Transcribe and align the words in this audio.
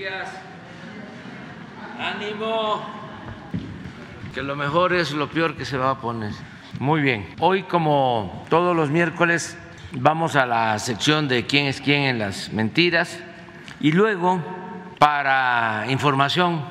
días. 0.00 0.30
Ánimo. 1.98 2.82
Que 4.32 4.42
lo 4.42 4.56
mejor 4.56 4.94
es 4.94 5.12
lo 5.12 5.28
peor 5.28 5.56
que 5.56 5.66
se 5.66 5.76
va 5.76 5.90
a 5.90 6.00
poner. 6.00 6.32
Muy 6.78 7.02
bien. 7.02 7.28
Hoy, 7.38 7.64
como 7.64 8.46
todos 8.48 8.74
los 8.74 8.88
miércoles, 8.88 9.58
vamos 9.92 10.36
a 10.36 10.46
la 10.46 10.78
sección 10.78 11.28
de 11.28 11.44
quién 11.44 11.66
es 11.66 11.82
quién 11.82 12.04
en 12.04 12.18
las 12.18 12.50
mentiras 12.50 13.18
y 13.78 13.92
luego, 13.92 14.40
para 14.98 15.84
información 15.90 16.64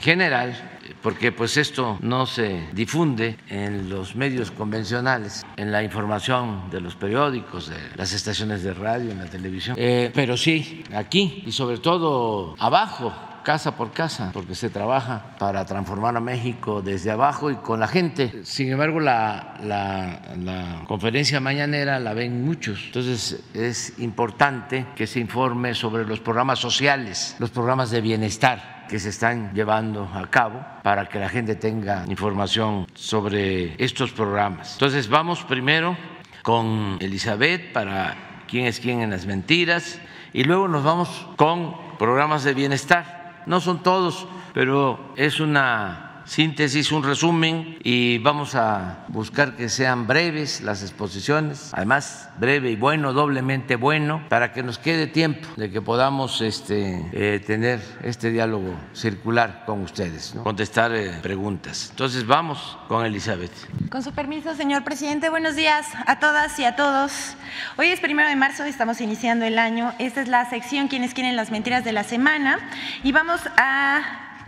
general, 0.00 0.73
porque 1.02 1.32
pues 1.32 1.56
esto 1.56 1.98
no 2.00 2.26
se 2.26 2.68
difunde 2.72 3.36
en 3.48 3.88
los 3.88 4.16
medios 4.16 4.50
convencionales, 4.50 5.44
en 5.56 5.72
la 5.72 5.82
información 5.82 6.70
de 6.70 6.80
los 6.80 6.94
periódicos, 6.94 7.68
de 7.68 7.76
las 7.96 8.12
estaciones 8.12 8.62
de 8.62 8.74
radio, 8.74 9.10
en 9.10 9.18
la 9.18 9.26
televisión, 9.26 9.76
eh, 9.78 10.10
pero 10.14 10.36
sí 10.36 10.84
aquí 10.94 11.42
y 11.46 11.52
sobre 11.52 11.78
todo 11.78 12.54
abajo 12.58 13.12
casa 13.44 13.76
por 13.76 13.92
casa, 13.92 14.30
porque 14.32 14.56
se 14.56 14.70
trabaja 14.70 15.36
para 15.38 15.64
transformar 15.66 16.16
a 16.16 16.20
México 16.20 16.82
desde 16.82 17.12
abajo 17.12 17.50
y 17.50 17.56
con 17.56 17.78
la 17.78 17.86
gente. 17.86 18.40
Sin 18.42 18.72
embargo, 18.72 18.98
la, 18.98 19.58
la, 19.62 20.34
la, 20.42 20.84
conferencia 20.88 21.38
mañanera 21.38 22.00
la 22.00 22.14
ven 22.14 22.44
muchos. 22.44 22.82
Entonces, 22.86 23.44
es 23.52 23.98
importante 23.98 24.86
que 24.96 25.06
se 25.06 25.20
informe 25.20 25.74
sobre 25.74 26.06
los 26.06 26.18
programas 26.20 26.58
sociales, 26.58 27.36
los 27.38 27.50
programas 27.50 27.90
de 27.90 28.00
bienestar 28.00 28.73
que 28.88 28.98
se 28.98 29.08
están 29.08 29.52
llevando 29.54 30.08
a 30.12 30.26
cabo 30.28 30.64
para 30.82 31.06
que 31.06 31.18
la 31.18 31.28
gente 31.28 31.54
tenga 31.54 32.04
información 32.08 32.86
sobre 32.94 33.82
estos 33.82 34.12
programas. 34.12 34.74
Entonces 34.74 35.08
vamos 35.08 35.42
primero 35.44 35.96
con 36.42 36.98
Elizabeth 37.00 37.72
para 37.72 38.42
quién 38.48 38.66
es 38.66 38.80
quién 38.80 39.00
en 39.00 39.10
las 39.10 39.26
mentiras 39.26 40.00
y 40.32 40.44
luego 40.44 40.68
nos 40.68 40.84
vamos 40.84 41.26
con 41.36 41.74
programas 41.98 42.44
de 42.44 42.54
bienestar. 42.54 43.42
No 43.46 43.60
son 43.60 43.82
todos, 43.82 44.26
pero 44.52 45.12
es 45.16 45.40
una 45.40 46.03
síntesis, 46.26 46.92
un 46.92 47.02
resumen 47.02 47.78
y 47.82 48.18
vamos 48.18 48.54
a 48.54 49.04
buscar 49.08 49.56
que 49.56 49.68
sean 49.68 50.06
breves 50.06 50.60
las 50.62 50.82
exposiciones, 50.82 51.70
además 51.72 52.28
breve 52.38 52.70
y 52.70 52.76
bueno, 52.76 53.12
doblemente 53.12 53.76
bueno, 53.76 54.22
para 54.28 54.52
que 54.52 54.62
nos 54.62 54.78
quede 54.78 55.06
tiempo 55.06 55.48
de 55.56 55.70
que 55.70 55.80
podamos 55.80 56.40
este, 56.40 57.04
eh, 57.12 57.40
tener 57.40 57.80
este 58.02 58.30
diálogo 58.30 58.74
circular 58.92 59.64
con 59.66 59.82
ustedes, 59.82 60.34
contestar 60.42 60.94
eh, 60.94 61.18
preguntas. 61.22 61.88
Entonces 61.90 62.26
vamos 62.26 62.78
con 62.88 63.04
Elizabeth. 63.04 63.52
Con 63.90 64.02
su 64.02 64.12
permiso, 64.12 64.54
señor 64.54 64.84
presidente, 64.84 65.28
buenos 65.28 65.56
días 65.56 65.86
a 66.06 66.18
todas 66.18 66.58
y 66.58 66.64
a 66.64 66.76
todos. 66.76 67.36
Hoy 67.76 67.88
es 67.88 68.00
primero 68.00 68.28
de 68.28 68.36
marzo, 68.36 68.64
estamos 68.64 69.00
iniciando 69.00 69.44
el 69.44 69.58
año. 69.58 69.92
Esta 69.98 70.22
es 70.22 70.28
la 70.28 70.48
sección 70.48 70.88
Quienes 70.88 71.14
quieren 71.14 71.36
las 71.36 71.50
mentiras 71.50 71.84
de 71.84 71.92
la 71.92 72.04
semana 72.04 72.58
y 73.02 73.12
vamos 73.12 73.40
a 73.56 74.02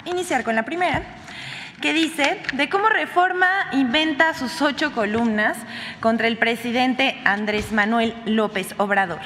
iniciar 0.04 0.44
con 0.44 0.54
la 0.54 0.64
primera 0.64 1.02
que 1.80 1.92
dice 1.92 2.40
de 2.54 2.68
cómo 2.68 2.88
Reforma 2.88 3.68
inventa 3.72 4.34
sus 4.34 4.62
ocho 4.62 4.92
columnas 4.92 5.58
contra 6.00 6.26
el 6.26 6.38
presidente 6.38 7.20
Andrés 7.24 7.72
Manuel 7.72 8.14
López 8.24 8.74
Obrador. 8.78 9.20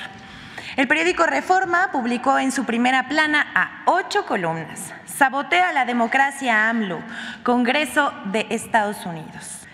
El 0.76 0.88
periódico 0.88 1.26
Reforma 1.26 1.90
publicó 1.92 2.38
en 2.38 2.52
su 2.52 2.64
primera 2.64 3.08
plana 3.08 3.46
a 3.54 3.82
ocho 3.86 4.24
columnas. 4.26 4.92
Sabotea 5.04 5.72
la 5.72 5.84
democracia 5.84 6.68
AMLO, 6.68 7.00
Congreso 7.42 8.12
de 8.26 8.46
Estados 8.50 9.04
Unidos. 9.04 9.66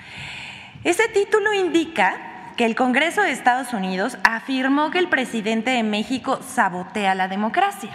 Ese 0.85 1.09
título 1.09 1.53
indica 1.55 2.17
que 2.57 2.65
el 2.65 2.75
Congreso 2.75 3.23
de 3.23 3.33
Estados 3.33 3.73
Unidos 3.73 4.19
afirmó 4.25 4.91
que 4.91 4.99
el 4.99 5.09
presidente 5.09 5.71
de 5.71 5.83
México 5.83 6.41
sabotea 6.43 7.15
la 7.15 7.29
democracia. 7.29 7.91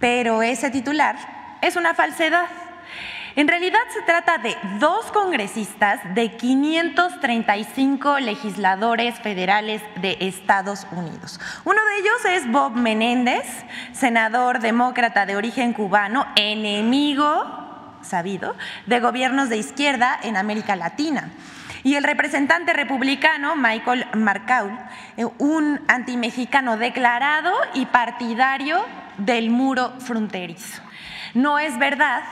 Pero 0.00 0.42
ese 0.42 0.70
titular 0.70 1.16
es 1.60 1.76
una 1.76 1.94
falsedad. 1.94 2.46
En 3.34 3.48
realidad 3.48 3.80
se 3.94 4.02
trata 4.02 4.36
de 4.36 4.54
dos 4.78 5.10
congresistas 5.10 6.00
de 6.14 6.36
535 6.36 8.18
legisladores 8.20 9.18
federales 9.20 9.80
de 10.02 10.18
Estados 10.20 10.86
Unidos. 10.92 11.40
Uno 11.64 11.78
de 11.82 11.98
ellos 12.00 12.24
es 12.42 12.52
Bob 12.52 12.72
Menéndez, 12.76 13.46
senador 13.92 14.60
demócrata 14.60 15.24
de 15.24 15.36
origen 15.36 15.72
cubano, 15.72 16.26
enemigo 16.36 17.62
sabido 18.02 18.54
de 18.86 19.00
gobiernos 19.00 19.48
de 19.48 19.56
izquierda 19.56 20.18
en 20.22 20.36
América 20.36 20.76
Latina. 20.76 21.30
Y 21.84 21.94
el 21.94 22.04
representante 22.04 22.74
republicano 22.74 23.56
Michael 23.56 24.06
Marcaul, 24.14 24.78
eh, 25.16 25.24
un 25.38 25.80
antimexicano 25.88 26.76
declarado 26.76 27.52
y 27.74 27.86
partidario 27.86 28.84
del 29.16 29.50
muro 29.50 29.94
fronterizo. 30.00 30.82
No 31.34 31.58
es 31.58 31.78
verdad 31.78 32.22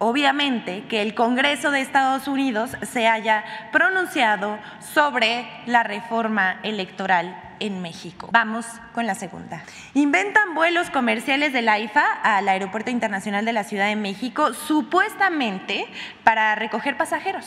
obviamente 0.00 0.84
que 0.88 1.02
el 1.02 1.14
Congreso 1.14 1.70
de 1.70 1.80
Estados 1.82 2.26
Unidos 2.26 2.72
se 2.82 3.06
haya 3.06 3.44
pronunciado 3.70 4.58
sobre 4.80 5.46
la 5.66 5.84
reforma 5.84 6.58
electoral 6.64 7.49
en 7.60 7.80
México. 7.80 8.28
Vamos 8.32 8.66
con 8.92 9.06
la 9.06 9.14
segunda. 9.14 9.62
Inventan 9.94 10.54
vuelos 10.54 10.90
comerciales 10.90 11.52
del 11.52 11.68
AIFA 11.68 12.04
al 12.22 12.48
Aeropuerto 12.48 12.90
Internacional 12.90 13.44
de 13.44 13.52
la 13.52 13.64
Ciudad 13.64 13.86
de 13.86 13.96
México, 13.96 14.52
supuestamente 14.54 15.86
para 16.24 16.54
recoger 16.54 16.96
pasajeros. 16.96 17.46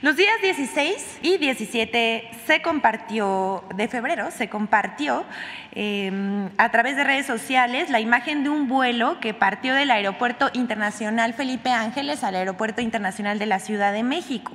Los 0.00 0.16
días 0.16 0.40
16 0.42 1.18
y 1.22 1.38
17 1.38 2.30
se 2.46 2.62
compartió, 2.62 3.64
de 3.74 3.88
febrero, 3.88 4.30
se 4.30 4.48
compartió 4.48 5.24
eh, 5.72 6.48
a 6.56 6.70
través 6.70 6.96
de 6.96 7.04
redes 7.04 7.26
sociales 7.26 7.90
la 7.90 8.00
imagen 8.00 8.42
de 8.44 8.50
un 8.50 8.68
vuelo 8.68 9.20
que 9.20 9.34
partió 9.34 9.74
del 9.74 9.90
Aeropuerto 9.90 10.50
Internacional 10.52 11.34
Felipe 11.34 11.70
Ángeles 11.70 12.24
al 12.24 12.36
Aeropuerto 12.36 12.80
Internacional 12.80 13.38
de 13.38 13.46
la 13.46 13.58
Ciudad 13.58 13.92
de 13.92 14.02
México. 14.02 14.52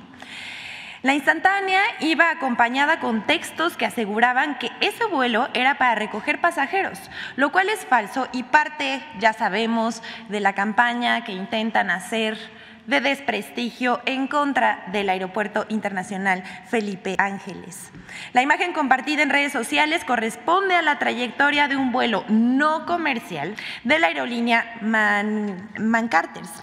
La 1.04 1.12
instantánea 1.12 1.82
iba 2.00 2.30
acompañada 2.30 2.98
con 2.98 3.26
textos 3.26 3.76
que 3.76 3.84
aseguraban 3.84 4.58
que 4.58 4.70
ese 4.80 5.04
vuelo 5.04 5.50
era 5.52 5.76
para 5.76 5.94
recoger 5.94 6.40
pasajeros, 6.40 6.98
lo 7.36 7.52
cual 7.52 7.68
es 7.68 7.84
falso 7.84 8.26
y 8.32 8.44
parte, 8.44 9.04
ya 9.18 9.34
sabemos, 9.34 10.02
de 10.30 10.40
la 10.40 10.54
campaña 10.54 11.22
que 11.22 11.32
intentan 11.32 11.90
hacer 11.90 12.38
de 12.86 13.02
desprestigio 13.02 14.00
en 14.06 14.28
contra 14.28 14.82
del 14.92 15.10
Aeropuerto 15.10 15.66
Internacional 15.68 16.42
Felipe 16.68 17.16
Ángeles. 17.18 17.90
La 18.32 18.40
imagen 18.40 18.72
compartida 18.72 19.22
en 19.22 19.28
redes 19.28 19.52
sociales 19.52 20.06
corresponde 20.06 20.74
a 20.74 20.80
la 20.80 20.98
trayectoria 20.98 21.68
de 21.68 21.76
un 21.76 21.92
vuelo 21.92 22.24
no 22.28 22.86
comercial 22.86 23.54
de 23.84 23.98
la 23.98 24.06
aerolínea 24.06 24.78
Man, 24.80 25.70
Mancarters 25.78 26.62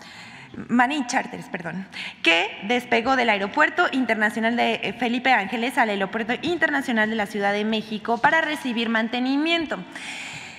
Maní 0.68 1.06
Charters, 1.08 1.46
perdón, 1.50 1.88
que 2.24 2.50
despegó 2.64 3.16
del 3.16 3.30
Aeropuerto 3.30 3.88
Internacional 3.92 4.56
de 4.56 4.96
Felipe 5.00 5.32
Ángeles 5.32 5.78
al 5.78 5.90
Aeropuerto 5.90 6.34
Internacional 6.42 7.10
de 7.10 7.16
la 7.16 7.26
Ciudad 7.26 7.54
de 7.54 7.66
México 7.66 8.18
para 8.18 8.42
recibir 8.42 8.90
mantenimiento. 8.90 9.78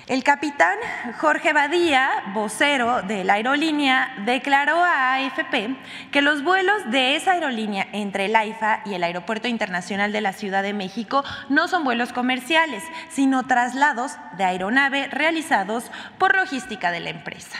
El 0.05 0.21
capitán 0.21 0.77
Jorge 1.21 1.53
Badía, 1.53 2.09
vocero 2.33 3.03
de 3.03 3.23
la 3.23 3.35
aerolínea, 3.35 4.13
declaró 4.25 4.83
a 4.83 5.13
AFP 5.13 5.77
que 6.11 6.21
los 6.21 6.43
vuelos 6.43 6.91
de 6.91 7.15
esa 7.15 7.31
aerolínea 7.31 7.87
entre 7.93 8.25
el 8.25 8.35
AIFA 8.35 8.81
y 8.85 8.95
el 8.95 9.03
Aeropuerto 9.05 9.47
Internacional 9.47 10.11
de 10.11 10.19
la 10.19 10.33
Ciudad 10.33 10.61
de 10.61 10.73
México 10.73 11.23
no 11.47 11.69
son 11.69 11.85
vuelos 11.85 12.11
comerciales, 12.11 12.83
sino 13.09 13.43
traslados 13.43 14.17
de 14.37 14.43
aeronave 14.43 15.07
realizados 15.07 15.89
por 16.17 16.35
logística 16.35 16.91
de 16.91 16.99
la 16.99 17.09
empresa. 17.09 17.57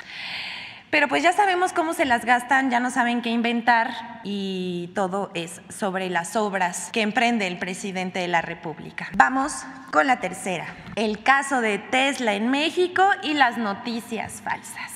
Pero 0.94 1.08
pues 1.08 1.24
ya 1.24 1.34
sabemos 1.34 1.74
cómo 1.74 1.96
se 1.96 2.06
las 2.06 2.24
gastan, 2.24 2.70
ya 2.70 2.80
no 2.80 2.92
saben 2.92 3.24
qué 3.24 3.32
inventar 3.32 4.20
y 4.24 4.92
todo 4.94 5.32
es 5.34 5.60
sobre 5.68 6.08
las 6.12 6.36
obras 6.36 6.92
que 6.94 7.02
emprende 7.02 7.48
el 7.48 7.58
presidente 7.58 8.20
de 8.20 8.28
la 8.28 8.44
República. 8.44 9.10
Vamos 9.16 9.66
con 9.92 10.06
la 10.06 10.20
tercera, 10.20 10.68
el 10.96 11.24
caso 11.24 11.62
de 11.62 11.80
Tesla 11.80 12.36
en 12.36 12.52
México 12.52 13.10
y 13.24 13.34
las 13.34 13.58
noticias 13.58 14.44
falsas. 14.44 14.92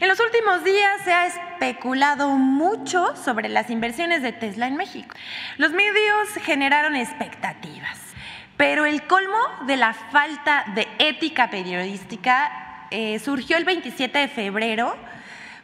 En 0.00 0.08
los 0.08 0.18
últimos 0.18 0.64
días 0.64 1.02
se 1.04 1.12
ha 1.12 1.26
especulado 1.26 2.30
mucho 2.30 3.14
sobre 3.14 3.50
las 3.50 3.68
inversiones 3.68 4.22
de 4.22 4.32
Tesla 4.32 4.66
en 4.66 4.76
México. 4.76 5.14
Los 5.58 5.72
medios 5.72 6.28
generaron 6.40 6.96
expectativas, 6.96 7.98
pero 8.56 8.86
el 8.86 9.06
colmo 9.06 9.42
de 9.66 9.76
la 9.76 9.92
falta 9.92 10.64
de 10.74 10.88
ética 10.98 11.50
periodística 11.50 12.86
eh, 12.90 13.18
surgió 13.18 13.58
el 13.58 13.66
27 13.66 14.20
de 14.20 14.28
febrero 14.28 14.96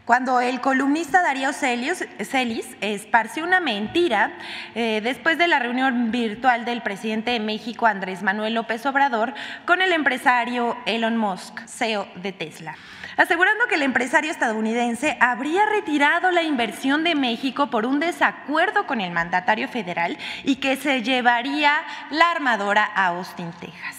cuando 0.05 0.41
el 0.41 0.61
columnista 0.61 1.23
Darío 1.23 1.53
Celis 1.53 2.77
esparció 2.81 3.45
una 3.45 3.61
mentira 3.61 4.33
eh, 4.75 5.01
después 5.03 5.39
de 5.39 5.49
la 5.49 5.59
reunión 5.59 6.11
virtual 6.11 6.65
del 6.65 6.83
presidente 6.83 7.31
de 7.31 7.41
México, 7.41 7.87
Andrés 7.87 8.23
Manuel 8.23 8.55
López 8.55 8.85
Obrador, 8.85 9.33
con 9.65 9.81
el 9.81 9.93
empresario 9.93 10.77
Elon 10.87 11.17
Musk, 11.17 11.61
CEO 11.67 12.07
de 12.17 12.33
Tesla 12.33 12.77
asegurando 13.17 13.69
que 13.69 13.77
el 13.77 13.83
empresario 13.83 14.33
estadounidense 14.33 15.17
habría 15.21 15.65
retirado 15.67 16.33
la 16.33 16.43
inversión 16.43 17.05
de 17.05 17.15
México 17.15 17.71
por 17.71 17.87
un 17.87 18.01
desacuerdo 18.01 18.89
con 18.89 19.01
el 19.01 19.13
mandatario 19.13 19.69
federal 19.69 20.19
y 20.43 20.57
que 20.57 20.77
se 20.77 21.01
llevaría 21.03 21.75
la 22.11 22.33
armadora 22.33 22.91
a 22.93 23.07
Austin, 23.07 23.53
Texas. 23.61 23.99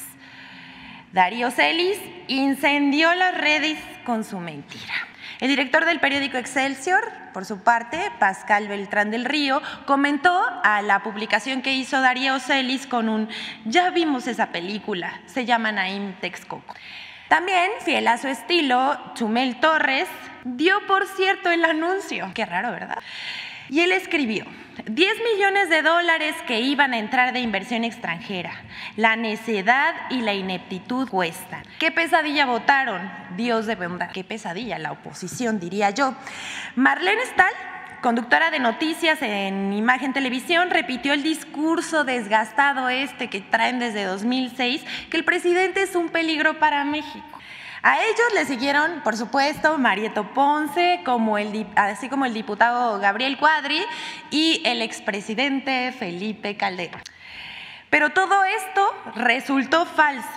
Darío 1.13 1.49
Celis 1.49 1.97
incendió 2.27 3.15
las 3.15 3.37
redes 3.37 3.79
con 4.03 4.25
su 4.25 4.37
mentira. 4.39 5.04
El 5.39 5.49
director 5.49 5.85
del 5.85 5.99
periódico 5.99 6.37
Excelsior, 6.37 7.03
por 7.33 7.45
su 7.45 7.59
parte, 7.59 7.99
Pascal 8.19 8.67
Beltrán 8.67 9.11
del 9.11 9.25
Río, 9.25 9.61
comentó 9.85 10.41
a 10.63 10.81
la 10.81 11.03
publicación 11.03 11.61
que 11.61 11.73
hizo 11.73 11.99
Darío 11.99 12.39
Celis 12.39 12.87
con 12.87 13.09
un 13.09 13.27
ya 13.65 13.89
vimos 13.89 14.27
esa 14.27 14.47
película, 14.47 15.19
se 15.25 15.45
llama 15.45 15.71
Naim 15.71 16.13
Texcoco. 16.21 16.73
También, 17.27 17.71
fiel 17.83 18.07
a 18.07 18.17
su 18.17 18.27
estilo, 18.27 18.97
Chumel 19.15 19.59
Torres 19.59 20.07
dio 20.45 20.85
por 20.87 21.07
cierto 21.07 21.49
el 21.49 21.65
anuncio. 21.65 22.31
Qué 22.33 22.45
raro, 22.45 22.71
¿verdad? 22.71 22.99
Y 23.69 23.81
él 23.81 23.91
escribió, 23.91 24.45
10 24.83 25.13
millones 25.33 25.69
de 25.69 25.81
dólares 25.81 26.35
que 26.47 26.59
iban 26.59 26.93
a 26.93 26.99
entrar 26.99 27.33
de 27.33 27.39
inversión 27.39 27.83
extranjera. 27.83 28.51
La 28.97 29.15
necedad 29.15 29.95
y 30.09 30.21
la 30.21 30.33
ineptitud 30.33 31.09
cuestan. 31.09 31.63
¿Qué 31.79 31.91
pesadilla 31.91 32.45
votaron? 32.45 33.09
Dios 33.37 33.65
de 33.65 33.75
bondad. 33.75 34.11
Qué 34.11 34.23
pesadilla 34.23 34.77
la 34.77 34.91
oposición, 34.91 35.59
diría 35.59 35.91
yo. 35.91 36.15
Marlene 36.75 37.25
Stahl 37.25 37.53
conductora 38.01 38.51
de 38.51 38.59
noticias 38.59 39.19
en 39.23 39.73
Imagen 39.73 40.13
Televisión, 40.13 40.69
repitió 40.69 41.13
el 41.13 41.23
discurso 41.23 42.03
desgastado 42.03 42.87
este 42.87 43.31
que 43.31 43.41
traen 43.41 43.79
desde 43.79 44.03
2006, 44.03 44.83
que 45.09 45.17
el 45.17 45.25
presidente 45.25 45.81
es 45.81 45.95
un 45.95 46.09
peligro 46.09 46.59
para 46.59 46.85
México. 46.85 47.34
A 47.87 47.99
ellos 47.99 48.33
le 48.33 48.45
siguieron, 48.45 49.01
por 49.03 49.15
supuesto, 49.15 49.77
Marieto 49.77 50.33
Ponce, 50.33 51.03
así 51.75 52.09
como 52.09 52.25
el 52.25 52.33
diputado 52.33 52.97
Gabriel 52.97 53.37
Cuadri 53.37 53.79
y 54.31 54.63
el 54.65 54.81
expresidente 54.81 55.91
Felipe 55.91 56.57
Calderón. 56.57 57.03
Pero 57.91 58.09
todo 58.09 58.43
esto 58.43 59.13
resultó 59.17 59.85
falso. 59.85 60.27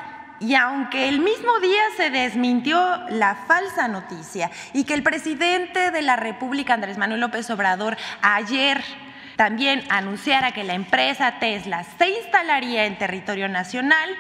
Y 0.41 0.57
aunque 0.57 1.09
el 1.09 1.21
mismo 1.21 1.59
día 1.61 1.81
se 1.97 2.11
desmintió 2.11 2.79
la 3.09 3.35
falsa 3.35 3.89
noticia 3.89 4.51
y 4.75 4.85
que 4.85 4.93
el 4.93 5.03
presidente 5.03 5.91
de 5.91 6.03
la 6.03 6.17
República, 6.17 6.75
Andrés 6.75 6.99
Manuel 6.99 7.23
López 7.23 7.49
Obrador, 7.49 7.97
ayer 8.21 8.85
también 9.37 9.85
anunciara 9.89 10.53
que 10.53 10.65
la 10.65 10.75
empresa 10.75 11.39
Tesla 11.41 11.83
se 11.97 12.11
instalaría 12.11 12.85
en 12.85 12.99
territorio 12.99 13.49
nacional, 13.49 14.11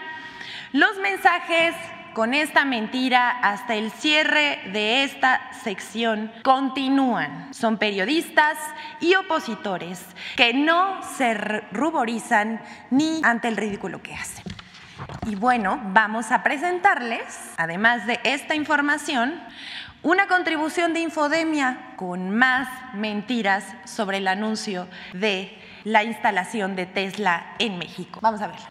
los 0.72 0.96
mensajes 0.96 1.74
con 2.18 2.34
esta 2.34 2.64
mentira 2.64 3.30
hasta 3.30 3.76
el 3.76 3.92
cierre 3.92 4.58
de 4.72 5.04
esta 5.04 5.40
sección 5.62 6.32
continúan. 6.42 7.54
Son 7.54 7.78
periodistas 7.78 8.58
y 8.98 9.14
opositores 9.14 10.04
que 10.34 10.52
no 10.52 11.00
se 11.16 11.32
ruborizan 11.34 12.60
ni 12.90 13.20
ante 13.22 13.46
el 13.46 13.56
ridículo 13.56 14.02
que 14.02 14.16
hacen. 14.16 14.42
Y 15.28 15.36
bueno, 15.36 15.80
vamos 15.92 16.32
a 16.32 16.42
presentarles, 16.42 17.52
además 17.56 18.04
de 18.08 18.18
esta 18.24 18.56
información, 18.56 19.40
una 20.02 20.26
contribución 20.26 20.94
de 20.94 21.02
Infodemia 21.02 21.92
con 21.94 22.30
más 22.30 22.68
mentiras 22.94 23.64
sobre 23.84 24.16
el 24.16 24.26
anuncio 24.26 24.88
de 25.12 25.56
la 25.84 26.02
instalación 26.02 26.74
de 26.74 26.86
Tesla 26.86 27.54
en 27.60 27.78
México. 27.78 28.18
Vamos 28.20 28.42
a 28.42 28.48
verla. 28.48 28.66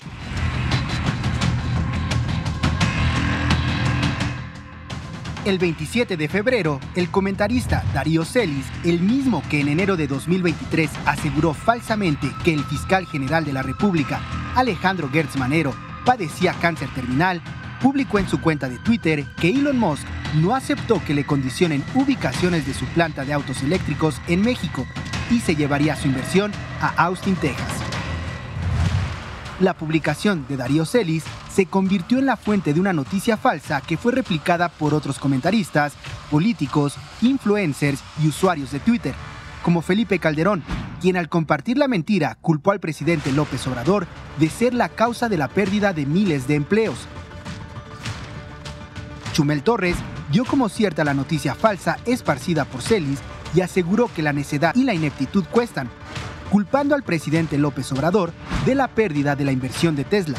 El 5.47 5.59
27 5.59 6.17
de 6.17 6.27
febrero, 6.27 6.81
el 6.94 7.09
comentarista 7.09 7.85
Darío 7.94 8.25
Celis, 8.25 8.65
el 8.83 8.99
mismo 8.99 9.41
que 9.49 9.61
en 9.61 9.69
enero 9.69 9.95
de 9.95 10.05
2023 10.05 10.91
aseguró 11.05 11.53
falsamente 11.53 12.29
que 12.44 12.53
el 12.53 12.65
fiscal 12.65 13.05
general 13.05 13.45
de 13.45 13.53
la 13.53 13.63
República, 13.63 14.19
Alejandro 14.55 15.09
Gertz 15.09 15.38
Manero, 15.38 15.73
padecía 16.03 16.51
cáncer 16.51 16.89
terminal, 16.94 17.41
publicó 17.81 18.19
en 18.19 18.27
su 18.27 18.41
cuenta 18.41 18.67
de 18.67 18.77
Twitter 18.79 19.23
que 19.39 19.51
Elon 19.51 19.79
Musk 19.79 20.05
no 20.35 20.53
aceptó 20.53 21.01
que 21.05 21.13
le 21.13 21.25
condicionen 21.25 21.81
ubicaciones 21.95 22.67
de 22.67 22.73
su 22.73 22.83
planta 22.88 23.23
de 23.23 23.31
autos 23.31 23.63
eléctricos 23.63 24.19
en 24.27 24.41
México 24.41 24.85
y 25.31 25.39
se 25.39 25.55
llevaría 25.55 25.95
su 25.95 26.09
inversión 26.09 26.51
a 26.81 26.89
Austin, 27.05 27.38
Texas. 27.38 27.71
La 29.59 29.74
publicación 29.74 30.45
de 30.48 30.56
Darío 30.56 30.86
Celis 30.86 31.24
se 31.51 31.65
convirtió 31.65 32.19
en 32.19 32.27
la 32.27 32.38
fuente 32.38 32.75
de 32.75 32.80
una 32.80 32.94
noticia 32.94 33.38
falsa 33.38 33.81
que 33.81 33.98
fue 33.98 34.12
replicada 34.12 34.69
por 34.69 34.94
otros 34.94 35.18
comentaristas, 35.18 35.94
políticos, 36.30 36.95
influencers 37.21 38.04
y 38.21 38.27
usuarios 38.27 38.71
de 38.71 38.80
Twitter, 38.80 39.15
como 39.63 39.81
Felipe 39.81 40.19
Calderón, 40.19 40.63
quien 41.01 41.18
al 41.18 41.27
compartir 41.27 41.80
la 41.80 41.88
mentira 41.88 42.38
culpó 42.39 42.69
al 42.71 42.80
presidente 42.80 43.31
López 43.31 43.65
Obrador 43.65 44.06
de 44.39 44.48
ser 44.48 44.75
la 44.75 44.89
causa 44.89 45.27
de 45.27 45.38
la 45.38 45.48
pérdida 45.48 45.92
de 45.92 46.06
miles 46.06 46.48
de 46.48 46.54
empleos. 46.54 47.07
Chumel 49.33 49.63
Torres 49.63 49.98
dio 50.31 50.45
como 50.45 50.69
cierta 50.69 51.04
la 51.04 51.15
noticia 51.15 51.56
falsa 51.56 51.98
esparcida 52.06 52.65
por 52.65 52.83
Celis 52.83 53.19
y 53.56 53.62
aseguró 53.62 54.07
que 54.13 54.21
la 54.21 54.33
necedad 54.33 54.75
y 54.75 54.83
la 54.83 54.94
ineptitud 54.94 55.45
cuestan, 55.50 55.89
culpando 56.51 56.94
al 56.94 57.01
presidente 57.01 57.57
López 57.57 57.92
Obrador 57.92 58.31
de 58.67 58.75
la 58.75 58.89
pérdida 58.89 59.33
de 59.37 59.45
la 59.45 59.53
inversión 59.53 59.95
de 59.95 60.03
Tesla. 60.03 60.37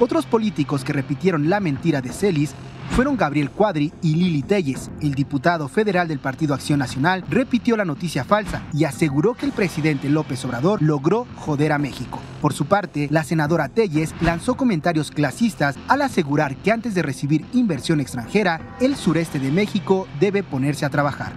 Otros 0.00 0.26
políticos 0.26 0.82
que 0.82 0.92
repitieron 0.92 1.48
la 1.48 1.60
mentira 1.60 2.00
de 2.00 2.12
Celis 2.12 2.52
fueron 2.90 3.16
Gabriel 3.16 3.48
Cuadri 3.48 3.92
y 4.02 4.16
Lili 4.16 4.42
Telles. 4.42 4.90
El 5.00 5.14
diputado 5.14 5.68
federal 5.68 6.08
del 6.08 6.18
Partido 6.18 6.52
Acción 6.52 6.80
Nacional 6.80 7.22
repitió 7.30 7.76
la 7.76 7.84
noticia 7.84 8.24
falsa 8.24 8.64
y 8.72 8.82
aseguró 8.82 9.34
que 9.34 9.46
el 9.46 9.52
presidente 9.52 10.08
López 10.08 10.44
Obrador 10.44 10.82
logró 10.82 11.28
joder 11.36 11.70
a 11.70 11.78
México. 11.78 12.18
Por 12.40 12.54
su 12.54 12.66
parte, 12.66 13.06
la 13.12 13.22
senadora 13.22 13.68
Telles 13.68 14.16
lanzó 14.20 14.56
comentarios 14.56 15.12
clasistas 15.12 15.76
al 15.86 16.02
asegurar 16.02 16.56
que 16.56 16.72
antes 16.72 16.96
de 16.96 17.02
recibir 17.02 17.46
inversión 17.52 18.00
extranjera, 18.00 18.60
el 18.80 18.96
sureste 18.96 19.38
de 19.38 19.52
México 19.52 20.08
debe 20.18 20.42
ponerse 20.42 20.84
a 20.84 20.90
trabajar. 20.90 21.32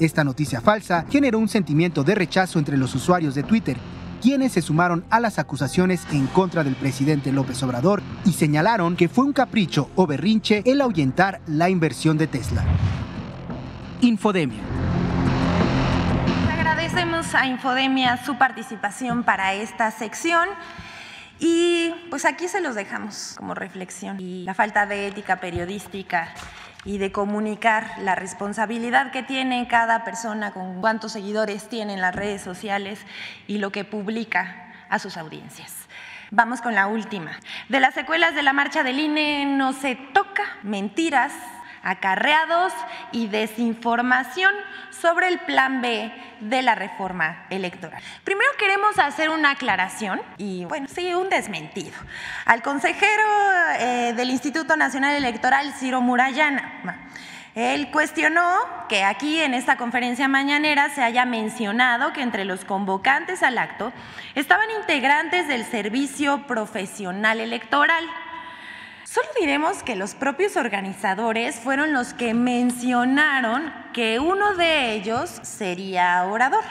Esta 0.00 0.22
noticia 0.22 0.60
falsa 0.60 1.04
generó 1.10 1.40
un 1.40 1.48
sentimiento 1.48 2.04
de 2.04 2.14
rechazo 2.14 2.60
entre 2.60 2.76
los 2.76 2.94
usuarios 2.94 3.34
de 3.34 3.42
Twitter, 3.42 3.76
quienes 4.22 4.52
se 4.52 4.62
sumaron 4.62 5.04
a 5.10 5.18
las 5.18 5.40
acusaciones 5.40 6.06
en 6.12 6.28
contra 6.28 6.62
del 6.62 6.76
presidente 6.76 7.32
López 7.32 7.60
Obrador 7.64 8.00
y 8.24 8.32
señalaron 8.32 8.94
que 8.94 9.08
fue 9.08 9.24
un 9.24 9.32
capricho 9.32 9.90
o 9.96 10.06
berrinche 10.06 10.62
el 10.66 10.82
ahuyentar 10.82 11.40
la 11.48 11.68
inversión 11.68 12.16
de 12.16 12.28
Tesla. 12.28 12.64
Infodemia. 14.00 14.62
Agradecemos 16.52 17.34
a 17.34 17.46
Infodemia 17.46 18.24
su 18.24 18.38
participación 18.38 19.24
para 19.24 19.54
esta 19.54 19.90
sección. 19.90 20.48
Y 21.40 21.92
pues 22.10 22.24
aquí 22.24 22.48
se 22.48 22.60
los 22.60 22.74
dejamos 22.74 23.34
como 23.36 23.54
reflexión 23.54 24.20
y 24.20 24.42
la 24.42 24.54
falta 24.54 24.86
de 24.86 25.06
ética 25.06 25.38
periodística 25.38 26.34
y 26.84 26.98
de 26.98 27.12
comunicar 27.12 27.90
la 28.00 28.14
responsabilidad 28.14 29.10
que 29.10 29.22
tiene 29.22 29.68
cada 29.68 30.04
persona 30.04 30.52
con 30.52 30.80
cuántos 30.80 31.12
seguidores 31.12 31.68
tiene 31.68 31.94
en 31.94 32.00
las 32.00 32.14
redes 32.14 32.42
sociales 32.42 33.00
y 33.46 33.58
lo 33.58 33.70
que 33.70 33.84
publica 33.84 34.72
a 34.88 34.98
sus 34.98 35.16
audiencias. 35.16 35.74
Vamos 36.30 36.60
con 36.60 36.74
la 36.74 36.86
última. 36.86 37.32
De 37.68 37.80
las 37.80 37.94
secuelas 37.94 38.34
de 38.34 38.42
la 38.42 38.52
marcha 38.52 38.82
del 38.82 38.98
INE 38.98 39.46
no 39.46 39.72
se 39.72 39.96
toca 39.96 40.44
mentiras 40.62 41.32
acarreados 41.82 42.72
y 43.12 43.28
desinformación 43.28 44.52
sobre 45.00 45.28
el 45.28 45.38
plan 45.40 45.80
B 45.80 46.12
de 46.40 46.62
la 46.62 46.74
reforma 46.74 47.46
electoral. 47.50 48.02
Primero 48.24 48.50
queremos 48.58 48.98
hacer 48.98 49.30
una 49.30 49.52
aclaración 49.52 50.20
y, 50.36 50.64
bueno, 50.64 50.86
sí, 50.88 51.14
un 51.14 51.28
desmentido. 51.28 51.96
Al 52.44 52.62
consejero 52.62 53.24
eh, 53.78 54.12
del 54.16 54.30
Instituto 54.30 54.76
Nacional 54.76 55.14
Electoral, 55.14 55.72
Ciro 55.72 56.00
Murayana, 56.00 57.08
él 57.54 57.90
cuestionó 57.90 58.46
que 58.88 59.02
aquí 59.02 59.40
en 59.40 59.52
esta 59.52 59.76
conferencia 59.76 60.28
mañanera 60.28 60.90
se 60.90 61.02
haya 61.02 61.24
mencionado 61.24 62.12
que 62.12 62.22
entre 62.22 62.44
los 62.44 62.64
convocantes 62.64 63.42
al 63.42 63.58
acto 63.58 63.92
estaban 64.36 64.70
integrantes 64.80 65.48
del 65.48 65.64
Servicio 65.64 66.46
Profesional 66.46 67.40
Electoral 67.40 68.04
Solo 69.10 69.28
diremos 69.40 69.82
que 69.82 69.96
los 69.96 70.14
propios 70.14 70.58
organizadores 70.58 71.56
fueron 71.56 71.94
los 71.94 72.12
que 72.12 72.34
mencionaron 72.34 73.72
que 73.94 74.18
uno 74.18 74.54
de 74.54 74.92
ellos 74.92 75.30
sería 75.40 76.22
orador. 76.24 76.62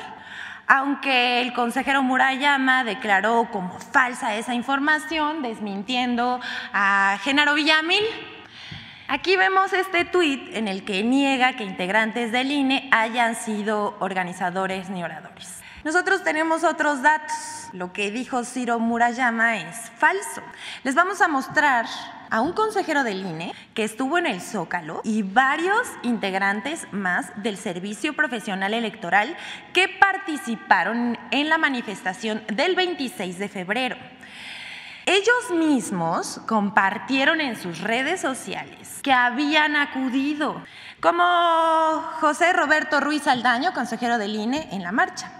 Aunque 0.68 1.42
el 1.42 1.54
consejero 1.54 2.04
Murayama 2.04 2.84
declaró 2.84 3.50
como 3.52 3.80
falsa 3.80 4.36
esa 4.36 4.54
información, 4.54 5.42
desmintiendo 5.42 6.40
a 6.74 7.18
Genaro 7.24 7.56
Villamil, 7.56 8.06
Aquí 9.10 9.36
vemos 9.38 9.74
este 9.74 10.06
tuit 10.06 10.54
en 10.54 10.68
el 10.68 10.84
que 10.84 11.02
niega 11.02 11.54
que 11.54 11.64
integrantes 11.64 12.34
del 12.34 12.52
INE 12.52 12.90
hayan 12.92 13.36
sido 13.36 13.96
organizadores 14.00 14.90
ni 14.90 15.02
oradores. 15.02 15.62
Nosotros 15.86 16.24
tenemos 16.24 16.66
otros 16.66 17.02
datos. 17.02 17.70
Lo 17.72 17.94
que 17.94 18.12
dijo 18.12 18.44
Ciro 18.44 18.80
Murayama 18.80 19.58
es 19.58 19.90
falso. 19.98 20.44
Les 20.84 20.94
vamos 20.94 21.22
a 21.22 21.30
mostrar 21.30 21.86
a 22.30 22.42
un 22.42 22.54
consejero 22.54 23.04
del 23.04 23.26
INE 23.26 23.54
que 23.74 23.84
estuvo 23.84 24.18
en 24.18 24.26
el 24.26 24.42
Zócalo 24.42 25.02
y 25.04 25.24
varios 25.24 25.88
integrantes 26.04 26.88
más 26.92 27.32
del 27.42 27.58
Servicio 27.58 28.14
Profesional 28.14 28.74
Electoral 28.74 29.36
que 29.74 29.88
participaron 29.88 31.18
en 31.32 31.50
la 31.50 31.58
manifestación 31.58 32.44
del 32.54 32.76
26 32.76 33.40
de 33.40 33.50
febrero. 33.50 33.98
Ellos 35.06 35.52
mismos 35.52 36.42
compartieron 36.48 37.40
en 37.40 37.56
sus 37.56 37.80
redes 37.80 38.20
sociales 38.20 39.00
que 39.02 39.14
habían 39.14 39.78
acudido, 39.78 40.62
como 41.00 41.24
José 42.20 42.52
Roberto 42.52 43.00
Ruiz 43.00 43.26
Aldaño, 43.26 43.74
consejero 43.74 44.18
del 44.18 44.36
INE, 44.36 44.68
en 44.74 44.84
la 44.84 44.92
marcha. 44.92 45.32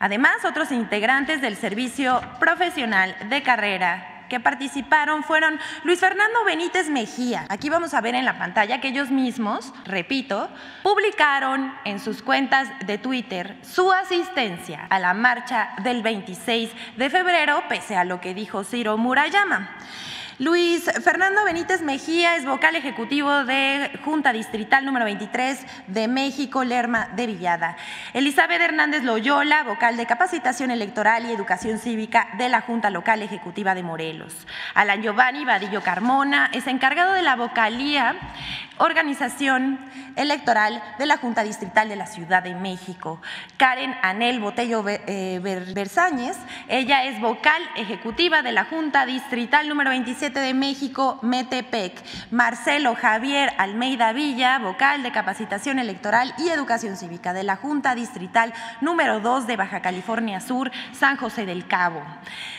Además, 0.00 0.44
otros 0.44 0.72
integrantes 0.72 1.40
del 1.40 1.56
Servicio 1.56 2.20
Profesional 2.40 3.14
de 3.28 3.42
Carrera 3.44 4.15
que 4.28 4.40
participaron 4.40 5.22
fueron 5.22 5.58
Luis 5.84 6.00
Fernando 6.00 6.44
Benítez 6.44 6.88
Mejía. 6.88 7.46
Aquí 7.48 7.68
vamos 7.68 7.94
a 7.94 8.00
ver 8.00 8.14
en 8.14 8.24
la 8.24 8.38
pantalla 8.38 8.80
que 8.80 8.88
ellos 8.88 9.10
mismos, 9.10 9.72
repito, 9.84 10.48
publicaron 10.82 11.72
en 11.84 12.00
sus 12.00 12.22
cuentas 12.22 12.68
de 12.86 12.98
Twitter 12.98 13.56
su 13.62 13.92
asistencia 13.92 14.86
a 14.90 14.98
la 14.98 15.14
marcha 15.14 15.70
del 15.82 16.02
26 16.02 16.70
de 16.96 17.10
febrero, 17.10 17.62
pese 17.68 17.96
a 17.96 18.04
lo 18.04 18.20
que 18.20 18.34
dijo 18.34 18.64
Ciro 18.64 18.96
Murayama. 18.96 19.76
Luis 20.38 20.84
Fernando 21.02 21.46
Benítez 21.46 21.80
Mejía 21.80 22.36
es 22.36 22.44
vocal 22.44 22.76
ejecutivo 22.76 23.44
de 23.44 23.90
Junta 24.04 24.34
Distrital 24.34 24.84
número 24.84 25.06
23 25.06 25.58
de 25.86 26.08
México, 26.08 26.62
Lerma 26.62 27.08
de 27.16 27.26
Villada. 27.26 27.78
Elizabeth 28.12 28.60
Hernández 28.60 29.02
Loyola, 29.02 29.64
vocal 29.64 29.96
de 29.96 30.04
Capacitación 30.04 30.70
Electoral 30.70 31.24
y 31.24 31.32
Educación 31.32 31.78
Cívica 31.78 32.28
de 32.36 32.50
la 32.50 32.60
Junta 32.60 32.90
Local 32.90 33.22
Ejecutiva 33.22 33.74
de 33.74 33.82
Morelos. 33.82 34.34
Alan 34.74 35.00
Giovanni 35.00 35.46
Vadillo 35.46 35.80
Carmona 35.82 36.50
es 36.52 36.66
encargado 36.66 37.14
de 37.14 37.22
la 37.22 37.36
vocalía 37.36 38.14
Organización 38.78 39.78
Electoral 40.16 40.82
de 40.98 41.06
la 41.06 41.16
Junta 41.16 41.44
Distrital 41.44 41.88
de 41.88 41.96
la 41.96 42.06
Ciudad 42.06 42.42
de 42.42 42.54
México. 42.54 43.22
Karen 43.56 43.94
Anel 44.02 44.40
Botello 44.40 44.84
eh, 44.86 45.40
Versáñez, 45.74 46.36
ella 46.68 47.04
es 47.04 47.20
vocal 47.20 47.62
ejecutiva 47.76 48.42
de 48.42 48.52
la 48.52 48.64
Junta 48.64 49.06
Distrital 49.06 49.68
número 49.68 49.90
27 49.90 50.25
de 50.34 50.54
México, 50.54 51.18
Metepec. 51.22 52.02
Marcelo 52.30 52.94
Javier 52.94 53.52
Almeida 53.58 54.12
Villa, 54.12 54.58
vocal 54.58 55.02
de 55.02 55.12
Capacitación 55.12 55.78
Electoral 55.78 56.34
y 56.38 56.48
Educación 56.48 56.96
Cívica 56.96 57.32
de 57.32 57.44
la 57.44 57.56
Junta 57.56 57.94
Distrital 57.94 58.52
número 58.80 59.20
2 59.20 59.46
de 59.46 59.56
Baja 59.56 59.82
California 59.82 60.40
Sur, 60.40 60.72
San 60.92 61.16
José 61.16 61.46
del 61.46 61.66
Cabo. 61.66 62.02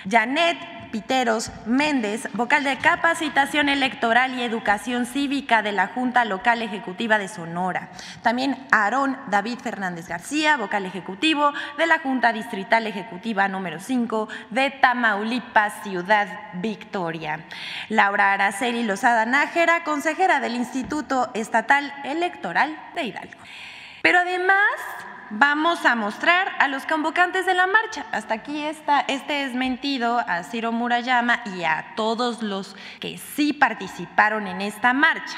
Janet 0.10 0.77
Piteros 0.92 1.52
Méndez, 1.66 2.28
vocal 2.34 2.64
de 2.64 2.78
Capacitación 2.78 3.70
Electoral 3.70 4.34
y 4.34 4.44
Educación 4.44 5.06
Cívica 5.06 5.62
de 5.62 5.72
la 5.72 5.88
Junta 5.88 6.26
Local 6.26 6.62
Ejecutiva 6.62 7.18
de 7.18 7.28
Sonora. 7.28 7.90
También 8.22 8.68
Aarón 8.72 9.18
David 9.30 9.60
Fernández 9.60 10.08
García, 10.08 10.58
vocal 10.58 10.86
ejecutivo 10.86 11.54
de 11.78 11.88
la 11.88 12.00
Junta 12.00 12.34
Distrital 12.34 12.88
Ejecutiva 12.88 13.48
número 13.48 13.80
5 13.80 14.28
de 14.50 14.72
Tamaulipas, 14.72 15.84
Ciudad 15.84 16.28
Victoria. 16.54 17.46
Laura 17.90 18.34
Araceli 18.34 18.84
Lozada 18.84 19.26
Nájera, 19.26 19.84
consejera 19.84 20.40
del 20.40 20.56
Instituto 20.56 21.30
Estatal 21.34 21.94
Electoral 22.04 22.78
de 22.96 23.04
Hidalgo. 23.04 23.40
Pero 24.02 24.20
además 24.20 24.72
vamos 25.30 25.86
a 25.86 25.96
mostrar 25.96 26.50
a 26.60 26.68
los 26.68 26.86
convocantes 26.86 27.46
de 27.46 27.54
la 27.54 27.68
marcha. 27.68 28.06
Hasta 28.12 28.36
aquí 28.36 28.64
está, 28.64 29.02
este 29.02 29.44
es 29.44 29.54
mentido 29.54 30.20
a 30.20 30.44
Ciro 30.44 30.72
Murayama 30.72 31.42
y 31.58 31.64
a 31.64 31.94
todos 31.96 32.42
los 32.42 32.76
que 33.00 33.18
sí 33.18 33.54
participaron 33.54 34.48
en 34.48 34.62
esta 34.62 34.94
marcha. 34.94 35.38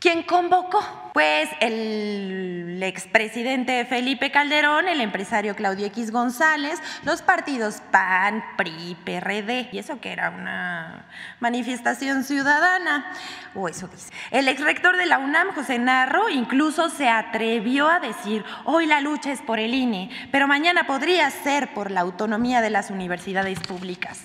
¿Quién 0.00 0.22
convocó? 0.22 0.80
Pues 1.12 1.48
el 1.58 2.80
expresidente 2.84 3.84
Felipe 3.84 4.30
Calderón, 4.30 4.86
el 4.86 5.00
empresario 5.00 5.56
Claudio 5.56 5.86
X 5.86 6.12
González, 6.12 6.78
los 7.02 7.20
partidos 7.22 7.82
PAN, 7.90 8.44
PRI, 8.56 8.96
PRD, 9.04 9.70
y 9.72 9.78
eso 9.78 10.00
que 10.00 10.12
era 10.12 10.30
una 10.30 11.06
manifestación 11.40 12.22
ciudadana, 12.22 13.12
o 13.56 13.68
eso 13.68 13.88
dice. 13.88 14.12
El 14.30 14.46
exrector 14.46 14.96
de 14.96 15.06
la 15.06 15.18
UNAM, 15.18 15.52
José 15.52 15.80
Narro, 15.80 16.28
incluso 16.28 16.90
se 16.90 17.08
atrevió 17.08 17.88
a 17.88 17.98
decir, 17.98 18.44
hoy 18.66 18.86
la 18.86 19.00
lucha 19.00 19.32
es 19.32 19.42
por 19.42 19.58
el 19.58 19.74
INE, 19.74 20.10
pero 20.30 20.46
mañana 20.46 20.86
podría 20.86 21.28
ser 21.30 21.74
por 21.74 21.90
la 21.90 22.02
autonomía 22.02 22.60
de 22.60 22.70
las 22.70 22.90
universidades 22.90 23.58
públicas 23.58 24.20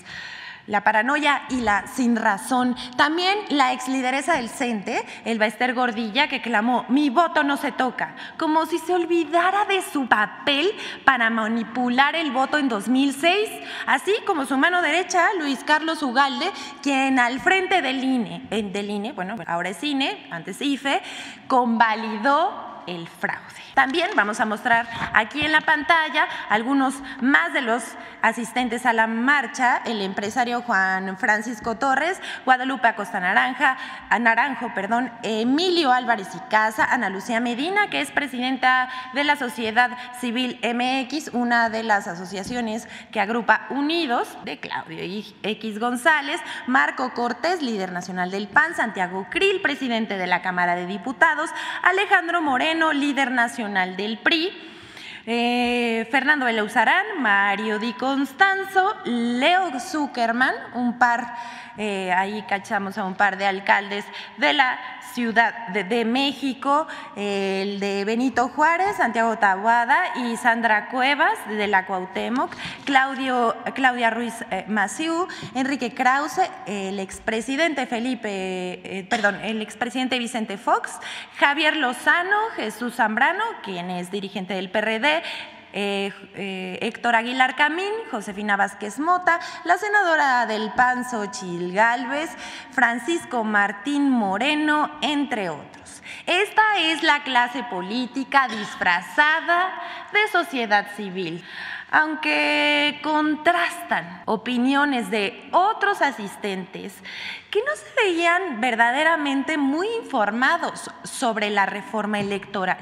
la 0.67 0.83
paranoia 0.83 1.43
y 1.49 1.61
la 1.61 1.87
sin 1.87 2.15
razón. 2.15 2.75
También 2.95 3.37
la 3.49 3.73
ex 3.73 3.87
lideresa 3.87 4.35
del 4.35 4.49
CENTE, 4.49 5.03
el 5.25 5.41
Esther 5.41 5.73
Gordilla, 5.73 6.27
que 6.27 6.41
clamó, 6.41 6.85
mi 6.89 7.09
voto 7.09 7.43
no 7.43 7.57
se 7.57 7.71
toca, 7.71 8.15
como 8.37 8.65
si 8.65 8.79
se 8.79 8.93
olvidara 8.93 9.65
de 9.65 9.81
su 9.81 10.07
papel 10.07 10.71
para 11.03 11.29
manipular 11.29 12.15
el 12.15 12.31
voto 12.31 12.57
en 12.57 12.69
2006, 12.69 13.49
así 13.85 14.13
como 14.25 14.45
su 14.45 14.57
mano 14.57 14.81
derecha, 14.81 15.27
Luis 15.39 15.63
Carlos 15.63 16.01
Ugalde, 16.01 16.49
quien 16.81 17.19
al 17.19 17.39
frente 17.39 17.81
del 17.81 18.03
INE, 18.03 18.47
del 18.49 18.89
INE, 18.89 19.11
bueno, 19.11 19.35
ahora 19.47 19.69
es 19.69 19.83
INE, 19.83 20.27
antes 20.31 20.61
IFE, 20.61 21.01
convalidó 21.47 22.72
el 22.87 23.07
fraude. 23.07 23.43
También 23.73 24.11
vamos 24.15 24.39
a 24.39 24.45
mostrar 24.45 24.87
aquí 25.13 25.41
en 25.41 25.51
la 25.51 25.61
pantalla 25.61 26.27
algunos 26.49 26.95
más 27.21 27.53
de 27.53 27.61
los 27.61 27.83
asistentes 28.21 28.85
a 28.85 28.93
la 28.93 29.07
marcha, 29.07 29.81
el 29.85 30.01
empresario 30.01 30.61
Juan 30.61 31.17
Francisco 31.17 31.75
Torres, 31.75 32.21
Guadalupe 32.45 32.87
Acosta 32.87 33.19
Naranja, 33.19 33.77
Naranjo, 34.19 34.73
perdón, 34.73 35.11
Emilio 35.23 35.91
Álvarez 35.91 36.29
y 36.35 36.39
Casa, 36.49 36.85
Ana 36.85 37.09
Lucía 37.09 37.39
Medina, 37.39 37.89
que 37.89 38.01
es 38.01 38.11
presidenta 38.11 38.89
de 39.13 39.23
la 39.23 39.35
Sociedad 39.35 39.91
Civil 40.19 40.59
MX, 40.63 41.33
una 41.33 41.69
de 41.69 41.83
las 41.83 42.07
asociaciones 42.07 42.87
que 43.11 43.19
agrupa 43.19 43.67
Unidos, 43.69 44.37
de 44.45 44.59
Claudio 44.59 44.99
X 45.43 45.79
González, 45.79 46.39
Marco 46.67 47.13
Cortés, 47.13 47.61
líder 47.61 47.91
nacional 47.91 48.31
del 48.31 48.47
PAN, 48.47 48.75
Santiago 48.75 49.27
Krill, 49.29 49.61
presidente 49.61 50.17
de 50.17 50.27
la 50.27 50.41
Cámara 50.41 50.75
de 50.75 50.85
Diputados, 50.85 51.49
Alejandro 51.83 52.41
Moreno, 52.41 52.72
líder 52.73 53.31
nacional 53.31 53.95
del 53.95 54.17
PRI, 54.17 54.51
eh, 55.25 56.07
Fernando 56.11 56.45
Belauzarán, 56.45 57.21
Mario 57.21 57.79
Di 57.79 57.93
Constanzo, 57.93 58.95
Leo 59.05 59.79
Zuckerman, 59.79 60.53
un 60.73 60.97
par, 60.97 61.35
eh, 61.77 62.11
ahí 62.11 62.43
cachamos 62.49 62.97
a 62.97 63.05
un 63.05 63.13
par 63.13 63.37
de 63.37 63.45
alcaldes 63.45 64.05
de 64.37 64.53
la 64.53 64.79
Ciudad 65.13 65.67
de, 65.67 66.05
México, 66.05 66.87
el 67.15 67.79
de 67.79 68.03
Benito 68.03 68.47
Juárez, 68.49 68.95
Santiago 68.97 69.37
Tabuada 69.37 70.17
y 70.17 70.35
Sandra 70.37 70.89
Cuevas 70.89 71.37
de 71.47 71.67
la 71.67 71.85
Cuauhtémoc, 71.85 72.51
Claudia 72.85 74.09
Ruiz 74.09 74.33
eh, 74.49 74.65
Maciú, 74.67 75.27
Enrique 75.53 75.93
Krause, 75.93 76.49
el 76.65 76.99
expresidente 76.99 77.85
Felipe, 77.85 78.29
eh, 78.31 79.05
perdón, 79.07 79.35
el 79.43 79.61
expresidente 79.61 80.17
Vicente 80.17 80.57
Fox, 80.57 80.91
Javier 81.37 81.77
Lozano, 81.77 82.49
Jesús 82.55 82.95
Zambrano, 82.95 83.43
quien 83.63 83.91
es 83.91 84.09
dirigente 84.09 84.55
del 84.55 84.71
PRD, 84.71 85.21
eh, 85.73 86.13
eh, 86.35 86.77
Héctor 86.81 87.15
Aguilar 87.15 87.55
Camín, 87.55 87.91
Josefina 88.11 88.55
Vázquez 88.55 88.99
Mota, 88.99 89.39
la 89.65 89.77
senadora 89.77 90.45
del 90.45 90.71
PAN 90.73 91.03
Xochil 91.03 91.75
Francisco 92.71 93.43
Martín 93.43 94.09
Moreno, 94.09 94.91
entre 95.01 95.49
otros. 95.49 96.01
Esta 96.25 96.61
es 96.79 97.03
la 97.03 97.23
clase 97.23 97.63
política 97.63 98.47
disfrazada 98.47 99.73
de 100.13 100.27
sociedad 100.31 100.87
civil 100.95 101.43
aunque 101.93 102.99
contrastan 103.03 104.23
opiniones 104.25 105.11
de 105.11 105.47
otros 105.51 106.01
asistentes 106.01 106.91
que 107.51 107.59
no 107.59 107.71
se 107.75 108.03
veían 108.03 108.59
verdaderamente 108.59 109.59
muy 109.59 109.87
informados 110.01 110.89
sobre 111.03 111.51
la 111.51 111.67
reforma 111.67 112.19
electoral. 112.19 112.79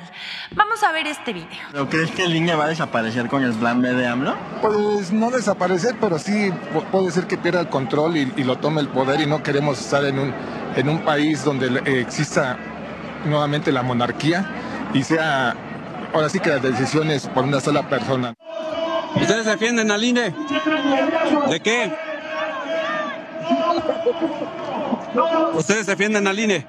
Vamos 0.56 0.82
a 0.84 0.94
ver 0.94 1.08
este 1.08 1.34
video. 1.34 1.89
crees 1.89 2.10
que 2.12 2.24
el 2.24 2.34
INE 2.34 2.56
va 2.56 2.63
a 2.63 2.68
desaparecer 2.70 3.27
con 3.27 3.44
el 3.44 3.51
plan 3.51 3.82
B 3.82 3.91
de 3.91 4.08
AMLO? 4.08 4.34
Pues 4.62 5.12
no 5.12 5.30
desaparecer, 5.30 5.98
pero 6.00 6.18
sí 6.18 6.50
puede 6.89 7.12
ser 7.12 7.27
que 7.27 7.38
pierda 7.38 7.60
el 7.60 7.68
control 7.68 8.15
y, 8.15 8.25
lo 8.46 8.60
tome 8.60 8.80
el 8.80 8.88
poder 8.88 9.20
y 9.20 9.25
no 9.25 9.44
queremos 9.44 9.82
estar 9.82 10.06
en 10.06 10.20
un, 10.20 10.34
en 10.77 10.88
un 10.88 11.00
país 11.00 11.44
donde 11.44 12.00
exista 12.00 12.58
nuevamente 13.25 13.74
la 13.74 13.84
monarquía 13.84 14.46
y 14.94 15.03
sea 15.03 15.53
ahora 16.13 16.30
sí 16.30 16.39
que 16.39 16.50
las 16.50 16.62
decisiones 16.62 17.27
por 17.27 17.44
una 17.44 17.60
sola 17.60 17.84
persona. 17.89 18.34
¿Ustedes 19.15 19.46
defienden 19.46 19.91
al 19.91 20.03
INE? 20.03 20.34
¿De 21.50 21.60
qué? 21.60 21.91
¿Ustedes 25.53 25.86
defienden 25.86 26.27
al 26.27 26.39
INE? 26.39 26.65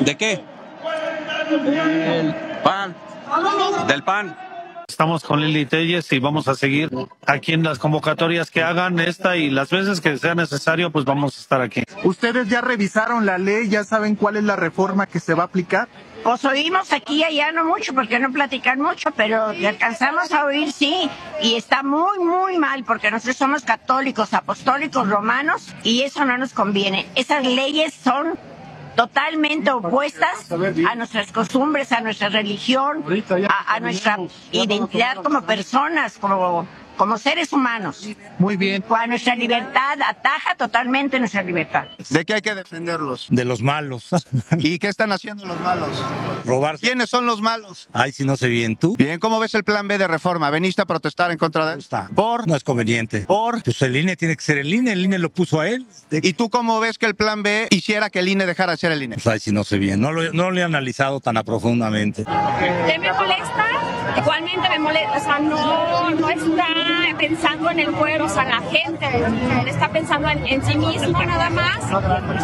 ¿De 0.00 0.16
qué? 0.16 0.44
Del 1.50 2.34
PAN. 2.62 2.94
Del 3.86 4.02
PAN. 4.02 4.36
Estamos 4.88 5.24
con 5.24 5.40
Lili 5.40 5.66
Telles 5.66 6.12
y 6.12 6.18
vamos 6.18 6.46
a 6.46 6.54
seguir 6.54 6.90
aquí 7.26 7.52
en 7.52 7.62
las 7.62 7.78
convocatorias 7.78 8.50
que 8.50 8.62
hagan 8.62 9.00
esta 9.00 9.36
y 9.36 9.50
las 9.50 9.70
veces 9.70 10.00
que 10.00 10.16
sea 10.18 10.34
necesario, 10.34 10.90
pues 10.90 11.04
vamos 11.04 11.36
a 11.36 11.40
estar 11.40 11.60
aquí. 11.62 11.82
¿Ustedes 12.04 12.48
ya 12.48 12.60
revisaron 12.60 13.26
la 13.26 13.38
ley? 13.38 13.68
¿Ya 13.68 13.84
saben 13.84 14.14
cuál 14.14 14.36
es 14.36 14.44
la 14.44 14.56
reforma 14.56 15.06
que 15.06 15.20
se 15.20 15.34
va 15.34 15.44
a 15.44 15.46
aplicar? 15.46 15.88
Pues 16.24 16.42
oímos 16.46 16.90
aquí 16.94 17.16
y 17.16 17.22
allá 17.24 17.52
no 17.52 17.66
mucho, 17.66 17.92
porque 17.92 18.18
no 18.18 18.32
platican 18.32 18.80
mucho, 18.80 19.10
pero 19.14 19.48
alcanzamos 19.48 20.32
a 20.32 20.46
oír 20.46 20.72
sí, 20.72 21.10
y 21.42 21.56
está 21.56 21.82
muy, 21.82 22.18
muy 22.18 22.56
mal, 22.58 22.82
porque 22.82 23.10
nosotros 23.10 23.36
somos 23.36 23.62
católicos, 23.62 24.32
apostólicos, 24.32 25.06
romanos, 25.06 25.74
y 25.82 26.00
eso 26.00 26.24
no 26.24 26.38
nos 26.38 26.54
conviene. 26.54 27.06
Esas 27.14 27.44
leyes 27.44 27.92
son 27.92 28.38
totalmente 28.96 29.70
opuestas 29.70 30.50
a 30.50 30.94
nuestras 30.94 31.30
costumbres, 31.30 31.92
a 31.92 32.00
nuestra 32.00 32.30
religión, 32.30 33.04
a, 33.46 33.74
a 33.74 33.80
nuestra 33.80 34.18
identidad 34.50 35.16
como 35.16 35.42
personas, 35.42 36.16
como 36.16 36.66
como 36.96 37.18
seres 37.18 37.52
humanos. 37.52 38.08
Muy 38.38 38.56
bien. 38.56 38.84
A 38.88 39.06
nuestra 39.06 39.34
libertad, 39.34 39.98
ataja 40.06 40.54
totalmente 40.54 41.18
nuestra 41.18 41.42
libertad. 41.42 41.84
¿De 42.10 42.24
qué 42.24 42.34
hay 42.34 42.42
que 42.42 42.54
defenderlos? 42.54 43.26
De 43.30 43.44
los 43.44 43.62
malos. 43.62 44.08
¿Y 44.58 44.78
qué 44.78 44.88
están 44.88 45.12
haciendo 45.12 45.44
los 45.44 45.60
malos? 45.60 45.88
Robar. 46.44 46.78
¿Quiénes 46.78 47.10
son 47.10 47.26
los 47.26 47.40
malos? 47.40 47.88
Ay, 47.92 48.12
si 48.12 48.24
no 48.24 48.36
sé 48.36 48.48
bien 48.48 48.76
tú. 48.76 48.94
Bien, 48.96 49.18
¿cómo 49.18 49.40
ves 49.40 49.54
el 49.54 49.64
plan 49.64 49.88
B 49.88 49.98
de 49.98 50.06
reforma? 50.06 50.50
¿Veniste 50.50 50.82
a 50.82 50.86
protestar 50.86 51.30
en 51.30 51.38
contra 51.38 51.66
de 51.66 51.74
él? 51.74 51.78
Está. 51.80 52.08
¿Por? 52.14 52.46
No 52.46 52.54
es 52.54 52.64
conveniente. 52.64 53.22
¿Por? 53.22 53.62
Pues 53.62 53.82
el 53.82 53.96
INE 53.96 54.16
tiene 54.16 54.36
que 54.36 54.42
ser 54.42 54.58
el 54.58 54.72
INE, 54.72 54.92
el 54.92 55.04
INE 55.04 55.18
lo 55.18 55.30
puso 55.30 55.60
a 55.60 55.68
él. 55.68 55.86
¿Y 56.10 56.34
tú 56.34 56.50
cómo 56.50 56.80
ves 56.80 56.98
que 56.98 57.06
el 57.06 57.14
plan 57.14 57.42
B 57.42 57.68
hiciera 57.70 58.10
que 58.10 58.20
el 58.20 58.28
INE 58.28 58.46
dejara 58.46 58.72
de 58.72 58.78
ser 58.78 58.92
el 58.92 59.02
INE? 59.02 59.16
Pues 59.16 59.26
ay, 59.26 59.40
si 59.40 59.52
no 59.52 59.64
sé 59.64 59.78
bien. 59.78 60.00
No 60.00 60.12
lo, 60.12 60.32
no 60.32 60.50
lo 60.50 60.60
he 60.60 60.62
analizado 60.62 61.20
tan 61.20 61.36
a 61.36 61.44
profundamente. 61.44 62.24
¿Qué 62.24 62.98
me 62.98 63.12
molesta? 63.12 63.66
Igualmente 64.16 64.68
me 64.68 64.78
molesta, 64.78 65.16
o 65.16 65.20
sea, 65.20 65.38
no, 65.40 66.10
no 66.10 66.28
está 66.30 66.83
pensando 67.18 67.70
en 67.70 67.80
el 67.80 67.90
pueblo, 67.92 68.26
o 68.26 68.28
sea, 68.28 68.44
la 68.44 68.60
gente, 68.60 69.06
está 69.66 69.88
pensando 69.88 70.28
en, 70.28 70.64
sí 70.64 70.76
mismo 70.76 71.22
nada 71.22 71.50
más, 71.50 71.78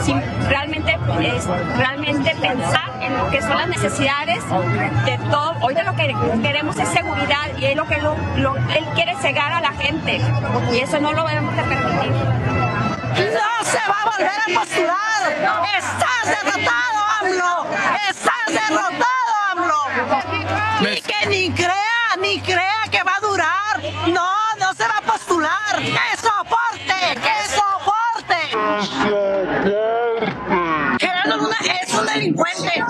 sin 0.05 0.21
realmente, 0.49 0.99
es, 1.21 1.47
realmente 1.77 2.35
pensar 2.41 2.91
en 3.01 3.17
lo 3.17 3.31
que 3.31 3.43
son 3.43 3.57
las 3.57 3.69
necesidades 3.69 4.43
de 5.05 5.19
todo. 5.31 5.55
Hoy 5.63 5.75
de 5.75 5.83
lo 5.83 5.95
que 5.95 6.15
queremos 6.43 6.77
es 6.79 6.89
seguridad 6.89 7.51
y 7.59 7.67
es 7.67 7.77
lo 7.77 7.87
que 7.87 7.95
él 7.97 8.85
quiere 8.95 9.15
cegar 9.17 9.53
a 9.53 9.61
la 9.61 9.73
gente 9.73 10.21
y 10.73 10.79
eso 10.79 11.01
no 11.01 11.13
lo 11.13 11.27
debemos 11.27 11.55
de 11.57 11.63
permitir. 11.63 12.13
No 13.11 13.65
se 13.65 13.79
va 13.89 13.97
a 14.03 14.11
volver 14.11 14.29
a 14.29 14.61
postular. 14.61 15.01
Estás 15.79 16.25
derrotado, 16.25 16.99
AMLO. 17.21 17.67
Estás 18.09 18.47
derrotado, 18.47 19.33
AMLO. 19.53 20.91
Y 20.91 21.01
que 21.03 21.27
ni 21.27 21.51
crea, 21.53 22.17
ni 22.21 22.41
crea 22.41 22.83
que 22.91 23.03
va 23.03 23.17
a 23.17 23.21
durar. 23.21 23.83
No, 24.09 24.31
no 24.59 24.75
se 24.75 24.87
va 24.87 24.99
a 24.99 25.03
postular. 25.03 25.77
¡Que 25.77 26.17
soporte! 26.17 27.15
¡Que 27.15 27.49
soporte! 27.49 28.41
Gerardo 31.01 31.37
Luna 31.37 31.57
es 31.83 31.95
un 31.95 32.07
delincuente. 32.07 32.85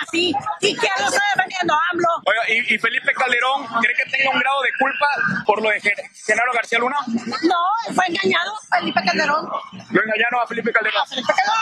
Así. 0.00 0.34
¿Y 0.60 0.76
quién 0.76 0.92
lo 1.00 1.06
está 1.06 1.22
defendiendo, 1.34 1.74
AMLO? 1.92 2.08
Oiga, 2.26 2.42
¿y, 2.48 2.74
¿y, 2.74 2.78
Felipe 2.78 3.12
Calderón 3.12 3.66
cree 3.80 3.96
que 3.96 4.04
tenga 4.10 4.30
un 4.30 4.38
grado 4.38 4.62
de 4.62 4.70
culpa 4.78 5.06
por 5.46 5.62
lo 5.62 5.70
de 5.70 5.80
Genaro 5.80 6.52
García 6.52 6.78
Luna? 6.78 6.96
No, 7.06 7.94
fue 7.94 8.06
engañado 8.06 8.52
Felipe 8.70 9.00
Calderón. 9.04 9.48
Lo 9.90 10.02
engañaron 10.02 10.40
a 10.42 10.46
Felipe 10.46 10.72
Calderón. 10.72 11.02
A 11.02 11.06
Felipe 11.06 11.32
Calderón 11.32 11.54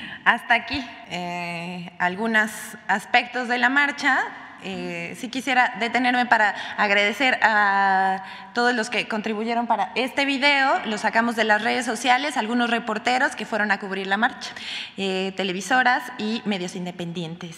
Hasta 0.24 0.54
aquí 0.54 0.84
eh, 1.10 1.90
algunos 1.98 2.50
aspectos 2.88 3.48
de 3.48 3.58
la 3.58 3.68
marcha. 3.68 4.18
Eh, 4.62 5.16
sí 5.18 5.30
quisiera 5.30 5.76
detenerme 5.80 6.26
para 6.26 6.54
agradecer 6.76 7.38
a 7.42 8.22
todos 8.52 8.74
los 8.74 8.90
que 8.90 9.08
contribuyeron 9.08 9.66
para 9.66 9.92
este 9.94 10.26
video. 10.26 10.80
Lo 10.84 10.98
sacamos 10.98 11.36
de 11.36 11.44
las 11.44 11.62
redes 11.62 11.86
sociales, 11.86 12.36
algunos 12.36 12.68
reporteros 12.68 13.34
que 13.34 13.46
fueron 13.46 13.70
a 13.70 13.80
cubrir 13.80 14.06
la 14.06 14.18
marcha, 14.18 14.50
eh, 14.98 15.32
televisoras 15.36 16.02
y 16.18 16.42
medios 16.44 16.76
independientes. 16.76 17.56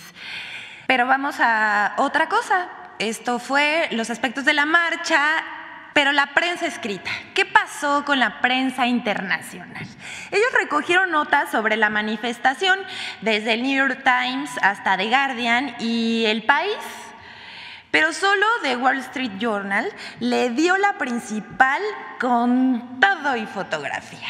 Pero 0.87 1.07
vamos 1.07 1.37
a 1.41 1.95
otra 1.97 2.29
cosa. 2.29 2.69
Esto 3.01 3.41
fue 3.41 3.89
los 3.91 4.11
aspectos 4.11 4.45
de 4.45 4.53
la 4.53 4.67
marcha 4.67 5.43
pero 5.93 6.13
la 6.13 6.29
prensa 6.35 6.67
escrita, 6.67 7.11
¿qué 7.35 7.45
pasó 7.45 8.05
con 8.05 8.19
la 8.19 8.41
prensa 8.41 8.87
internacional? 8.87 9.87
Ellos 10.31 10.49
recogieron 10.59 11.11
notas 11.11 11.51
sobre 11.51 11.77
la 11.77 11.91
manifestación 11.91 12.79
desde 13.21 13.55
el 13.55 13.63
New 13.63 13.77
York 13.77 14.03
Times 14.05 14.51
hasta 14.63 14.97
The 14.97 15.09
Guardian 15.09 15.75
y 15.79 16.25
El 16.27 16.45
País, 16.45 16.77
pero 17.91 18.13
solo 18.13 18.47
The 18.63 18.77
Wall 18.77 18.99
Street 18.99 19.33
Journal 19.39 19.87
le 20.21 20.51
dio 20.51 20.77
la 20.79 20.95
principal 20.95 21.83
con 22.19 22.99
todo 23.01 23.37
y 23.37 23.47
fotografía. 23.47 24.29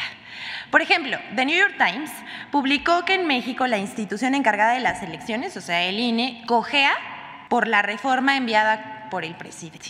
Por 0.69 0.81
ejemplo, 0.81 1.17
The 1.35 1.45
New 1.45 1.57
York 1.57 1.75
Times 1.77 2.11
publicó 2.51 3.05
que 3.05 3.13
en 3.13 3.27
México 3.27 3.67
la 3.67 3.77
institución 3.77 4.35
encargada 4.35 4.73
de 4.73 4.79
las 4.79 5.01
elecciones, 5.03 5.55
o 5.55 5.61
sea, 5.61 5.83
el 5.83 5.99
INE, 5.99 6.43
cojea 6.47 6.93
por 7.47 7.67
la 7.67 7.83
reforma 7.83 8.35
enviada 8.35 8.92
por 9.13 9.23
el 9.23 9.35
presidente. 9.35 9.89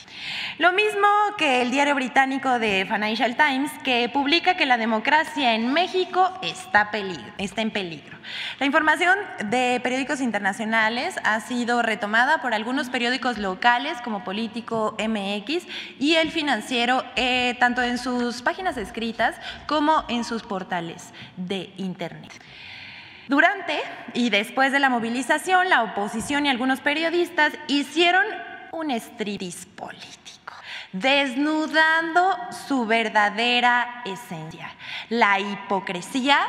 Lo 0.58 0.74
mismo 0.74 1.08
que 1.38 1.62
el 1.62 1.72
diario 1.72 1.96
británico 1.96 2.60
de 2.60 2.86
Financial 2.86 3.38
Times, 3.38 3.72
que 3.82 4.10
publica 4.10 4.58
que 4.58 4.66
la 4.66 4.76
democracia 4.76 5.56
en 5.56 5.72
México 5.72 6.38
está, 6.42 6.92
peligro, 6.92 7.32
está 7.38 7.62
en 7.62 7.72
peligro. 7.72 8.18
La 8.60 8.66
información 8.66 9.18
de 9.46 9.80
periódicos 9.82 10.20
internacionales 10.20 11.16
ha 11.24 11.40
sido 11.40 11.82
retomada 11.82 12.42
por 12.42 12.54
algunos 12.54 12.90
periódicos 12.90 13.38
locales 13.38 13.98
como 14.04 14.26
Político 14.26 14.98
MX 15.00 15.68
y 16.00 16.16
El 16.16 16.30
Financiero, 16.30 17.06
eh, 17.16 17.56
tanto 17.62 17.82
en 17.82 18.00
sus 18.00 18.42
páginas 18.42 18.76
escritas 18.76 19.38
como 19.68 20.04
en 20.10 20.26
sus 20.26 20.44
portales 20.44 21.14
de 21.38 21.72
Internet. 21.78 22.34
Durante 23.30 23.80
y 24.14 24.30
después 24.32 24.74
de 24.74 24.82
la 24.82 24.90
movilización, 24.90 25.70
la 25.70 25.84
oposición 25.84 26.46
y 26.46 26.50
algunos 26.50 26.82
periodistas 26.82 27.54
hicieron 27.70 28.26
un 28.74 28.92
striptease 28.92 29.68
político, 29.68 30.54
desnudando 30.92 32.36
su 32.68 32.86
verdadera 32.86 34.02
esencia, 34.04 34.70
la 35.10 35.40
hipocresía 35.40 36.40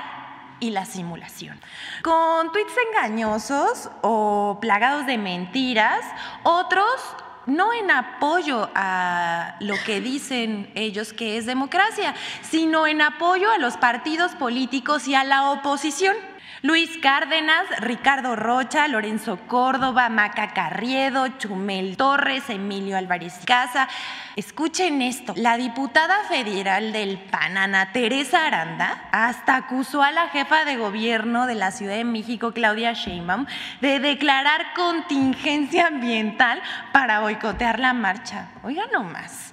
y 0.59 0.71
la 0.71 0.87
simulación. 0.87 1.61
Con 2.03 2.51
tweets 2.51 2.73
engañosos 2.91 3.91
o 4.03 4.59
plagados 4.61 5.07
de 5.07 5.19
mentiras, 5.19 6.01
otros 6.43 7.01
no 7.47 7.75
en 7.75 7.91
apoyo 7.91 8.71
a 8.75 9.57
lo 9.61 9.75
que 9.85 10.01
dicen 10.01 10.73
ellos 10.75 11.13
que 11.13 11.37
es 11.37 11.45
democracia, 11.45 12.15
sino 12.41 12.87
en 12.87 13.03
apoyo 13.03 13.51
a 13.51 13.59
los 13.59 13.77
partidos 13.77 14.33
políticos 14.33 15.07
y 15.09 15.15
a 15.15 15.25
la 15.25 15.51
oposición. 15.51 16.17
Luis 16.65 16.97
Cárdenas, 16.97 17.67
Ricardo 17.81 18.37
Rocha, 18.37 18.89
Lorenzo 18.89 19.39
Córdoba, 19.49 20.09
Maca 20.09 20.55
Carriedo, 20.55 21.29
Chumel 21.37 21.99
Torres, 21.99 22.49
Emilio 22.49 22.97
Álvarez 22.97 23.35
Casa. 23.45 23.87
Escuchen 24.35 25.03
esto, 25.03 25.35
la 25.37 25.59
diputada 25.59 26.25
federal 26.27 26.95
del 26.95 27.19
PAN, 27.19 27.59
Ana 27.59 27.93
Teresa 27.93 28.47
Aranda, 28.47 29.11
hasta 29.13 29.57
acusó 29.57 30.03
a 30.03 30.11
la 30.11 30.29
jefa 30.29 30.65
de 30.65 30.77
gobierno 30.77 31.47
de 31.47 31.55
la 31.55 31.71
Ciudad 31.71 31.97
de 31.97 32.05
México, 32.05 32.53
Claudia 32.53 32.95
Sheinbaum, 32.95 33.45
de 33.83 34.01
declarar 34.01 34.73
contingencia 34.75 35.89
ambiental 35.89 36.63
para 36.95 37.21
boicotear 37.21 37.79
la 37.79 37.93
marcha. 37.93 38.49
Oigan 38.63 38.91
nomás, 38.91 39.53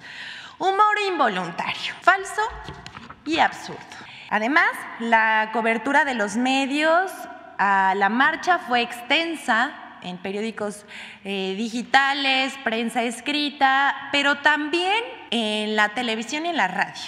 humor 0.59 0.95
involuntario, 1.09 1.93
falso 2.03 2.41
y 3.25 3.39
absurdo. 3.39 4.10
Además, 4.31 4.69
la 4.99 5.49
cobertura 5.51 6.05
de 6.05 6.13
los 6.13 6.37
medios 6.37 7.11
a 7.57 7.93
la 7.97 8.07
marcha 8.07 8.59
fue 8.59 8.81
extensa 8.81 9.73
en 10.03 10.17
periódicos 10.17 10.85
eh, 11.25 11.53
digitales, 11.57 12.53
prensa 12.63 13.03
escrita, 13.03 13.93
pero 14.13 14.37
también 14.37 15.03
en 15.31 15.75
la 15.75 15.89
televisión 15.89 16.45
y 16.45 16.49
en 16.49 16.55
la 16.55 16.69
radio. 16.69 17.03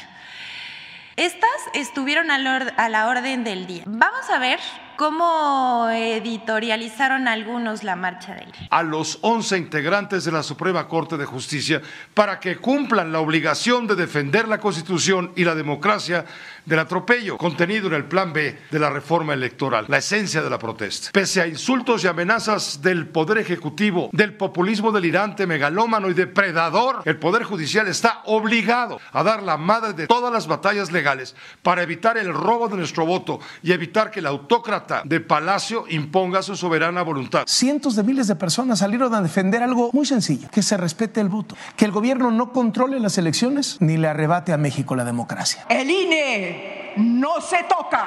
Estas 1.15 1.49
estuvieron 1.73 2.29
a 2.29 2.89
la 2.89 3.07
orden 3.07 3.45
del 3.45 3.67
día. 3.67 3.83
Vamos 3.86 4.29
a 4.29 4.39
ver 4.39 4.59
cómo 4.95 5.89
editorializaron 5.91 7.27
algunos 7.27 7.83
la 7.83 7.95
marcha 7.95 8.36
del 8.36 8.51
día. 8.51 8.67
A 8.69 8.83
los 8.83 9.19
11 9.21 9.57
integrantes 9.57 10.25
de 10.25 10.31
la 10.31 10.43
Suprema 10.43 10.88
Corte 10.88 11.17
de 11.17 11.25
Justicia 11.25 11.81
para 12.13 12.39
que 12.39 12.57
cumplan 12.57 13.12
la 13.12 13.19
obligación 13.19 13.88
de 13.88 13.95
defender 13.95 14.47
la 14.47 14.59
Constitución 14.59 15.31
y 15.36 15.43
la 15.43 15.55
democracia 15.55 16.25
del 16.65 16.80
atropello 16.80 17.38
contenido 17.38 17.88
en 17.88 17.93
el 17.93 18.06
Plan 18.06 18.34
B 18.34 18.58
de 18.69 18.80
la 18.80 18.89
reforma 18.89 19.34
electoral, 19.34 19.86
la 19.88 19.97
esencia 19.97 20.41
de 20.41 20.49
la 20.49 20.60
protesta. 20.60 21.10
Pese 21.12 21.41
a 21.41 21.47
insultos 21.47 22.04
y 22.04 22.08
amenazas 22.08 22.82
del 22.82 23.08
Poder 23.08 23.38
Ejecutivo, 23.38 24.10
del 24.12 24.34
populismo 24.36 24.91
delirante, 24.91 25.47
megalómano 25.47 26.10
y 26.10 26.13
depredador, 26.13 27.02
el 27.06 27.17
Poder 27.17 27.43
Judicial 27.43 27.88
está 27.88 28.21
obligado 28.26 28.99
a 29.12 29.23
dar 29.23 29.43
la 29.43 29.58
madre 29.58 29.93
de 29.93 30.08
todas 30.08 30.32
las 30.32 30.47
batallas 30.47 30.91
legales 30.91 31.36
para 31.62 31.84
evitar 31.84 32.17
el 32.17 32.34
robo 32.34 32.67
de 32.67 32.78
nuestro 32.78 33.06
voto 33.06 33.39
y 33.62 33.71
evitar 33.71 34.12
que 34.12 34.19
el 34.19 34.28
autócrata 34.28 35.02
de 35.06 35.19
Palacio 35.19 35.86
imponga 35.89 36.41
su 36.41 36.56
soberana 36.56 37.02
voluntad. 37.02 37.43
Cientos 37.47 37.95
de 37.95 38.04
miles 38.04 38.28
de 38.28 38.36
personas 38.36 38.80
salieron 38.80 39.13
a 39.13 39.21
defender 39.21 39.63
algo 39.63 39.89
muy 39.93 40.06
sencillo, 40.06 40.49
que 40.52 40.62
se 40.62 40.78
respete 40.78 41.21
el 41.21 41.30
voto, 41.30 41.56
que 41.76 41.86
el 41.86 41.91
gobierno 41.91 42.32
no 42.32 42.52
controle 42.52 42.99
las 42.99 43.17
elecciones 43.17 43.78
ni 43.80 43.97
le 43.97 44.08
arrebate 44.08 44.54
a 44.54 44.58
México 44.58 44.95
la 44.95 45.06
democracia. 45.06 45.65
El 45.69 45.89
INE 45.89 46.52
no 46.97 47.41
se 47.41 47.63
toca. 47.63 48.05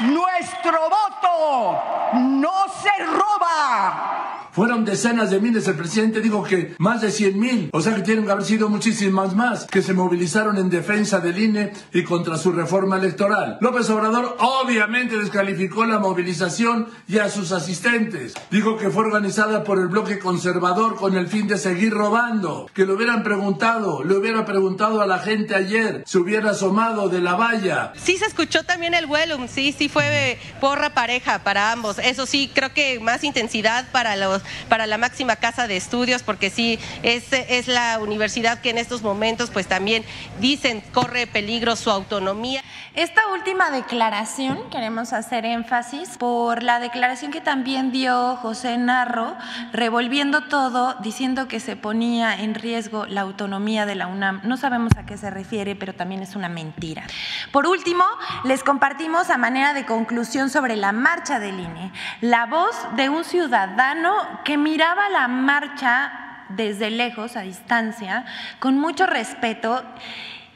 Nuestro 0.00 0.78
voto 0.90 1.82
no 2.14 2.68
se 2.68 3.04
roba. 3.04 4.15
Fueron 4.56 4.86
decenas 4.86 5.30
de 5.30 5.38
miles, 5.38 5.68
el 5.68 5.74
presidente 5.74 6.22
dijo 6.22 6.42
que 6.42 6.76
más 6.78 7.02
de 7.02 7.10
100 7.10 7.38
mil, 7.38 7.68
o 7.74 7.82
sea 7.82 7.94
que 7.94 8.00
tienen 8.00 8.24
que 8.24 8.32
haber 8.32 8.46
sido 8.46 8.70
muchísimas 8.70 9.34
más, 9.34 9.66
que 9.66 9.82
se 9.82 9.92
movilizaron 9.92 10.56
en 10.56 10.70
defensa 10.70 11.20
del 11.20 11.38
INE 11.38 11.74
y 11.92 12.02
contra 12.04 12.38
su 12.38 12.52
reforma 12.52 12.96
electoral. 12.96 13.58
López 13.60 13.90
Obrador 13.90 14.34
obviamente 14.40 15.18
descalificó 15.18 15.84
la 15.84 15.98
movilización 15.98 16.88
y 17.06 17.18
a 17.18 17.28
sus 17.28 17.52
asistentes. 17.52 18.32
Dijo 18.50 18.78
que 18.78 18.88
fue 18.88 19.04
organizada 19.04 19.62
por 19.62 19.78
el 19.78 19.88
bloque 19.88 20.18
conservador 20.18 20.94
con 20.94 21.18
el 21.18 21.28
fin 21.28 21.46
de 21.48 21.58
seguir 21.58 21.92
robando. 21.92 22.70
Que 22.72 22.86
le 22.86 22.94
hubieran 22.94 23.24
preguntado, 23.24 24.04
le 24.04 24.16
hubiera 24.16 24.46
preguntado 24.46 25.02
a 25.02 25.06
la 25.06 25.18
gente 25.18 25.54
ayer, 25.54 26.02
se 26.06 26.16
hubiera 26.16 26.52
asomado 26.52 27.10
de 27.10 27.20
la 27.20 27.34
valla. 27.34 27.92
Sí 27.94 28.16
se 28.16 28.24
escuchó 28.24 28.62
también 28.62 28.94
el 28.94 29.04
vuelo, 29.04 29.36
sí, 29.48 29.74
sí 29.76 29.90
fue 29.90 30.38
porra 30.62 30.94
pareja 30.94 31.40
para 31.40 31.72
ambos. 31.72 31.98
Eso 31.98 32.24
sí, 32.24 32.50
creo 32.54 32.72
que 32.72 33.00
más 33.00 33.22
intensidad 33.22 33.84
para 33.92 34.16
los 34.16 34.45
para 34.68 34.86
la 34.86 34.98
máxima 34.98 35.36
casa 35.36 35.66
de 35.66 35.76
estudios, 35.76 36.22
porque 36.22 36.50
sí, 36.50 36.78
es, 37.02 37.32
es 37.32 37.68
la 37.68 37.98
universidad 38.00 38.60
que 38.60 38.70
en 38.70 38.78
estos 38.78 39.02
momentos 39.02 39.50
pues 39.50 39.66
también 39.66 40.04
dicen 40.40 40.82
corre 40.92 41.26
peligro 41.26 41.76
su 41.76 41.90
autonomía. 41.90 42.62
Esta 42.94 43.26
última 43.28 43.70
declaración, 43.70 44.70
queremos 44.70 45.12
hacer 45.12 45.44
énfasis 45.44 46.16
por 46.18 46.62
la 46.62 46.80
declaración 46.80 47.30
que 47.30 47.40
también 47.40 47.92
dio 47.92 48.36
José 48.36 48.78
Narro, 48.78 49.36
revolviendo 49.72 50.44
todo, 50.44 50.94
diciendo 51.00 51.48
que 51.48 51.60
se 51.60 51.76
ponía 51.76 52.34
en 52.34 52.54
riesgo 52.54 53.06
la 53.06 53.20
autonomía 53.20 53.86
de 53.86 53.94
la 53.94 54.06
UNAM. 54.06 54.40
No 54.44 54.56
sabemos 54.56 54.92
a 54.96 55.04
qué 55.04 55.18
se 55.18 55.30
refiere, 55.30 55.76
pero 55.76 55.94
también 55.94 56.22
es 56.22 56.36
una 56.36 56.48
mentira. 56.48 57.04
Por 57.52 57.66
último, 57.66 58.04
les 58.44 58.64
compartimos 58.64 59.30
a 59.30 59.36
manera 59.36 59.74
de 59.74 59.84
conclusión 59.84 60.50
sobre 60.50 60.76
la 60.76 60.92
marcha 60.92 61.38
del 61.38 61.60
INE, 61.60 61.92
la 62.20 62.46
voz 62.46 62.74
de 62.96 63.08
un 63.08 63.24
ciudadano 63.24 64.14
que 64.44 64.56
miraba 64.56 65.08
la 65.08 65.28
marcha 65.28 66.44
desde 66.48 66.90
lejos, 66.90 67.36
a 67.36 67.40
distancia, 67.40 68.24
con 68.58 68.78
mucho 68.78 69.06
respeto 69.06 69.82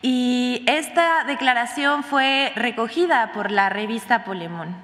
y 0.02 0.64
esta 0.66 1.24
declaración 1.24 2.04
fue 2.04 2.52
recogida 2.56 3.32
por 3.32 3.50
la 3.50 3.68
revista 3.68 4.24
Polemón. 4.24 4.74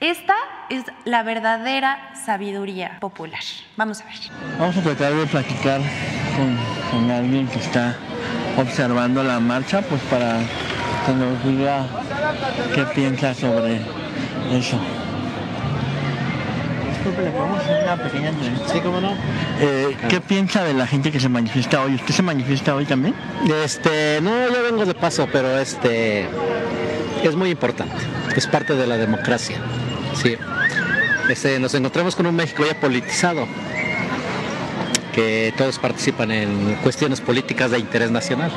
Esta 0.00 0.34
es 0.70 0.84
la 1.04 1.22
verdadera 1.22 2.10
sabiduría 2.24 2.98
popular. 3.00 3.40
Vamos 3.76 4.00
a 4.00 4.04
ver. 4.04 4.14
Vamos 4.58 4.76
a 4.76 4.82
tratar 4.82 5.12
de 5.12 5.26
platicar 5.26 5.80
con, 6.90 7.10
alguien 7.10 7.46
que 7.48 7.58
está 7.58 7.96
observando 8.56 9.22
la 9.22 9.40
marcha, 9.40 9.82
pues 9.82 10.00
para 10.02 10.38
que 11.06 11.12
nos 11.12 11.44
diga 11.44 11.86
qué 12.74 12.84
piensa 12.94 13.34
sobre 13.34 13.80
eso. 14.52 14.78
Disculpe, 17.04 17.22
¿le 17.22 17.36
podemos 17.36 17.60
hacer 17.60 17.84
una 17.84 18.02
pequeña 18.02 18.28
entrevista? 18.30 18.72
Sí, 18.72 18.80
cómo 18.80 18.98
no. 18.98 19.12
Eh, 19.60 19.94
¿Qué 20.08 20.22
piensa 20.22 20.64
de 20.64 20.72
la 20.72 20.86
gente 20.86 21.12
que 21.12 21.20
se 21.20 21.28
manifiesta 21.28 21.82
hoy? 21.82 21.96
¿Usted 21.96 22.14
se 22.14 22.22
manifiesta 22.22 22.74
hoy 22.74 22.86
también? 22.86 23.14
Este, 23.62 24.20
no, 24.22 24.30
yo 24.48 24.62
vengo 24.62 24.86
de 24.86 24.94
paso, 24.94 25.28
pero 25.30 25.58
este 25.58 26.26
es 27.22 27.36
muy 27.36 27.50
importante. 27.50 27.94
Es 28.34 28.46
parte 28.46 28.74
de 28.74 28.86
la 28.86 28.96
democracia. 28.96 29.58
Sí. 30.14 30.36
Este, 31.28 31.58
nos 31.58 31.74
encontramos 31.74 32.16
con 32.16 32.24
un 32.24 32.36
México 32.36 32.64
ya 32.66 32.80
politizado, 32.80 33.46
que 35.14 35.52
todos 35.58 35.78
participan 35.78 36.30
en 36.30 36.76
cuestiones 36.76 37.20
políticas 37.20 37.70
de 37.70 37.80
interés 37.80 38.10
nacional. 38.10 38.50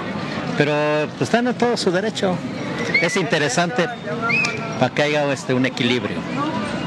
Pero 0.57 0.71
pues, 1.17 1.23
están 1.23 1.47
en 1.47 1.53
todo 1.53 1.75
su 1.75 1.91
derecho. 1.91 2.37
Es 3.01 3.17
interesante 3.17 3.89
para 4.79 4.95
que 4.95 5.01
haya 5.01 5.33
este, 5.33 5.53
un 5.53 5.65
equilibrio. 5.65 6.15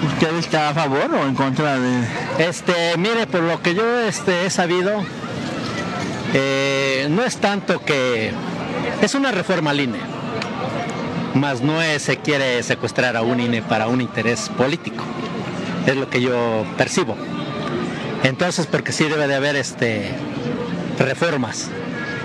¿Usted 0.07 0.37
está 0.37 0.71
a 0.71 0.75
favor 0.75 1.11
o 1.15 1.27
en 1.27 1.35
contra 1.35 1.79
de...? 1.79 2.05
Este, 2.39 2.97
mire, 2.97 3.27
por 3.27 3.43
lo 3.43 3.63
que 3.63 3.75
yo 3.75 4.01
este, 4.01 4.47
he 4.47 4.51
sabido, 4.51 5.05
eh, 6.35 7.09
no 7.11 7.23
es 7.25 7.37
tanto 7.37 7.85
que... 7.85 8.33
Es 9.03 9.15
una 9.15 9.31
reforma 9.31 9.71
al 9.71 9.81
INE, 9.81 9.99
más 11.35 11.61
no 11.61 11.81
es, 11.81 12.03
se 12.03 12.19
quiere 12.19 12.63
secuestrar 12.63 13.17
a 13.17 13.23
un 13.23 13.41
INE 13.41 13.63
para 13.63 13.89
un 13.89 14.01
interés 14.01 14.49
político. 14.51 15.05
Es 15.87 15.97
lo 15.97 16.09
que 16.09 16.21
yo 16.21 16.65
percibo. 16.77 17.17
Entonces, 18.23 18.67
porque 18.67 18.93
sí 18.93 19.05
debe 19.05 19.27
de 19.27 19.35
haber 19.35 19.57
este, 19.57 20.11
reformas 20.99 21.69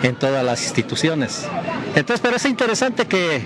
en 0.04 0.16
todas 0.16 0.44
las 0.44 0.64
instituciones. 0.64 1.46
Entonces, 1.96 2.20
pero 2.22 2.36
es 2.36 2.46
interesante 2.46 3.06
que, 3.06 3.42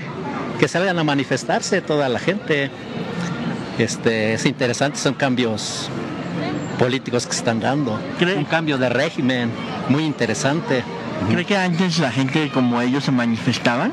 que 0.60 0.68
salgan 0.68 0.98
a 0.98 1.04
manifestarse 1.04 1.82
toda 1.82 2.10
la 2.10 2.20
gente. 2.20 2.72
Este, 3.80 4.34
es 4.34 4.46
interesante, 4.46 5.00
son 5.00 5.14
cambios 5.14 5.90
políticos 6.78 7.26
que 7.26 7.34
se 7.34 7.40
están 7.40 7.60
dando. 7.60 8.00
Un 8.38 8.46
cambio 8.46 8.78
de 8.78 8.90
régimen 8.90 9.52
muy 9.90 10.04
interesante. 10.06 10.84
¿Cree 11.32 11.46
que 11.46 11.58
antes 11.58 11.98
la 12.00 12.12
gente 12.12 12.50
como 12.54 12.82
ellos 12.82 13.04
se 13.06 13.12
manifestaban? 13.12 13.92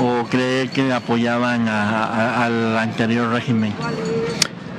¿O 0.00 0.24
cree 0.24 0.68
que 0.68 0.92
apoyaban 0.92 1.68
a- 1.68 2.04
a- 2.04 2.44
al 2.44 2.76
anterior 2.78 3.30
régimen? 3.30 3.72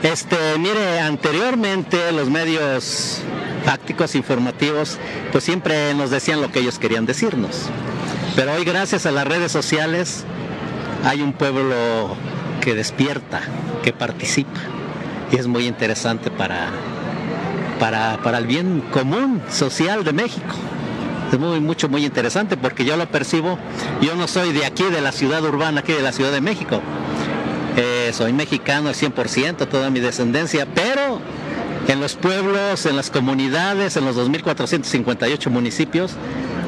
Este, 0.04 0.36
mire, 0.60 1.00
anteriormente 1.00 2.12
los 2.12 2.30
medios 2.30 3.22
fácticos 3.64 4.14
informativos 4.16 5.00
pues 5.32 5.44
siempre 5.44 5.94
nos 5.96 6.12
decían 6.12 6.42
lo 6.42 6.52
que 6.52 6.60
ellos 6.60 6.78
querían 6.78 7.06
decirnos. 7.06 7.64
Pero 8.36 8.54
hoy 8.54 8.66
gracias 8.66 9.06
a 9.06 9.12
las 9.12 9.26
redes 9.26 9.52
sociales 9.52 10.26
hay 11.06 11.22
un 11.22 11.34
pueblo 11.34 12.16
que 12.62 12.76
despierta, 12.76 13.42
que 13.86 13.93
participa 13.93 14.60
y 15.32 15.38
es 15.38 15.45
muy 15.48 15.67
interesante 15.67 16.32
para 16.32 16.71
para, 17.80 18.17
para 18.24 18.39
el 18.39 18.48
bien 18.48 18.82
común 18.91 19.41
social 19.50 20.04
de 20.04 20.13
México. 20.13 20.56
Es 21.32 21.38
muy, 21.38 21.60
mucho, 21.60 21.89
muy 21.89 22.06
interesante 22.06 22.58
porque 22.58 22.86
yo 22.86 22.95
lo 22.98 23.06
percibo. 23.08 23.60
Yo 24.02 24.15
no 24.15 24.28
soy 24.28 24.54
de 24.54 24.65
aquí, 24.65 24.84
de 24.84 25.02
la 25.02 25.12
ciudad 25.12 25.43
urbana, 25.43 25.82
aquí 25.82 25.91
de 25.91 26.02
la 26.02 26.13
Ciudad 26.13 26.32
de 26.32 26.41
México. 26.41 26.82
Eh, 27.76 28.12
soy 28.13 28.32
mexicano 28.32 28.89
al 28.89 28.95
100%, 28.95 29.67
toda 29.67 29.89
mi 29.89 30.00
descendencia, 30.00 30.65
pero 30.74 31.19
en 31.88 32.00
los 32.00 32.15
pueblos, 32.15 32.86
en 32.86 32.95
las 32.95 33.10
comunidades, 33.10 33.98
en 33.98 34.06
los 34.06 34.15
2.458 34.15 35.50
municipios, 35.50 36.13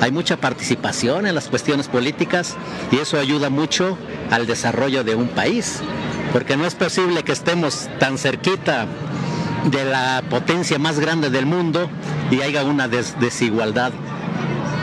hay 0.01 0.11
mucha 0.11 0.37
participación 0.37 1.25
en 1.25 1.33
las 1.33 1.47
cuestiones 1.47 1.87
políticas 1.87 2.55
y 2.91 2.97
eso 2.97 3.17
ayuda 3.17 3.49
mucho 3.49 3.97
al 4.29 4.45
desarrollo 4.45 5.03
de 5.03 5.15
un 5.15 5.29
país, 5.29 5.79
porque 6.33 6.57
no 6.57 6.65
es 6.65 6.75
posible 6.75 7.23
que 7.23 7.31
estemos 7.31 7.89
tan 7.99 8.17
cerquita 8.17 8.85
de 9.65 9.85
la 9.85 10.23
potencia 10.29 10.79
más 10.79 10.99
grande 10.99 11.29
del 11.29 11.45
mundo 11.45 11.89
y 12.31 12.41
haya 12.41 12.63
una 12.63 12.87
des- 12.87 13.19
desigualdad 13.19 13.91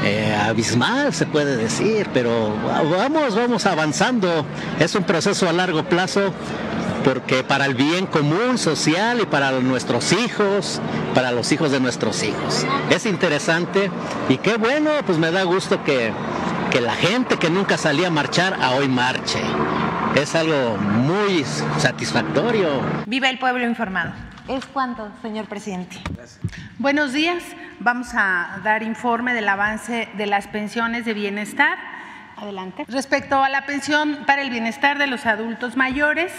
eh, 0.05 0.37
abismal, 0.49 1.15
se 1.15 1.25
puede 1.27 1.57
decir, 1.57 2.09
pero 2.13 2.53
vamos, 2.99 3.35
vamos 3.35 3.65
avanzando. 3.67 4.45
Es 4.79 4.95
un 4.95 5.05
proceso 5.05 5.49
a 5.49 5.53
largo 5.53 5.85
plazo 5.85 6.33
porque 7.05 7.43
para 7.45 7.65
el 7.67 7.75
bien 7.75 8.07
común 8.07 8.59
social 8.59 9.21
y 9.21 9.27
para 9.27 9.53
nuestros 9.61 10.13
hijos, 10.13 10.81
para 11.15 11.33
los 11.33 11.53
hijos 11.53 11.71
de 11.71 11.81
nuestros 11.81 12.23
hijos. 12.23 12.67
Es 12.91 13.07
interesante 13.07 13.91
y 14.29 14.37
qué 14.39 14.57
bueno, 14.59 14.91
pues 15.07 15.17
me 15.19 15.31
da 15.31 15.43
gusto 15.45 15.83
que, 15.85 16.13
que 16.71 16.81
la 16.83 16.95
gente 16.95 17.39
que 17.39 17.49
nunca 17.49 17.79
salía 17.79 18.09
a 18.09 18.11
marchar 18.11 18.59
a 18.61 18.73
hoy 18.73 18.89
marche. 18.89 19.41
Es 20.15 20.37
algo 20.37 20.77
muy 20.77 21.43
satisfactorio. 21.43 22.81
Viva 23.07 23.29
el 23.29 23.39
pueblo 23.41 23.67
informado. 23.67 24.13
¿Es 24.47 24.65
cuánto, 24.67 25.11
señor 25.23 25.47
presidente? 25.47 25.97
Buenos 26.79 27.13
días. 27.13 27.43
Vamos 27.81 28.09
a 28.15 28.61
dar 28.63 28.85
informe 28.85 29.35
del 29.35 29.49
avance 29.49 30.09
de 30.17 30.27
las 30.27 30.47
pensiones 30.47 31.05
de 31.05 31.15
bienestar. 31.15 31.79
Adelante. 32.37 32.85
Respecto 32.89 33.43
a 33.43 33.49
la 33.49 33.67
pensión 33.67 34.21
para 34.25 34.43
el 34.43 34.51
bienestar 34.51 34.99
de 34.99 35.09
los 35.09 35.27
adultos 35.27 35.77
mayores, 35.77 36.33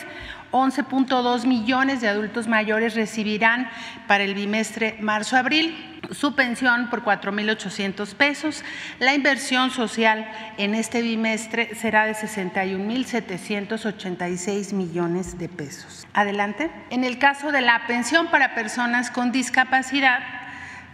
11.2 0.56 1.46
millones 1.46 2.00
de 2.00 2.08
adultos 2.08 2.48
mayores 2.48 2.96
recibirán 2.96 3.70
para 4.08 4.24
el 4.24 4.34
bimestre 4.34 4.96
marzo-abril 5.02 6.00
su 6.12 6.34
pensión 6.34 6.90
por 6.90 7.04
4.800 7.04 8.16
pesos. 8.16 8.64
La 9.00 9.14
inversión 9.14 9.70
social 9.70 10.26
en 10.58 10.74
este 10.74 11.02
bimestre 11.02 11.76
será 11.76 12.06
de 12.06 12.14
61.786 12.14 14.72
millones 14.72 15.38
de 15.38 15.50
pesos. 15.50 16.08
Adelante. 16.14 16.72
En 16.90 17.04
el 17.04 17.20
caso 17.20 17.52
de 17.52 17.60
la 17.60 17.86
pensión 17.86 18.28
para 18.28 18.56
personas 18.56 19.12
con 19.12 19.34
discapacidad, 19.34 20.20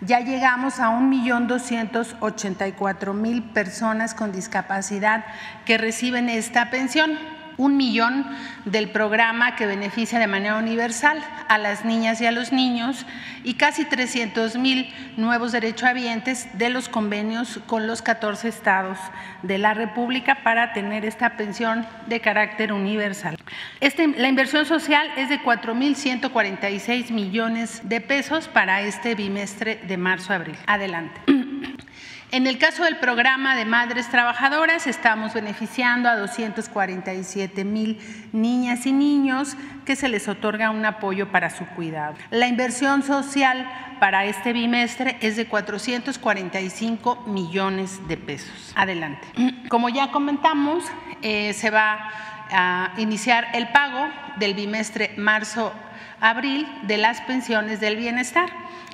ya 0.01 0.21
llegamos 0.21 0.79
a 0.79 0.89
1.284.000 0.89 3.53
personas 3.53 4.15
con 4.15 4.31
discapacidad 4.31 5.23
que 5.65 5.77
reciben 5.77 6.29
esta 6.29 6.71
pensión. 6.71 7.40
Un 7.61 7.77
millón 7.77 8.25
del 8.65 8.89
programa 8.89 9.55
que 9.55 9.67
beneficia 9.67 10.17
de 10.17 10.25
manera 10.25 10.57
universal 10.57 11.23
a 11.47 11.59
las 11.59 11.85
niñas 11.85 12.19
y 12.19 12.25
a 12.25 12.31
los 12.31 12.51
niños 12.51 13.05
y 13.43 13.53
casi 13.53 13.85
300 13.85 14.57
mil 14.57 14.91
nuevos 15.15 15.51
derechohabientes 15.51 16.47
de 16.57 16.71
los 16.71 16.89
convenios 16.89 17.59
con 17.67 17.85
los 17.85 18.01
14 18.01 18.47
estados 18.47 18.97
de 19.43 19.59
la 19.59 19.75
República 19.75 20.39
para 20.43 20.73
tener 20.73 21.05
esta 21.05 21.37
pensión 21.37 21.85
de 22.07 22.19
carácter 22.19 22.73
universal. 22.73 23.37
Este, 23.79 24.07
la 24.07 24.27
inversión 24.27 24.65
social 24.65 25.07
es 25.15 25.29
de 25.29 25.39
4.146 25.39 27.11
millones 27.11 27.81
de 27.83 28.01
pesos 28.01 28.47
para 28.47 28.81
este 28.81 29.13
bimestre 29.13 29.75
de 29.87 29.97
marzo-abril. 29.97 30.55
Adelante. 30.65 31.21
En 32.31 32.47
el 32.47 32.57
caso 32.57 32.85
del 32.85 32.95
programa 32.95 33.57
de 33.57 33.65
madres 33.65 34.09
trabajadoras, 34.09 34.87
estamos 34.87 35.33
beneficiando 35.33 36.07
a 36.07 36.15
247 36.15 37.65
mil 37.65 37.99
niñas 38.31 38.85
y 38.85 38.93
niños 38.93 39.57
que 39.83 39.97
se 39.97 40.07
les 40.07 40.29
otorga 40.29 40.69
un 40.69 40.85
apoyo 40.85 41.29
para 41.29 41.49
su 41.49 41.65
cuidado. 41.65 42.15
La 42.29 42.47
inversión 42.47 43.03
social 43.03 43.69
para 43.99 44.23
este 44.23 44.53
bimestre 44.53 45.17
es 45.19 45.35
de 45.35 45.45
445 45.45 47.25
millones 47.27 47.99
de 48.07 48.15
pesos. 48.15 48.71
Adelante. 48.77 49.27
Como 49.67 49.89
ya 49.89 50.11
comentamos, 50.11 50.85
eh, 51.21 51.51
se 51.51 51.69
va 51.69 52.11
a 52.49 52.93
iniciar 52.95 53.49
el 53.53 53.67
pago 53.73 54.07
del 54.37 54.53
bimestre 54.53 55.13
marzo-abril 55.17 56.65
de 56.83 56.95
las 56.95 57.19
pensiones 57.19 57.81
del 57.81 57.97
bienestar. 57.97 58.49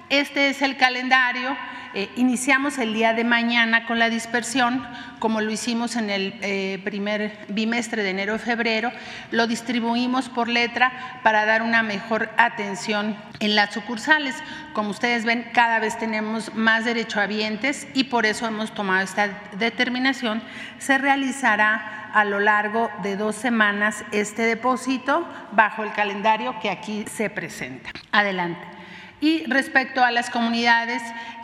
Este 0.10 0.50
es 0.50 0.64
el 0.64 0.76
calendario 0.76 1.56
eh, 1.98 2.12
iniciamos 2.16 2.78
el 2.78 2.94
día 2.94 3.16
de 3.16 3.24
mañana 3.24 3.88
con 3.88 3.98
la 3.98 4.12
dispersión, 4.12 4.86
como 5.18 5.42
lo 5.42 5.50
hicimos 5.50 5.96
en 5.96 6.12
el 6.12 6.36
eh, 6.44 6.80
primer 6.84 7.36
bimestre 7.48 8.04
de 8.04 8.12
enero-febrero, 8.12 8.92
lo 9.32 9.48
distribuimos 9.48 10.30
por 10.30 10.48
letra 10.48 11.20
para 11.24 11.48
dar 11.48 11.64
una 11.64 11.82
mejor 11.82 12.30
atención 12.38 13.18
en 13.40 13.56
las 13.56 13.74
sucursales. 13.74 14.36
Como 14.74 14.92
ustedes 14.92 15.26
ven, 15.26 15.50
cada 15.56 15.80
vez 15.80 15.98
tenemos 15.98 16.54
más 16.54 16.86
derechohabientes 16.86 17.88
y 17.96 18.04
por 18.04 18.28
eso 18.28 18.46
hemos 18.46 18.76
tomado 18.76 19.04
esta 19.04 19.30
determinación. 19.58 20.44
Se 20.78 21.00
realizará 21.00 22.12
a 22.14 22.26
lo 22.26 22.40
largo 22.40 22.92
de 23.02 23.18
dos 23.18 23.36
semanas 23.36 24.06
este 24.12 24.44
depósito 24.44 25.28
bajo 25.54 25.84
el 25.84 25.92
calendario 25.94 26.60
que 26.60 26.70
aquí 26.70 27.06
se 27.12 27.32
presenta. 27.32 27.90
Adelante. 28.12 28.78
Y 29.20 29.46
respecto 29.48 30.04
a 30.04 30.12
las 30.12 30.30
comunidades 30.30 31.02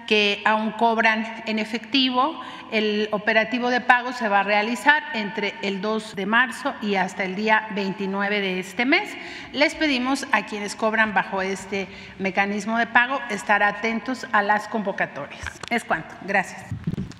que 0.07 0.41
aún 0.45 0.71
cobran 0.71 1.43
en 1.45 1.59
efectivo. 1.59 2.39
El 2.71 3.07
operativo 3.11 3.69
de 3.69 3.81
pago 3.81 4.13
se 4.13 4.27
va 4.27 4.39
a 4.39 4.43
realizar 4.43 5.03
entre 5.13 5.53
el 5.61 5.81
2 5.81 6.15
de 6.15 6.25
marzo 6.25 6.73
y 6.81 6.95
hasta 6.95 7.23
el 7.23 7.35
día 7.35 7.67
29 7.75 8.41
de 8.41 8.59
este 8.59 8.85
mes. 8.85 9.09
Les 9.51 9.75
pedimos 9.75 10.25
a 10.31 10.45
quienes 10.45 10.75
cobran 10.75 11.13
bajo 11.13 11.41
este 11.41 11.87
mecanismo 12.17 12.77
de 12.77 12.87
pago 12.87 13.19
estar 13.29 13.61
atentos 13.61 14.27
a 14.31 14.41
las 14.41 14.67
convocatorias. 14.67 15.43
Es 15.69 15.83
cuanto. 15.83 16.15
Gracias. 16.25 16.65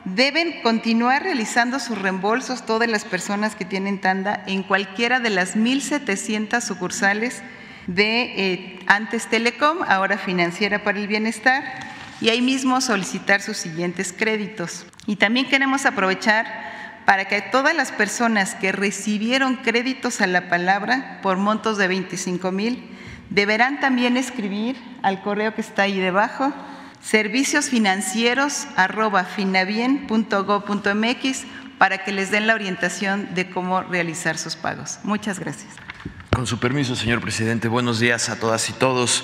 deben 0.05 0.61
continuar 0.61 1.23
realizando 1.23 1.79
sus 1.79 1.99
reembolsos 1.99 2.65
todas 2.65 2.89
las 2.89 3.05
personas 3.05 3.55
que 3.55 3.65
tienen 3.65 3.99
tanda 3.99 4.43
en 4.47 4.63
cualquiera 4.63 5.19
de 5.19 5.29
las 5.29 5.55
1.700 5.55 6.61
sucursales 6.61 7.43
de 7.87 8.21
eh, 8.37 8.79
antes 8.87 9.27
Telecom, 9.27 9.79
ahora 9.87 10.17
Financiera 10.17 10.83
para 10.83 10.99
el 10.99 11.07
Bienestar, 11.07 11.63
y 12.21 12.29
ahí 12.29 12.41
mismo 12.41 12.81
solicitar 12.81 13.41
sus 13.41 13.57
siguientes 13.57 14.13
créditos. 14.17 14.85
Y 15.05 15.17
también 15.17 15.47
queremos 15.47 15.85
aprovechar 15.85 16.45
para 17.05 17.25
que 17.25 17.41
todas 17.41 17.75
las 17.75 17.91
personas 17.91 18.55
que 18.55 18.71
recibieron 18.71 19.57
créditos 19.57 20.21
a 20.21 20.27
la 20.27 20.49
palabra 20.49 21.19
por 21.21 21.37
montos 21.37 21.77
de 21.77 21.87
25 21.87 22.51
mil 22.51 22.89
deberán 23.29 23.79
también 23.79 24.17
escribir 24.17 24.75
al 25.03 25.21
correo 25.21 25.53
que 25.53 25.61
está 25.61 25.83
ahí 25.83 25.99
debajo 25.99 26.53
servicios 27.01 27.69
financieros 27.69 28.67
para 31.77 32.03
que 32.03 32.11
les 32.11 32.31
den 32.31 32.47
la 32.47 32.55
orientación 32.55 33.35
de 33.35 33.49
cómo 33.49 33.81
realizar 33.81 34.37
sus 34.37 34.55
pagos. 34.55 34.99
Muchas 35.03 35.39
gracias. 35.39 35.73
Con 36.33 36.47
su 36.47 36.59
permiso, 36.59 36.95
señor 36.95 37.21
presidente, 37.21 37.67
buenos 37.67 37.99
días 37.99 38.29
a 38.29 38.39
todas 38.39 38.69
y 38.69 38.73
todos. 38.73 39.23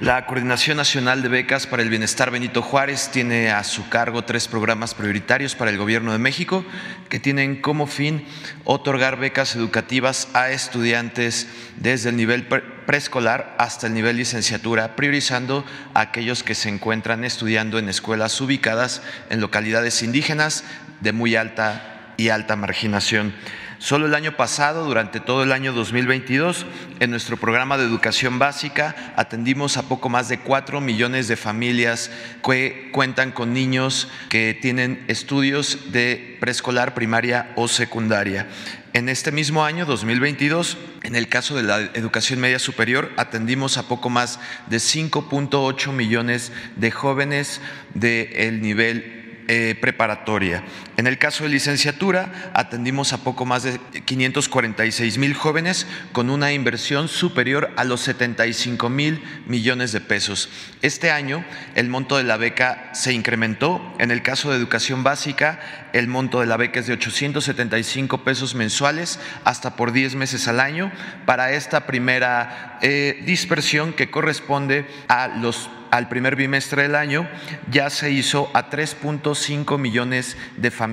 La 0.00 0.26
Coordinación 0.26 0.76
Nacional 0.76 1.22
de 1.22 1.28
Becas 1.28 1.66
para 1.66 1.82
el 1.82 1.90
Bienestar 1.90 2.30
Benito 2.30 2.62
Juárez 2.62 3.10
tiene 3.12 3.50
a 3.50 3.64
su 3.64 3.88
cargo 3.88 4.22
tres 4.22 4.46
programas 4.46 4.94
prioritarios 4.94 5.56
para 5.56 5.72
el 5.72 5.76
Gobierno 5.76 6.12
de 6.12 6.20
México 6.20 6.64
que 7.08 7.18
tienen 7.18 7.60
como 7.60 7.88
fin 7.88 8.24
otorgar 8.62 9.18
becas 9.18 9.56
educativas 9.56 10.28
a 10.34 10.50
estudiantes 10.50 11.48
desde 11.78 12.10
el 12.10 12.16
nivel 12.16 12.46
preescolar 12.46 13.56
hasta 13.58 13.88
el 13.88 13.94
nivel 13.94 14.18
licenciatura, 14.18 14.94
priorizando 14.94 15.64
a 15.94 16.02
aquellos 16.02 16.44
que 16.44 16.54
se 16.54 16.68
encuentran 16.68 17.24
estudiando 17.24 17.80
en 17.80 17.88
escuelas 17.88 18.40
ubicadas 18.40 19.02
en 19.30 19.40
localidades 19.40 20.04
indígenas 20.04 20.62
de 21.00 21.10
muy 21.10 21.34
alta 21.34 22.14
y 22.16 22.28
alta 22.28 22.54
marginación. 22.54 23.34
Solo 23.78 24.06
el 24.06 24.14
año 24.16 24.36
pasado, 24.36 24.84
durante 24.84 25.20
todo 25.20 25.44
el 25.44 25.52
año 25.52 25.72
2022, 25.72 26.66
en 26.98 27.10
nuestro 27.10 27.36
programa 27.36 27.78
de 27.78 27.84
educación 27.84 28.40
básica 28.40 29.12
atendimos 29.14 29.76
a 29.76 29.84
poco 29.84 30.08
más 30.08 30.28
de 30.28 30.40
cuatro 30.40 30.80
millones 30.80 31.28
de 31.28 31.36
familias 31.36 32.10
que 32.44 32.90
cuentan 32.92 33.30
con 33.30 33.52
niños 33.52 34.08
que 34.30 34.58
tienen 34.60 35.04
estudios 35.06 35.92
de 35.92 36.38
preescolar, 36.40 36.94
primaria 36.94 37.52
o 37.54 37.68
secundaria. 37.68 38.48
En 38.94 39.08
este 39.08 39.30
mismo 39.30 39.64
año, 39.64 39.86
2022, 39.86 40.76
en 41.04 41.14
el 41.14 41.28
caso 41.28 41.54
de 41.54 41.62
la 41.62 41.78
educación 41.78 42.40
media 42.40 42.58
superior, 42.58 43.12
atendimos 43.16 43.78
a 43.78 43.86
poco 43.86 44.10
más 44.10 44.40
de 44.66 44.78
5.8 44.78 45.92
millones 45.92 46.50
de 46.74 46.90
jóvenes 46.90 47.60
del 47.94 48.60
nivel 48.60 49.44
eh, 49.46 49.76
preparatoria. 49.80 50.64
En 50.98 51.06
el 51.06 51.16
caso 51.16 51.44
de 51.44 51.50
licenciatura, 51.50 52.50
atendimos 52.54 53.12
a 53.12 53.22
poco 53.22 53.44
más 53.46 53.62
de 53.62 53.78
546 54.04 55.18
mil 55.18 55.32
jóvenes 55.32 55.86
con 56.10 56.28
una 56.28 56.52
inversión 56.52 57.06
superior 57.06 57.70
a 57.76 57.84
los 57.84 58.00
75 58.00 58.88
mil 58.88 59.22
millones 59.46 59.92
de 59.92 60.00
pesos. 60.00 60.48
Este 60.82 61.12
año, 61.12 61.44
el 61.76 61.88
monto 61.88 62.16
de 62.16 62.24
la 62.24 62.36
beca 62.36 62.90
se 62.94 63.12
incrementó. 63.12 63.80
En 64.00 64.10
el 64.10 64.22
caso 64.22 64.50
de 64.50 64.56
educación 64.56 65.04
básica, 65.04 65.60
el 65.92 66.08
monto 66.08 66.40
de 66.40 66.46
la 66.46 66.56
beca 66.56 66.80
es 66.80 66.88
de 66.88 66.94
875 66.94 68.24
pesos 68.24 68.56
mensuales 68.56 69.20
hasta 69.44 69.76
por 69.76 69.92
10 69.92 70.16
meses 70.16 70.48
al 70.48 70.58
año 70.58 70.90
para 71.26 71.52
esta 71.52 71.86
primera 71.86 72.76
eh, 72.82 73.22
dispersión 73.24 73.92
que 73.92 74.10
corresponde 74.10 74.84
a 75.06 75.28
los 75.28 75.70
al 75.90 76.08
primer 76.08 76.36
bimestre 76.36 76.82
del 76.82 76.94
año 76.94 77.28
ya 77.70 77.90
se 77.90 78.10
hizo 78.10 78.50
a 78.54 78.70
3.5 78.70 79.78
millones 79.78 80.36
de 80.56 80.70
familias 80.70 80.87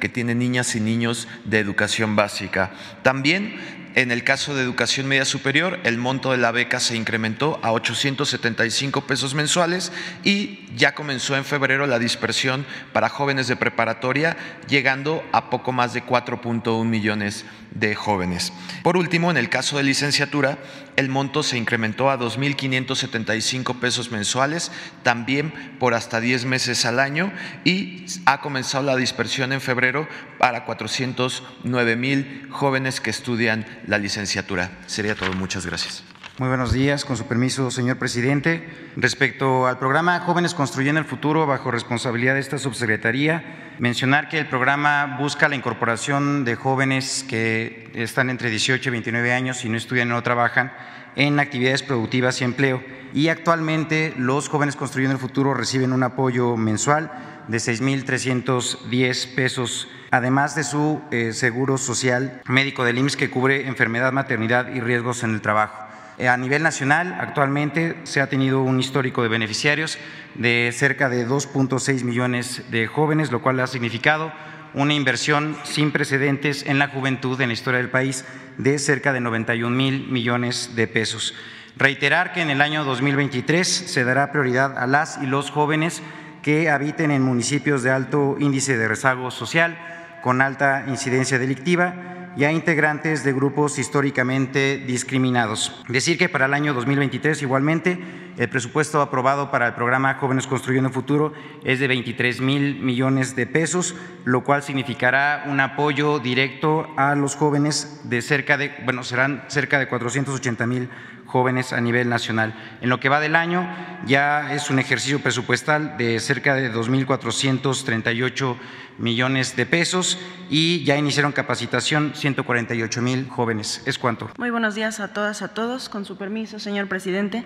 que 0.00 0.08
tienen 0.08 0.38
niñas 0.38 0.74
y 0.74 0.80
niños 0.80 1.28
de 1.44 1.58
educación 1.58 2.16
básica. 2.16 2.70
También 3.02 3.78
En 3.98 4.12
el 4.12 4.22
caso 4.22 4.54
de 4.54 4.62
educación 4.62 5.08
media 5.08 5.24
superior, 5.24 5.80
el 5.82 5.98
monto 5.98 6.30
de 6.30 6.36
la 6.36 6.52
beca 6.52 6.78
se 6.78 6.94
incrementó 6.94 7.58
a 7.62 7.72
875 7.72 9.08
pesos 9.08 9.34
mensuales 9.34 9.90
y 10.22 10.68
ya 10.76 10.94
comenzó 10.94 11.36
en 11.36 11.44
febrero 11.44 11.84
la 11.88 11.98
dispersión 11.98 12.64
para 12.92 13.08
jóvenes 13.08 13.48
de 13.48 13.56
preparatoria, 13.56 14.36
llegando 14.68 15.24
a 15.32 15.50
poco 15.50 15.72
más 15.72 15.94
de 15.94 16.04
4.1 16.04 16.84
millones 16.84 17.44
de 17.72 17.96
jóvenes. 17.96 18.52
Por 18.84 18.96
último, 18.96 19.32
en 19.32 19.36
el 19.36 19.48
caso 19.48 19.78
de 19.78 19.82
licenciatura, 19.82 20.58
el 20.98 21.08
monto 21.08 21.44
se 21.44 21.56
incrementó 21.56 22.10
a 22.10 22.18
2.575 22.18 23.78
pesos 23.78 24.10
mensuales, 24.10 24.72
también 25.04 25.52
por 25.78 25.94
hasta 25.94 26.20
10 26.20 26.44
meses 26.44 26.84
al 26.86 26.98
año, 26.98 27.32
y 27.62 28.04
ha 28.26 28.40
comenzado 28.40 28.82
la 28.82 28.96
dispersión 28.96 29.52
en 29.52 29.60
febrero 29.60 30.08
para 30.38 30.64
409 30.64 31.94
mil 31.94 32.48
jóvenes 32.50 33.00
que 33.00 33.10
estudian 33.10 33.64
la 33.86 33.98
licenciatura. 33.98 34.72
Sería 34.86 35.14
todo. 35.14 35.32
Muchas 35.34 35.64
gracias. 35.64 36.02
Muy 36.38 36.46
buenos 36.46 36.72
días, 36.72 37.04
con 37.04 37.16
su 37.16 37.26
permiso, 37.26 37.68
señor 37.72 37.96
presidente. 37.96 38.64
Respecto 38.94 39.66
al 39.66 39.80
programa 39.80 40.20
Jóvenes 40.20 40.54
Construyendo 40.54 41.00
el 41.00 41.04
Futuro, 41.04 41.48
bajo 41.48 41.72
responsabilidad 41.72 42.34
de 42.34 42.40
esta 42.40 42.58
subsecretaría, 42.58 43.74
mencionar 43.80 44.28
que 44.28 44.38
el 44.38 44.46
programa 44.46 45.16
busca 45.18 45.48
la 45.48 45.56
incorporación 45.56 46.44
de 46.44 46.54
jóvenes 46.54 47.26
que 47.28 47.90
están 47.92 48.30
entre 48.30 48.50
18 48.50 48.88
y 48.88 48.92
29 48.92 49.32
años 49.32 49.64
y 49.64 49.68
no 49.68 49.76
estudian 49.76 50.12
o 50.12 50.14
no 50.14 50.22
trabajan 50.22 50.72
en 51.16 51.40
actividades 51.40 51.82
productivas 51.82 52.40
y 52.40 52.44
empleo. 52.44 52.84
Y 53.12 53.30
actualmente 53.30 54.14
los 54.16 54.48
jóvenes 54.48 54.76
construyendo 54.76 55.16
el 55.16 55.20
futuro 55.20 55.54
reciben 55.54 55.92
un 55.92 56.04
apoyo 56.04 56.56
mensual 56.56 57.10
de 57.48 57.58
6.310 57.58 59.34
pesos, 59.34 59.88
además 60.12 60.54
de 60.54 60.62
su 60.62 61.02
eh, 61.10 61.32
seguro 61.32 61.78
social 61.78 62.42
médico 62.46 62.84
del 62.84 62.98
IMSS 62.98 63.16
que 63.16 63.28
cubre 63.28 63.66
enfermedad, 63.66 64.12
maternidad 64.12 64.68
y 64.68 64.78
riesgos 64.78 65.24
en 65.24 65.34
el 65.34 65.40
trabajo. 65.40 65.87
Eh, 66.18 66.26
a 66.26 66.36
nivel 66.36 66.64
nacional, 66.64 67.16
actualmente 67.20 67.96
se 68.02 68.20
ha 68.20 68.28
tenido 68.28 68.62
un 68.62 68.80
histórico 68.80 69.22
de 69.22 69.28
beneficiarios 69.28 69.98
de 70.34 70.72
cerca 70.74 71.08
de 71.08 71.26
2.6 71.26 72.02
millones 72.02 72.64
de 72.72 72.88
jóvenes, 72.88 73.30
lo 73.30 73.40
cual 73.40 73.60
ha 73.60 73.68
significado 73.68 74.32
una 74.74 74.94
inversión 74.94 75.56
sin 75.62 75.92
precedentes 75.92 76.66
en 76.66 76.80
la 76.80 76.88
juventud 76.88 77.40
en 77.40 77.48
la 77.48 77.54
historia 77.54 77.78
del 77.78 77.90
país 77.90 78.24
de 78.58 78.80
cerca 78.80 79.12
de 79.12 79.20
91 79.20 79.74
mil 79.74 80.08
millones 80.08 80.72
de 80.74 80.88
pesos. 80.88 81.34
Reiterar 81.76 82.32
que 82.32 82.42
en 82.42 82.50
el 82.50 82.62
año 82.62 82.84
2023 82.84 83.68
se 83.68 84.02
dará 84.02 84.32
prioridad 84.32 84.76
a 84.76 84.88
las 84.88 85.20
y 85.22 85.26
los 85.26 85.52
jóvenes 85.52 86.02
que 86.42 86.68
habiten 86.68 87.12
en 87.12 87.22
municipios 87.22 87.84
de 87.84 87.92
alto 87.92 88.36
índice 88.40 88.76
de 88.76 88.88
rezago 88.88 89.30
social, 89.30 89.78
con 90.22 90.42
alta 90.42 90.84
incidencia 90.88 91.38
delictiva 91.38 92.17
y 92.38 92.44
a 92.44 92.52
integrantes 92.52 93.24
de 93.24 93.32
grupos 93.32 93.80
históricamente 93.80 94.78
discriminados. 94.78 95.74
Decir 95.88 96.16
que 96.16 96.28
para 96.28 96.46
el 96.46 96.54
año 96.54 96.72
2023 96.72 97.42
igualmente 97.42 97.98
el 98.36 98.48
presupuesto 98.48 99.02
aprobado 99.02 99.50
para 99.50 99.66
el 99.66 99.74
programa 99.74 100.14
Jóvenes 100.14 100.46
Construyendo 100.46 100.90
Futuro 100.90 101.32
es 101.64 101.80
de 101.80 101.88
23 101.88 102.40
mil 102.40 102.78
millones 102.78 103.34
de 103.34 103.48
pesos, 103.48 103.96
lo 104.24 104.44
cual 104.44 104.62
significará 104.62 105.46
un 105.48 105.58
apoyo 105.58 106.20
directo 106.20 106.88
a 106.96 107.16
los 107.16 107.34
jóvenes 107.34 108.02
de 108.04 108.22
cerca 108.22 108.56
de, 108.56 108.72
bueno, 108.84 109.02
serán 109.02 109.42
cerca 109.48 109.80
de 109.80 109.88
480 109.88 110.64
mil 110.68 110.88
jóvenes 111.26 111.72
a 111.72 111.80
nivel 111.80 112.08
nacional. 112.08 112.54
En 112.80 112.88
lo 112.88 113.00
que 113.00 113.08
va 113.08 113.18
del 113.18 113.34
año 113.34 113.68
ya 114.06 114.54
es 114.54 114.70
un 114.70 114.78
ejercicio 114.78 115.18
presupuestal 115.20 115.96
de 115.96 116.20
cerca 116.20 116.54
de 116.54 116.72
2.438 116.72 118.56
millones 118.56 118.87
de 118.98 119.66
pesos 119.66 120.18
y 120.50 120.82
ya 120.84 120.96
iniciaron 120.96 121.32
capacitación 121.32 122.12
148 122.14 123.02
mil 123.02 123.28
jóvenes. 123.28 123.82
Es 123.86 123.98
cuanto. 123.98 124.30
Muy 124.38 124.50
buenos 124.50 124.74
días 124.74 124.98
a 124.98 125.12
todas, 125.12 125.42
a 125.42 125.48
todos. 125.48 125.88
Con 125.88 126.04
su 126.04 126.16
permiso, 126.16 126.58
señor 126.58 126.88
presidente. 126.88 127.44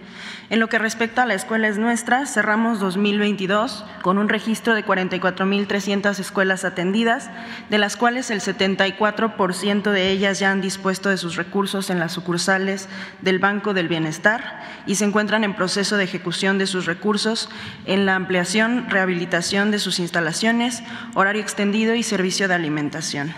En 0.50 0.60
lo 0.60 0.68
que 0.68 0.78
respecta 0.78 1.24
a 1.24 1.26
la 1.26 1.34
escuela 1.34 1.68
es 1.68 1.78
nuestra, 1.78 2.26
cerramos 2.26 2.80
2022 2.80 3.84
con 4.02 4.18
un 4.18 4.28
registro 4.28 4.74
de 4.74 4.84
44.300 4.84 6.18
escuelas 6.18 6.64
atendidas, 6.64 7.28
de 7.68 7.78
las 7.78 7.96
cuales 7.96 8.30
el 8.30 8.40
74% 8.40 9.90
de 9.90 10.10
ellas 10.10 10.38
ya 10.38 10.52
han 10.52 10.60
dispuesto 10.60 11.10
de 11.10 11.18
sus 11.18 11.36
recursos 11.36 11.90
en 11.90 11.98
las 11.98 12.12
sucursales 12.12 12.88
del 13.20 13.40
Banco 13.40 13.74
del 13.74 13.88
Bienestar 13.88 14.62
y 14.86 14.94
se 14.94 15.04
encuentran 15.04 15.44
en 15.44 15.54
proceso 15.54 15.96
de 15.96 16.04
ejecución 16.04 16.56
de 16.56 16.66
sus 16.66 16.86
recursos 16.86 17.50
en 17.84 18.06
la 18.06 18.14
ampliación, 18.14 18.88
rehabilitación 18.88 19.70
de 19.70 19.78
sus 19.78 19.98
instalaciones, 19.98 20.82
horario 21.14 21.41
extendido 21.42 21.94
y 21.94 22.02
servicio 22.02 22.48
de 22.48 22.54
alimentación. 22.54 23.34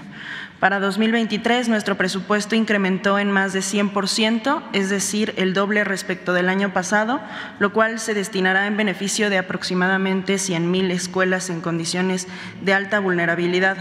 Para 0.60 0.80
2023 0.80 1.68
nuestro 1.68 1.96
presupuesto 1.96 2.54
incrementó 2.54 3.18
en 3.18 3.30
más 3.30 3.52
de 3.52 3.60
100%, 3.60 4.62
es 4.72 4.88
decir, 4.88 5.34
el 5.36 5.52
doble 5.52 5.84
respecto 5.84 6.32
del 6.32 6.48
año 6.48 6.72
pasado, 6.72 7.20
lo 7.58 7.72
cual 7.72 7.98
se 7.98 8.14
destinará 8.14 8.66
en 8.66 8.76
beneficio 8.76 9.28
de 9.28 9.38
aproximadamente 9.38 10.38
100 10.38 10.70
mil 10.70 10.90
escuelas 10.90 11.50
en 11.50 11.60
condiciones 11.60 12.28
de 12.62 12.72
alta 12.72 13.00
vulnerabilidad. 13.00 13.76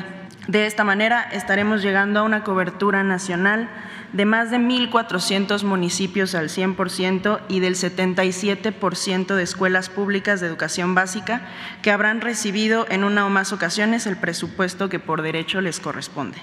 De 0.48 0.66
esta 0.66 0.84
manera 0.84 1.22
estaremos 1.32 1.82
llegando 1.82 2.20
a 2.20 2.24
una 2.24 2.44
cobertura 2.44 3.04
nacional 3.04 3.70
de 4.14 4.26
más 4.26 4.52
de 4.52 4.58
1.400 4.58 5.64
municipios 5.64 6.36
al 6.36 6.50
100% 6.50 7.42
y 7.50 7.60
del 7.60 7.76
77% 7.76 9.36
de 9.36 9.44
escuelas 9.44 9.90
públicas 9.90 10.40
de 10.40 10.48
educación 10.48 10.96
básica 10.96 11.42
que 11.82 11.92
habrán 11.92 12.22
recibido 12.22 12.86
en 12.90 13.04
una 13.04 13.26
o 13.26 13.30
más 13.30 13.52
ocasiones 13.52 14.06
el 14.06 14.18
presupuesto 14.18 14.88
que 14.88 15.00
por 15.00 15.24
derecho 15.24 15.62
les 15.62 15.80
corresponde. 15.80 16.38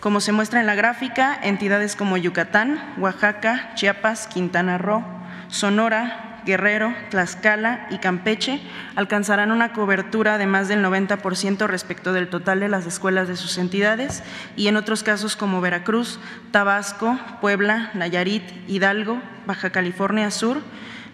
Como 0.00 0.20
se 0.20 0.32
muestra 0.32 0.60
en 0.60 0.66
la 0.66 0.74
gráfica, 0.74 1.38
entidades 1.42 1.96
como 1.96 2.16
Yucatán, 2.16 2.94
Oaxaca, 2.98 3.72
Chiapas, 3.76 4.26
Quintana 4.26 4.76
Roo, 4.76 5.04
Sonora, 5.48 6.25
Guerrero, 6.46 6.94
Tlaxcala 7.10 7.88
y 7.90 7.98
Campeche 7.98 8.60
alcanzarán 8.94 9.50
una 9.50 9.72
cobertura 9.72 10.38
de 10.38 10.46
más 10.46 10.68
del 10.68 10.82
90% 10.82 11.66
respecto 11.66 12.12
del 12.12 12.28
total 12.28 12.60
de 12.60 12.68
las 12.68 12.86
escuelas 12.86 13.28
de 13.28 13.36
sus 13.36 13.58
entidades 13.58 14.22
y 14.56 14.68
en 14.68 14.76
otros 14.76 15.02
casos 15.02 15.36
como 15.36 15.60
Veracruz, 15.60 16.20
Tabasco, 16.52 17.18
Puebla, 17.40 17.90
Nayarit, 17.94 18.44
Hidalgo, 18.68 19.20
Baja 19.46 19.70
California 19.70 20.30
Sur, 20.30 20.62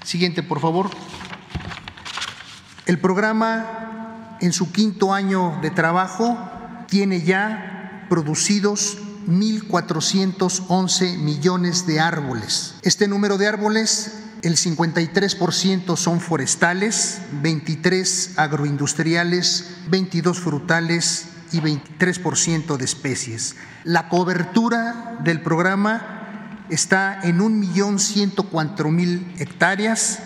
Siguiente, 0.04 0.44
por 0.44 0.60
favor. 0.60 0.92
El 2.86 3.00
programa, 3.00 4.38
en 4.40 4.54
su 4.54 4.72
quinto 4.72 5.12
año 5.12 5.58
de 5.64 5.72
trabajo, 5.72 6.38
tiene 6.88 7.24
ya 7.24 8.06
producidos 8.10 9.00
1.411 9.28 11.18
millones 11.18 11.88
de 11.88 12.00
árboles. 12.00 12.76
Este 12.84 13.08
número 13.08 13.40
de 13.40 13.48
árboles 13.48 14.29
el 14.42 14.56
53% 14.56 15.98
son 15.98 16.22
forestales, 16.22 17.20
23 17.42 18.36
agroindustriales, 18.38 19.76
22 19.90 20.40
frutales 20.40 21.26
y 21.52 21.60
23% 21.60 22.78
de 22.78 22.86
especies. 22.86 23.58
La 23.84 24.08
cobertura 24.08 25.18
del 25.24 25.42
programa 25.42 26.20
está 26.70 27.20
en 27.24 27.40
1.104.000 27.40 29.42
hectáreas 29.42 30.20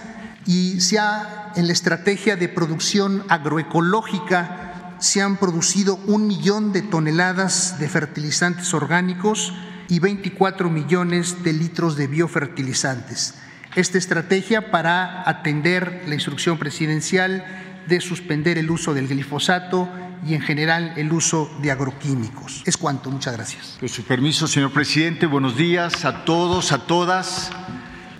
y 0.46 0.82
se 0.82 1.00
ha, 1.00 1.52
en 1.56 1.68
la 1.68 1.74
estrategia 1.74 2.36
de 2.36 2.50
producción 2.50 3.24
agroecológica 3.30 4.96
se 5.00 5.22
han 5.22 5.38
producido 5.38 5.96
un 6.08 6.28
millón 6.28 6.72
de 6.72 6.82
toneladas 6.82 7.80
de 7.80 7.90
fertilizantes 7.90 8.74
orgánicos 8.74 9.54
y 9.90 10.00
24 10.00 10.70
millones 10.70 11.44
de 11.44 11.54
litros 11.54 11.96
de 11.96 12.08
biofertilizantes. 12.08 13.36
Esta 13.76 13.98
estrategia 13.98 14.70
para 14.70 15.28
atender 15.28 16.04
la 16.08 16.14
instrucción 16.14 16.60
presidencial 16.60 17.44
de 17.88 18.02
suspender 18.02 18.60
el 18.60 18.70
uso 18.70 18.94
del 18.94 19.08
glifosato 19.08 19.90
y 20.26 20.36
en 20.36 20.42
general 20.42 20.94
el 20.96 21.12
uso 21.12 21.52
de 21.60 21.72
agroquímicos. 21.72 22.62
Es 22.66 22.78
cuanto, 22.78 23.10
muchas 23.10 23.34
gracias. 23.34 23.78
Con 23.80 23.90
su 23.90 24.04
permiso, 24.04 24.48
señor 24.48 24.72
presidente, 24.72 25.26
buenos 25.26 25.58
días 25.58 26.06
a 26.06 26.24
todos, 26.24 26.72
a 26.72 26.86
todas. 26.86 27.52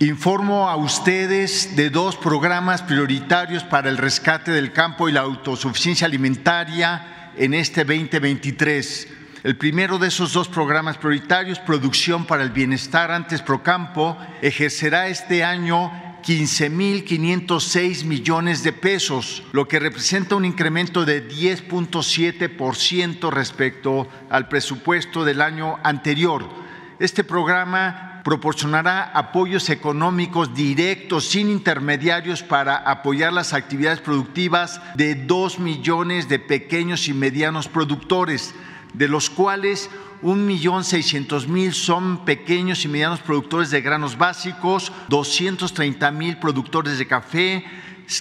Informo 0.00 0.68
a 0.68 0.74
ustedes 0.74 1.76
de 1.76 1.88
dos 1.88 2.16
programas 2.16 2.82
prioritarios 2.82 3.62
para 3.62 3.88
el 3.88 3.96
rescate 3.96 4.50
del 4.50 4.72
campo 4.72 5.08
y 5.08 5.12
la 5.12 5.20
autosuficiencia 5.20 6.08
alimentaria 6.08 7.30
en 7.36 7.54
este 7.54 7.84
2023. 7.84 9.23
El 9.44 9.56
primero 9.58 9.98
de 9.98 10.08
esos 10.08 10.32
dos 10.32 10.48
programas 10.48 10.96
prioritarios, 10.96 11.58
Producción 11.58 12.24
para 12.24 12.42
el 12.42 12.48
Bienestar 12.48 13.10
antes 13.10 13.42
Procampo, 13.42 14.16
ejercerá 14.40 15.08
este 15.08 15.44
año 15.44 15.92
15.506 16.22 18.06
millones 18.06 18.62
de 18.62 18.72
pesos, 18.72 19.42
lo 19.52 19.68
que 19.68 19.78
representa 19.78 20.34
un 20.34 20.46
incremento 20.46 21.04
de 21.04 21.28
10.7% 21.28 23.30
respecto 23.30 24.08
al 24.30 24.48
presupuesto 24.48 25.26
del 25.26 25.42
año 25.42 25.78
anterior. 25.82 26.48
Este 26.98 27.22
programa 27.22 28.22
proporcionará 28.24 29.02
apoyos 29.02 29.68
económicos 29.68 30.54
directos 30.54 31.26
sin 31.26 31.50
intermediarios 31.50 32.42
para 32.42 32.76
apoyar 32.76 33.34
las 33.34 33.52
actividades 33.52 34.00
productivas 34.00 34.80
de 34.94 35.14
dos 35.14 35.58
millones 35.58 36.30
de 36.30 36.38
pequeños 36.38 37.08
y 37.08 37.12
medianos 37.12 37.68
productores, 37.68 38.54
de 38.94 39.08
los 39.08 39.28
cuales 39.28 39.90
un 40.22 40.46
millón 40.46 40.84
seiscientos 40.84 41.46
mil 41.46 41.74
son 41.74 42.24
pequeños 42.24 42.84
y 42.84 42.88
medianos 42.88 43.20
productores 43.20 43.70
de 43.70 43.82
granos 43.82 44.16
básicos, 44.16 44.90
230 45.08 46.10
mil 46.12 46.38
productores 46.38 46.98
de 46.98 47.06
café, 47.06 47.64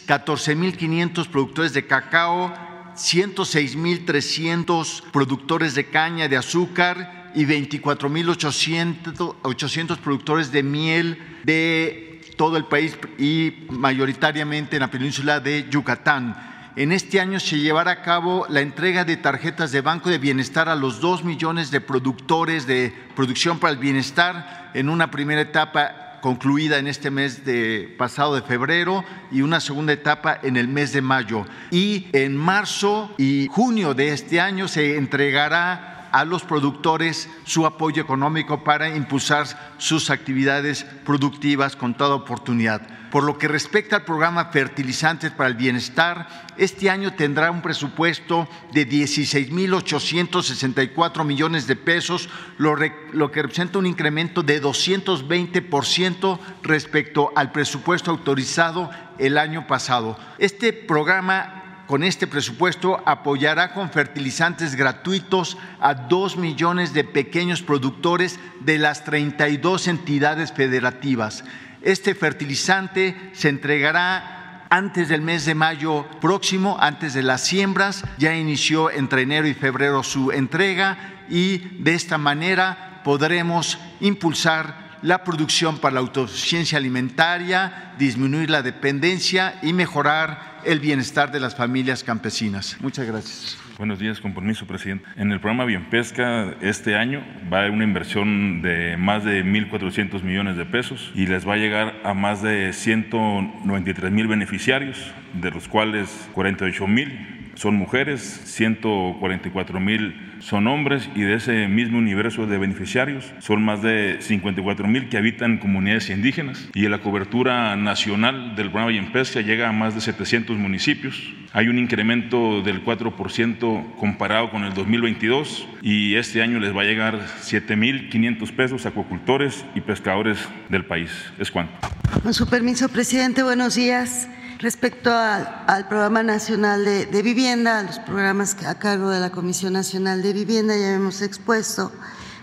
14 0.05 0.55
mil 0.55 0.75
500 0.75 1.27
productores 1.29 1.73
de 1.73 1.87
cacao, 1.87 2.53
106 2.95 3.75
mil 3.75 4.05
300 4.05 5.03
productores 5.11 5.75
de 5.75 5.85
caña 5.85 6.27
de 6.27 6.37
azúcar 6.37 7.31
y 7.35 7.45
24 7.45 8.09
mil 8.09 8.29
800 8.29 9.97
productores 9.99 10.51
de 10.51 10.63
miel 10.63 11.17
de 11.43 12.21
todo 12.35 12.57
el 12.57 12.65
país 12.65 12.97
y 13.17 13.65
mayoritariamente 13.69 14.75
en 14.75 14.81
la 14.81 14.91
península 14.91 15.39
de 15.39 15.67
Yucatán. 15.69 16.52
En 16.75 16.91
este 16.91 17.19
año 17.19 17.39
se 17.39 17.59
llevará 17.59 17.91
a 17.91 18.01
cabo 18.01 18.47
la 18.49 18.61
entrega 18.61 19.05
de 19.05 19.15
tarjetas 19.15 19.71
de 19.71 19.81
Banco 19.81 20.09
de 20.09 20.17
Bienestar 20.17 20.69
a 20.69 20.75
los 20.75 20.99
dos 20.99 21.23
millones 21.23 21.69
de 21.69 21.81
productores 21.81 22.65
de 22.65 22.91
producción 23.15 23.59
para 23.59 23.73
el 23.73 23.77
bienestar 23.77 24.71
en 24.73 24.89
una 24.89 25.11
primera 25.11 25.41
etapa 25.41 26.19
concluida 26.19 26.79
en 26.79 26.87
este 26.87 27.11
mes 27.11 27.45
de 27.45 27.93
pasado 27.95 28.33
de 28.33 28.41
febrero 28.41 29.05
y 29.31 29.41
una 29.41 29.59
segunda 29.59 29.93
etapa 29.93 30.39
en 30.41 30.57
el 30.57 30.67
mes 30.67 30.93
de 30.93 31.03
mayo. 31.03 31.45
Y 31.69 32.07
en 32.11 32.35
marzo 32.35 33.13
y 33.19 33.47
junio 33.51 33.93
de 33.93 34.11
este 34.11 34.41
año 34.41 34.67
se 34.67 34.97
entregará 34.97 35.93
a 36.13 36.23
los 36.23 36.43
productores 36.43 37.27
su 37.43 37.65
apoyo 37.65 38.01
económico 38.01 38.63
para 38.63 38.95
impulsar 38.95 39.47
sus 39.79 40.11
actividades 40.11 40.85
productivas 41.03 41.75
con 41.75 41.97
toda 41.97 42.15
oportunidad. 42.15 42.87
Por 43.13 43.23
lo 43.23 43.37
que 43.37 43.47
respecta 43.47 43.95
al 43.97 44.05
programa 44.05 44.45
Fertilizantes 44.45 45.31
para 45.31 45.49
el 45.49 45.55
Bienestar, 45.55 46.47
este 46.57 46.89
año 46.89 47.13
tendrá 47.13 47.51
un 47.51 47.61
presupuesto 47.61 48.49
de 48.71 48.89
16.864 48.89 51.23
millones 51.23 51.67
de 51.67 51.75
pesos, 51.75 52.27
lo, 52.57 52.75
que 52.75 53.41
representa 53.41 53.77
un 53.77 53.85
incremento 53.85 54.41
de 54.41 54.59
220% 54.61 56.39
respecto 56.63 57.31
al 57.35 57.51
presupuesto 57.51 58.09
autorizado 58.09 58.89
el 59.19 59.37
año 59.37 59.67
pasado. 59.67 60.17
Este 60.39 60.73
programa 60.73 61.62
con 61.93 62.01
este 62.01 62.25
presupuesto 62.25 63.03
apoyará 63.05 63.71
con 63.71 63.91
fertilizantes 63.91 64.73
gratuitos 64.73 65.59
a 65.79 65.93
dos 65.93 66.37
millones 66.37 66.91
de 66.91 67.03
pequeños 67.03 67.61
productores 67.61 68.39
de 68.61 68.79
las 68.79 69.03
32 69.03 69.87
entidades 69.87 70.51
federativas. 70.51 71.43
Este 71.83 72.15
fertilizante 72.15 73.29
se 73.33 73.49
entregará 73.49 74.65
antes 74.71 75.07
del 75.07 75.21
mes 75.21 75.45
de 75.45 75.53
mayo 75.53 76.07
próximo, 76.19 76.77
antes 76.79 77.13
de 77.13 77.21
las 77.21 77.41
siembras. 77.41 78.03
Ya 78.17 78.35
inició 78.35 78.89
entre 78.89 79.21
enero 79.21 79.45
y 79.45 79.53
febrero 79.53 80.01
su 80.01 80.31
entrega 80.31 80.97
y 81.29 81.59
de 81.83 81.93
esta 81.93 82.17
manera 82.17 83.01
podremos 83.03 83.77
impulsar 83.99 84.82
la 85.03 85.23
producción 85.25 85.79
para 85.79 85.95
la 85.95 85.99
autosuficiencia 85.99 86.77
alimentaria, 86.77 87.93
disminuir 87.99 88.49
la 88.49 88.61
dependencia 88.61 89.59
y 89.61 89.73
mejorar 89.73 90.61
el 90.65 90.79
bienestar 90.79 91.31
de 91.31 91.41
las 91.41 91.55
familias 91.55 92.03
campesinas. 92.05 92.77
Muchas 92.79 93.05
gracias. 93.05 93.57
Buenos 93.77 93.99
días, 93.99 94.21
con 94.21 94.33
permiso, 94.33 94.65
presidente. 94.65 95.05
En 95.17 95.31
el 95.31 95.41
programa 95.41 95.65
Bienpesca 95.65 96.55
este 96.61 96.95
año 96.95 97.21
va 97.51 97.57
a 97.57 97.59
haber 97.61 97.71
una 97.71 97.83
inversión 97.83 98.61
de 98.61 98.95
más 98.97 99.25
de 99.25 99.43
1.400 99.43 100.23
millones 100.23 100.55
de 100.55 100.65
pesos 100.65 101.11
y 101.13 101.25
les 101.25 101.45
va 101.45 101.55
a 101.55 101.57
llegar 101.57 101.99
a 102.05 102.13
más 102.13 102.41
de 102.41 102.71
193 102.71 104.09
mil 104.09 104.27
beneficiarios, 104.27 105.11
de 105.33 105.51
los 105.51 105.67
cuales 105.67 106.29
48 106.33 106.87
mil 106.87 107.42
son 107.55 107.75
mujeres, 107.75 108.21
144 108.45 109.79
mil 109.79 110.15
son 110.39 110.67
hombres 110.67 111.09
y 111.15 111.21
de 111.21 111.35
ese 111.35 111.67
mismo 111.67 111.97
universo 111.97 112.45
de 112.47 112.57
beneficiarios 112.57 113.31
son 113.39 113.63
más 113.63 113.81
de 113.81 114.17
54 114.19 114.87
mil 114.87 115.09
que 115.09 115.17
habitan 115.17 115.57
comunidades 115.57 116.09
indígenas 116.09 116.69
y 116.73 116.87
la 116.87 116.99
cobertura 116.99 117.75
nacional 117.75 118.55
del 118.55 118.69
programa 118.69 118.91
Yempesca 118.91 119.41
llega 119.41 119.69
a 119.69 119.71
más 119.71 119.95
de 119.95 120.01
700 120.01 120.57
municipios. 120.57 121.33
Hay 121.53 121.67
un 121.67 121.77
incremento 121.77 122.61
del 122.61 122.83
4% 122.83 123.95
comparado 123.95 124.49
con 124.49 124.63
el 124.63 124.73
2022 124.73 125.67
y 125.81 126.15
este 126.15 126.41
año 126.41 126.59
les 126.59 126.75
va 126.75 126.81
a 126.81 126.85
llegar 126.85 127.19
7.500 127.41 128.51
pesos 128.51 128.85
a 128.85 128.89
acuacultores 128.89 129.65
y 129.75 129.81
pescadores 129.81 130.39
del 130.69 130.85
país. 130.85 131.11
Es 131.37 131.51
cuanto. 131.51 131.73
Con 132.21 132.33
su 132.33 132.49
permiso, 132.49 132.89
presidente, 132.89 133.43
buenos 133.43 133.75
días. 133.75 134.27
Respecto 134.63 135.11
al, 135.11 135.87
Programa 135.89 136.23
Nacional 136.23 136.85
de, 136.85 137.21
Vivienda, 137.21 137.83
los 137.83 137.99
programas 137.99 138.55
a 138.65 138.79
cargo 138.79 139.09
de 139.09 139.19
la 139.19 139.29
Comisión 139.29 139.73
Nacional 139.73 140.21
de 140.21 140.31
Vivienda, 140.31 140.77
ya 140.77 140.93
hemos 140.93 141.21
expuesto. 141.21 141.91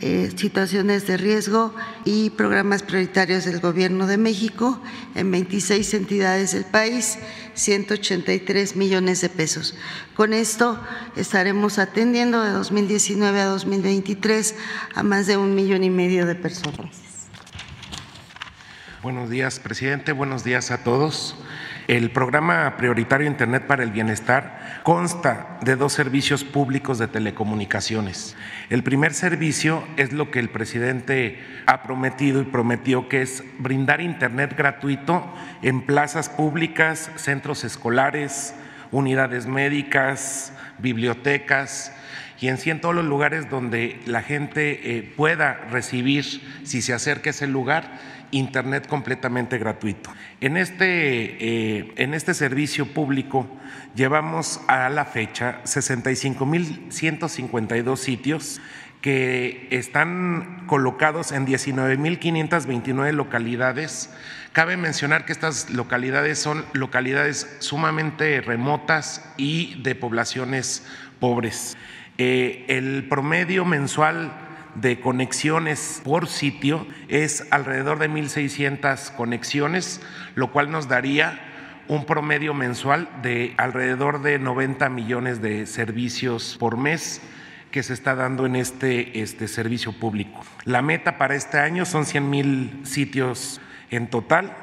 eh, 0.01 0.31
situaciones 0.37 1.09
de 1.09 1.17
riesgo 1.17 1.75
y 2.05 2.31
programas 2.31 2.85
prioritarios 2.85 3.45
del 3.45 3.59
Gobierno 3.59 4.07
de 4.07 4.19
México 4.19 4.81
en 5.17 5.29
26 5.33 5.95
entidades 5.95 6.53
del 6.53 6.65
país, 6.65 7.19
183 7.55 8.77
millones 8.77 9.21
de 9.21 9.31
pesos. 9.31 9.75
Con 10.15 10.33
esto 10.33 10.81
estaremos 11.17 11.81
atendiendo 11.81 12.41
de 12.45 12.51
2019 12.53 13.41
a 13.41 13.47
2023 13.47 14.55
a 14.95 15.03
más 15.03 15.27
de 15.27 15.37
un 15.37 15.57
millón 15.57 15.83
y 15.83 15.91
medio 15.91 16.25
de 16.25 16.37
personas. 16.37 17.02
Buenos 19.03 19.31
días, 19.31 19.59
presidente. 19.59 20.13
Buenos 20.13 20.45
días 20.45 20.71
a 20.71 20.85
todos. 20.85 21.35
El 21.89 22.13
programa 22.13 22.77
prioritario 22.77 23.27
Internet 23.27 23.67
para 23.67 23.83
el 23.83 23.91
Bienestar 23.91 24.81
consta 24.85 25.59
de 25.63 25.75
dos 25.75 25.93
servicios 25.93 26.45
públicos 26.45 26.99
de 26.99 27.09
telecomunicaciones. 27.09 28.37
El 28.71 28.85
primer 28.85 29.13
servicio 29.13 29.83
es 29.97 30.13
lo 30.13 30.31
que 30.31 30.39
el 30.39 30.51
presidente 30.51 31.41
ha 31.67 31.83
prometido 31.83 32.41
y 32.41 32.45
prometió 32.45 33.09
que 33.09 33.23
es 33.23 33.43
brindar 33.59 34.01
Internet 34.01 34.55
gratuito 34.57 35.35
en 35.63 35.85
plazas 35.85 36.29
públicas, 36.29 37.11
centros 37.17 37.65
escolares, 37.65 38.55
unidades 38.93 39.47
médicas, 39.47 40.53
bibliotecas 40.79 41.93
y 42.43 42.47
en 42.49 42.59
sí 42.59 42.71
en 42.71 42.81
todos 42.81 42.95
los 42.95 43.05
lugares 43.05 43.51
donde 43.51 44.01
la 44.07 44.23
gente 44.23 44.97
eh, 44.97 45.03
pueda 45.17 45.55
recibir, 45.71 46.25
si 46.65 46.83
se 46.83 46.93
acerca 46.93 47.31
a 47.31 47.33
ese 47.33 47.47
lugar, 47.49 47.99
Internet 48.33 48.89
completamente 48.89 49.59
gratuito. 49.59 50.11
En 50.41 50.57
este, 50.57 51.77
eh, 51.79 51.93
en 51.97 52.15
este 52.15 52.35
servicio 52.35 52.87
público 52.87 53.47
llevamos 53.95 54.61
a 54.67 54.89
la 54.89 55.05
fecha 55.05 55.63
65.152 55.65 57.97
sitios 57.97 58.61
que 59.03 59.67
están 59.71 60.65
colocados 60.67 61.33
en 61.33 61.47
19.529 61.47 63.13
localidades. 63.13 64.11
Cabe 64.53 64.77
mencionar 64.77 65.25
que 65.25 65.33
estas 65.33 65.71
localidades 65.71 66.39
son 66.39 66.65
localidades 66.73 67.57
sumamente 67.59 68.41
remotas 68.41 69.29
y 69.37 69.83
de 69.83 69.97
poblaciones 69.97 70.87
pobres. 71.19 71.77
Eh, 72.19 72.65
el 72.69 73.09
promedio 73.09 73.65
mensual 73.65 74.33
de 74.75 75.01
conexiones 75.01 76.01
por 76.05 76.29
sitio 76.29 76.87
es 77.09 77.47
alrededor 77.51 77.99
de 77.99 78.09
1.600 78.11 79.15
conexiones, 79.15 80.01
lo 80.35 80.51
cual 80.53 80.71
nos 80.71 80.89
daría 80.89 81.41
un 81.89 82.07
promedio 82.07 82.55
mensual 82.55 83.09
de 83.23 83.55
alrededor 83.59 84.23
de 84.23 84.39
90 84.39 84.89
millones 84.89 85.43
de 85.43 85.67
servicios 85.67 86.57
por 86.59 86.77
mes 86.77 87.21
que 87.71 87.83
se 87.83 87.95
está 87.95 88.15
dando 88.15 88.47
en 88.47 88.55
este, 88.57 89.21
este 89.21 89.49
servicio 89.49 89.93
público. 89.93 90.45
La 90.65 90.83
meta 90.83 91.19
para 91.19 91.35
este 91.35 91.59
año 91.59 91.85
son 91.85 92.07
100 92.07 92.31
mil 92.31 92.81
sitios 92.85 93.61
en 93.91 94.09
total 94.09 94.57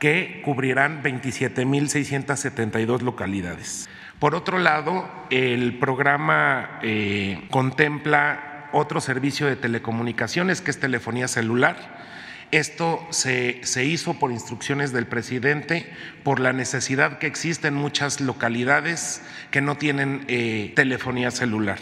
que 0.00 0.42
cubrirán 0.44 1.02
27.672 1.02 3.00
localidades. 3.02 3.88
Por 4.18 4.34
otro 4.34 4.58
lado, 4.58 5.08
el 5.30 5.78
programa 5.78 6.78
eh, 6.82 7.46
contempla 7.50 8.53
otro 8.74 9.00
servicio 9.00 9.46
de 9.46 9.56
telecomunicaciones 9.56 10.60
que 10.60 10.70
es 10.70 10.80
telefonía 10.80 11.28
celular. 11.28 11.76
Esto 12.50 13.04
se, 13.10 13.62
hizo 13.84 14.14
por 14.14 14.30
instrucciones 14.30 14.92
del 14.92 15.06
presidente 15.06 15.90
por 16.22 16.40
la 16.40 16.52
necesidad 16.52 17.18
que 17.18 17.26
existe 17.26 17.68
en 17.68 17.74
muchas 17.74 18.20
localidades 18.20 19.22
que 19.50 19.60
no 19.60 19.76
tienen 19.76 20.24
eh, 20.28 20.72
telefonía 20.76 21.30
celular. 21.30 21.78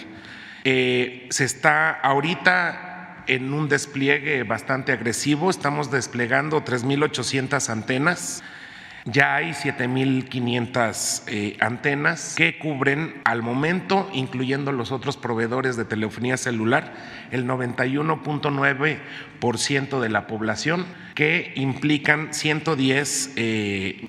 Eh, 0.65 1.27
se 1.31 1.45
está 1.45 1.91
ahorita 1.91 3.25
en 3.27 3.53
un 3.53 3.69
despliegue 3.69 4.43
bastante 4.45 4.93
agresivo, 4.93 5.51
estamos 5.51 5.91
desplegando 5.91 6.65
3.800 6.65 7.69
antenas 7.69 8.43
ya 9.05 9.35
hay 9.35 9.51
7.500 9.51 11.25
eh, 11.27 11.57
antenas 11.61 12.35
que 12.37 12.59
cubren 12.59 13.21
al 13.25 13.43
momento, 13.43 14.09
incluyendo 14.13 14.71
los 14.73 14.93
otros 14.93 15.17
proveedores 15.17 15.77
de 15.77 15.85
telefonía 15.85 16.37
celular, 16.37 16.93
el 17.31 17.47
91.9% 17.47 20.01
de 20.01 20.09
la 20.09 20.27
población, 20.27 20.87
que 21.15 21.53
implican 21.57 22.33
110 22.33 23.33
eh, 23.37 24.07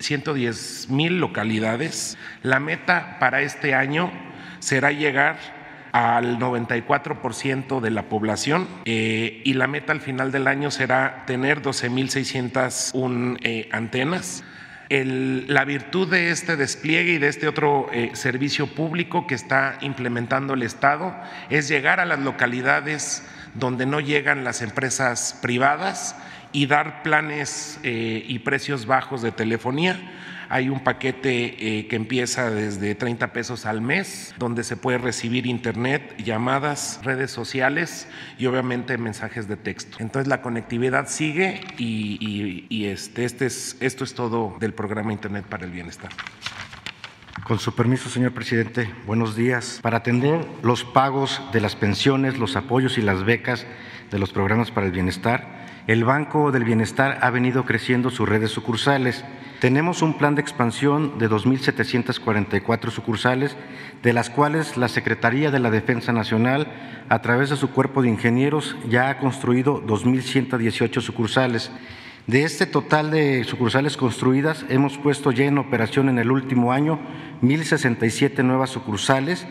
mil 0.90 1.20
localidades. 1.20 2.18
La 2.44 2.60
meta 2.60 3.18
para 3.20 3.42
este 3.42 3.74
año 3.74 4.12
será 4.60 4.92
llegar 4.92 5.64
al 5.94 6.40
94% 6.40 7.80
de 7.80 7.92
la 7.92 8.10
población 8.10 8.68
eh, 8.86 9.42
y 9.46 9.54
la 9.54 9.68
meta 9.68 9.94
al 9.94 10.02
final 10.02 10.32
del 10.32 10.48
año 10.48 10.72
será 10.72 11.24
tener 11.28 11.62
12.601 11.62 13.38
eh, 13.44 13.70
antenas 13.72 14.44
la 15.02 15.66
virtud 15.66 16.08
de 16.08 16.30
este 16.30 16.56
despliegue 16.56 17.14
y 17.14 17.18
de 17.18 17.28
este 17.28 17.48
otro 17.48 17.90
eh, 17.92 18.12
servicio 18.14 18.68
público 18.68 19.26
que 19.26 19.34
está 19.34 19.80
implementando 19.82 20.54
el 20.54 20.62
Estado 20.62 21.16
es 21.50 21.68
llegar 21.68 22.00
a 22.00 22.06
las 22.06 22.20
localidades 22.20 23.24
donde 23.56 23.88
no 23.88 24.00
llegan 24.00 24.44
las 24.44 24.62
empresas 24.62 25.40
privadas 25.42 26.16
y 26.52 26.68
dar 26.68 27.02
planes 27.02 27.80
eh, 27.82 28.24
y 28.28 28.40
precios 28.40 28.86
bajos 28.86 29.24
de 29.24 29.32
telefonía 29.32 30.00
hay 30.50 30.70
un 30.70 30.82
paquete 30.82 31.80
eh, 31.80 31.88
que 31.88 31.96
empieza 31.96 32.50
desde 32.50 32.96
30 32.96 33.34
pesos 33.34 33.66
al 33.66 33.82
mes, 33.82 34.34
donde 34.38 34.64
se 34.64 34.78
puede 34.78 34.98
recibir 34.98 35.46
internet, 35.46 36.16
llamadas, 36.24 37.00
redes 37.04 37.32
sociales 37.32 38.08
y 38.38 38.46
obviamente 38.46 38.98
mensajes 38.98 39.48
de 39.48 39.58
texto. 39.58 39.98
Entonces 40.00 40.28
la 40.28 40.42
conectividad 40.42 41.08
sigue 41.08 41.62
y, 41.78 42.86
este, 42.86 43.26
este 43.26 43.46
es, 43.46 43.78
esto 43.80 44.04
es 44.04 44.14
todo 44.14 44.56
del 44.60 44.74
programa 44.74 45.14
Internet 45.14 45.46
para 45.46 45.66
el 45.66 45.72
Bienestar. 45.72 46.12
Con 47.44 47.60
su 47.60 47.76
permiso, 47.76 48.10
señor 48.10 48.34
presidente, 48.34 48.90
buenos 49.06 49.36
días. 49.36 49.80
Para 49.82 49.98
atender 49.98 50.46
los 50.62 50.86
pagos 50.86 51.42
de 51.52 51.60
las 51.60 51.76
pensiones, 51.76 52.38
los 52.38 52.56
apoyos 52.56 52.98
y 52.98 53.02
las 53.02 53.26
becas 53.26 53.66
de 54.12 54.20
los 54.20 54.32
programas 54.32 54.72
para 54.72 54.86
el 54.86 54.94
bienestar, 54.94 55.66
el 55.88 56.06
Banco 56.06 56.54
del 56.54 56.64
Bienestar 56.64 57.20
ha 57.22 57.30
venido 57.30 57.66
creciendo 57.66 58.10
sus 58.10 58.30
redes 58.30 58.52
sucursales 58.52 59.26
tenemos 59.64 60.02
un 60.02 60.16
plan 60.16 60.36
de 60.36 60.42
expansión 60.42 61.18
de 61.20 61.30
2.744 61.30 62.92
sucursales, 62.92 63.56
de 64.02 64.12
las 64.12 64.30
cuales 64.30 64.76
la 64.76 64.90
Secretaría 64.90 65.52
de 65.52 65.60
la 65.60 65.72
Defensa 65.72 66.12
Nacional, 66.12 66.68
a 67.08 67.22
través 67.22 67.50
de 67.50 67.56
su 67.56 67.70
cuerpo 67.70 68.02
de 68.02 68.10
ingenieros, 68.10 68.76
ya 68.90 69.08
ha 69.08 69.20
construido 69.20 69.82
2.118 69.82 71.00
sucursales. 71.00 71.72
De 72.28 72.44
este 72.44 72.66
total 72.66 73.10
de 73.10 73.46
sucursales 73.46 73.96
construidas, 73.96 74.66
hemos 74.68 74.98
puesto 74.98 75.32
ya 75.32 75.46
en 75.46 75.58
operación 75.58 76.10
en 76.10 76.20
el 76.20 76.30
último 76.30 76.74
año 76.74 77.00
1.067 77.42 78.44
nuevas 78.44 78.70
sucursales 78.70 79.48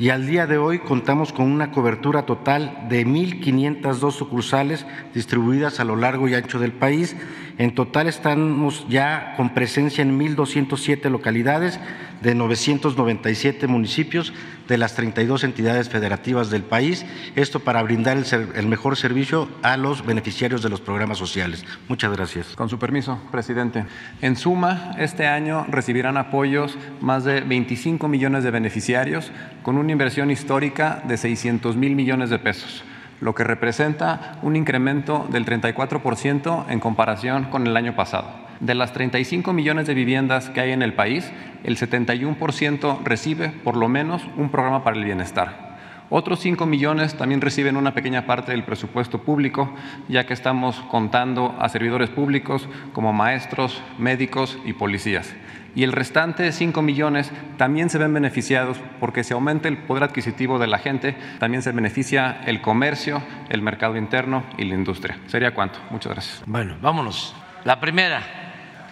y 0.00 0.08
al 0.08 0.26
día 0.26 0.46
de 0.46 0.56
hoy 0.56 0.78
contamos 0.78 1.30
con 1.30 1.52
una 1.52 1.72
cobertura 1.72 2.24
total 2.24 2.86
de 2.88 3.06
1.502 3.06 4.12
sucursales 4.12 4.86
distribuidas 5.12 5.78
a 5.78 5.84
lo 5.84 5.94
largo 5.94 6.26
y 6.26 6.32
ancho 6.32 6.58
del 6.58 6.72
país. 6.72 7.14
En 7.58 7.74
total 7.74 8.06
estamos 8.06 8.86
ya 8.88 9.34
con 9.36 9.52
presencia 9.52 10.00
en 10.00 10.18
1.207 10.18 11.10
localidades 11.10 11.78
de 12.22 12.34
997 12.34 13.66
municipios 13.66 14.32
de 14.70 14.78
las 14.78 14.94
32 14.94 15.42
entidades 15.42 15.88
federativas 15.88 16.48
del 16.48 16.62
país, 16.62 17.04
esto 17.34 17.58
para 17.58 17.82
brindar 17.82 18.16
el, 18.16 18.66
mejor 18.68 18.96
servicio 18.96 19.48
a 19.62 19.76
los 19.76 20.06
beneficiarios 20.06 20.62
de 20.62 20.68
los 20.68 20.80
programas 20.80 21.18
sociales. 21.18 21.64
Muchas 21.88 22.12
gracias. 22.16 22.54
Con 22.54 22.68
su 22.68 22.78
permiso, 22.78 23.20
presidente. 23.32 23.84
En 24.22 24.36
suma, 24.36 24.92
este 24.96 25.26
año 25.26 25.66
recibirán 25.68 26.16
apoyos 26.16 26.78
más 27.00 27.24
de 27.24 27.40
25 27.40 28.06
millones 28.06 28.44
de 28.44 28.52
beneficiarios 28.52 29.32
con 29.64 29.76
una 29.76 29.90
inversión 29.90 30.30
histórica 30.30 31.02
de 31.04 31.16
600 31.16 31.76
mil 31.76 31.96
millones 31.96 32.30
de 32.30 32.38
pesos 32.38 32.84
lo 33.20 33.34
que 33.34 33.44
representa 33.44 34.38
un 34.40 34.56
incremento 34.56 35.28
del 35.30 35.44
34% 35.44 36.64
en 36.70 36.80
comparación 36.80 37.44
con 37.50 37.66
el 37.66 37.76
año 37.76 37.94
pasado. 37.94 38.49
De 38.60 38.74
las 38.74 38.92
35 38.92 39.52
millones 39.52 39.86
de 39.86 39.94
viviendas 39.94 40.50
que 40.50 40.60
hay 40.60 40.72
en 40.72 40.82
el 40.82 40.94
país, 40.94 41.32
el 41.64 41.76
71% 41.76 43.02
recibe 43.02 43.48
por 43.48 43.76
lo 43.76 43.88
menos 43.88 44.22
un 44.36 44.50
programa 44.50 44.84
para 44.84 44.96
el 44.96 45.04
bienestar. 45.04 45.70
Otros 46.10 46.40
5 46.40 46.66
millones 46.66 47.16
también 47.16 47.40
reciben 47.40 47.76
una 47.76 47.94
pequeña 47.94 48.26
parte 48.26 48.52
del 48.52 48.64
presupuesto 48.64 49.22
público, 49.22 49.72
ya 50.08 50.26
que 50.26 50.34
estamos 50.34 50.76
contando 50.90 51.56
a 51.60 51.68
servidores 51.68 52.10
públicos 52.10 52.68
como 52.92 53.12
maestros, 53.12 53.80
médicos 53.98 54.58
y 54.64 54.72
policías 54.72 55.34
y 55.74 55.84
el 55.84 55.92
restante 55.92 56.42
de 56.42 56.52
5 56.52 56.82
millones 56.82 57.30
también 57.56 57.90
se 57.90 57.98
ven 57.98 58.12
beneficiados 58.12 58.78
porque 58.98 59.24
si 59.24 59.34
aumenta 59.34 59.68
el 59.68 59.78
poder 59.78 60.04
adquisitivo 60.04 60.58
de 60.58 60.66
la 60.66 60.78
gente, 60.78 61.16
también 61.38 61.62
se 61.62 61.72
beneficia 61.72 62.40
el 62.46 62.60
comercio, 62.60 63.22
el 63.48 63.62
mercado 63.62 63.96
interno 63.96 64.44
y 64.58 64.64
la 64.64 64.74
industria. 64.74 65.18
¿Sería 65.26 65.54
cuánto? 65.54 65.78
Muchas 65.90 66.12
gracias. 66.12 66.42
Bueno, 66.46 66.76
vámonos. 66.80 67.34
La 67.64 67.78
primera. 67.78 68.39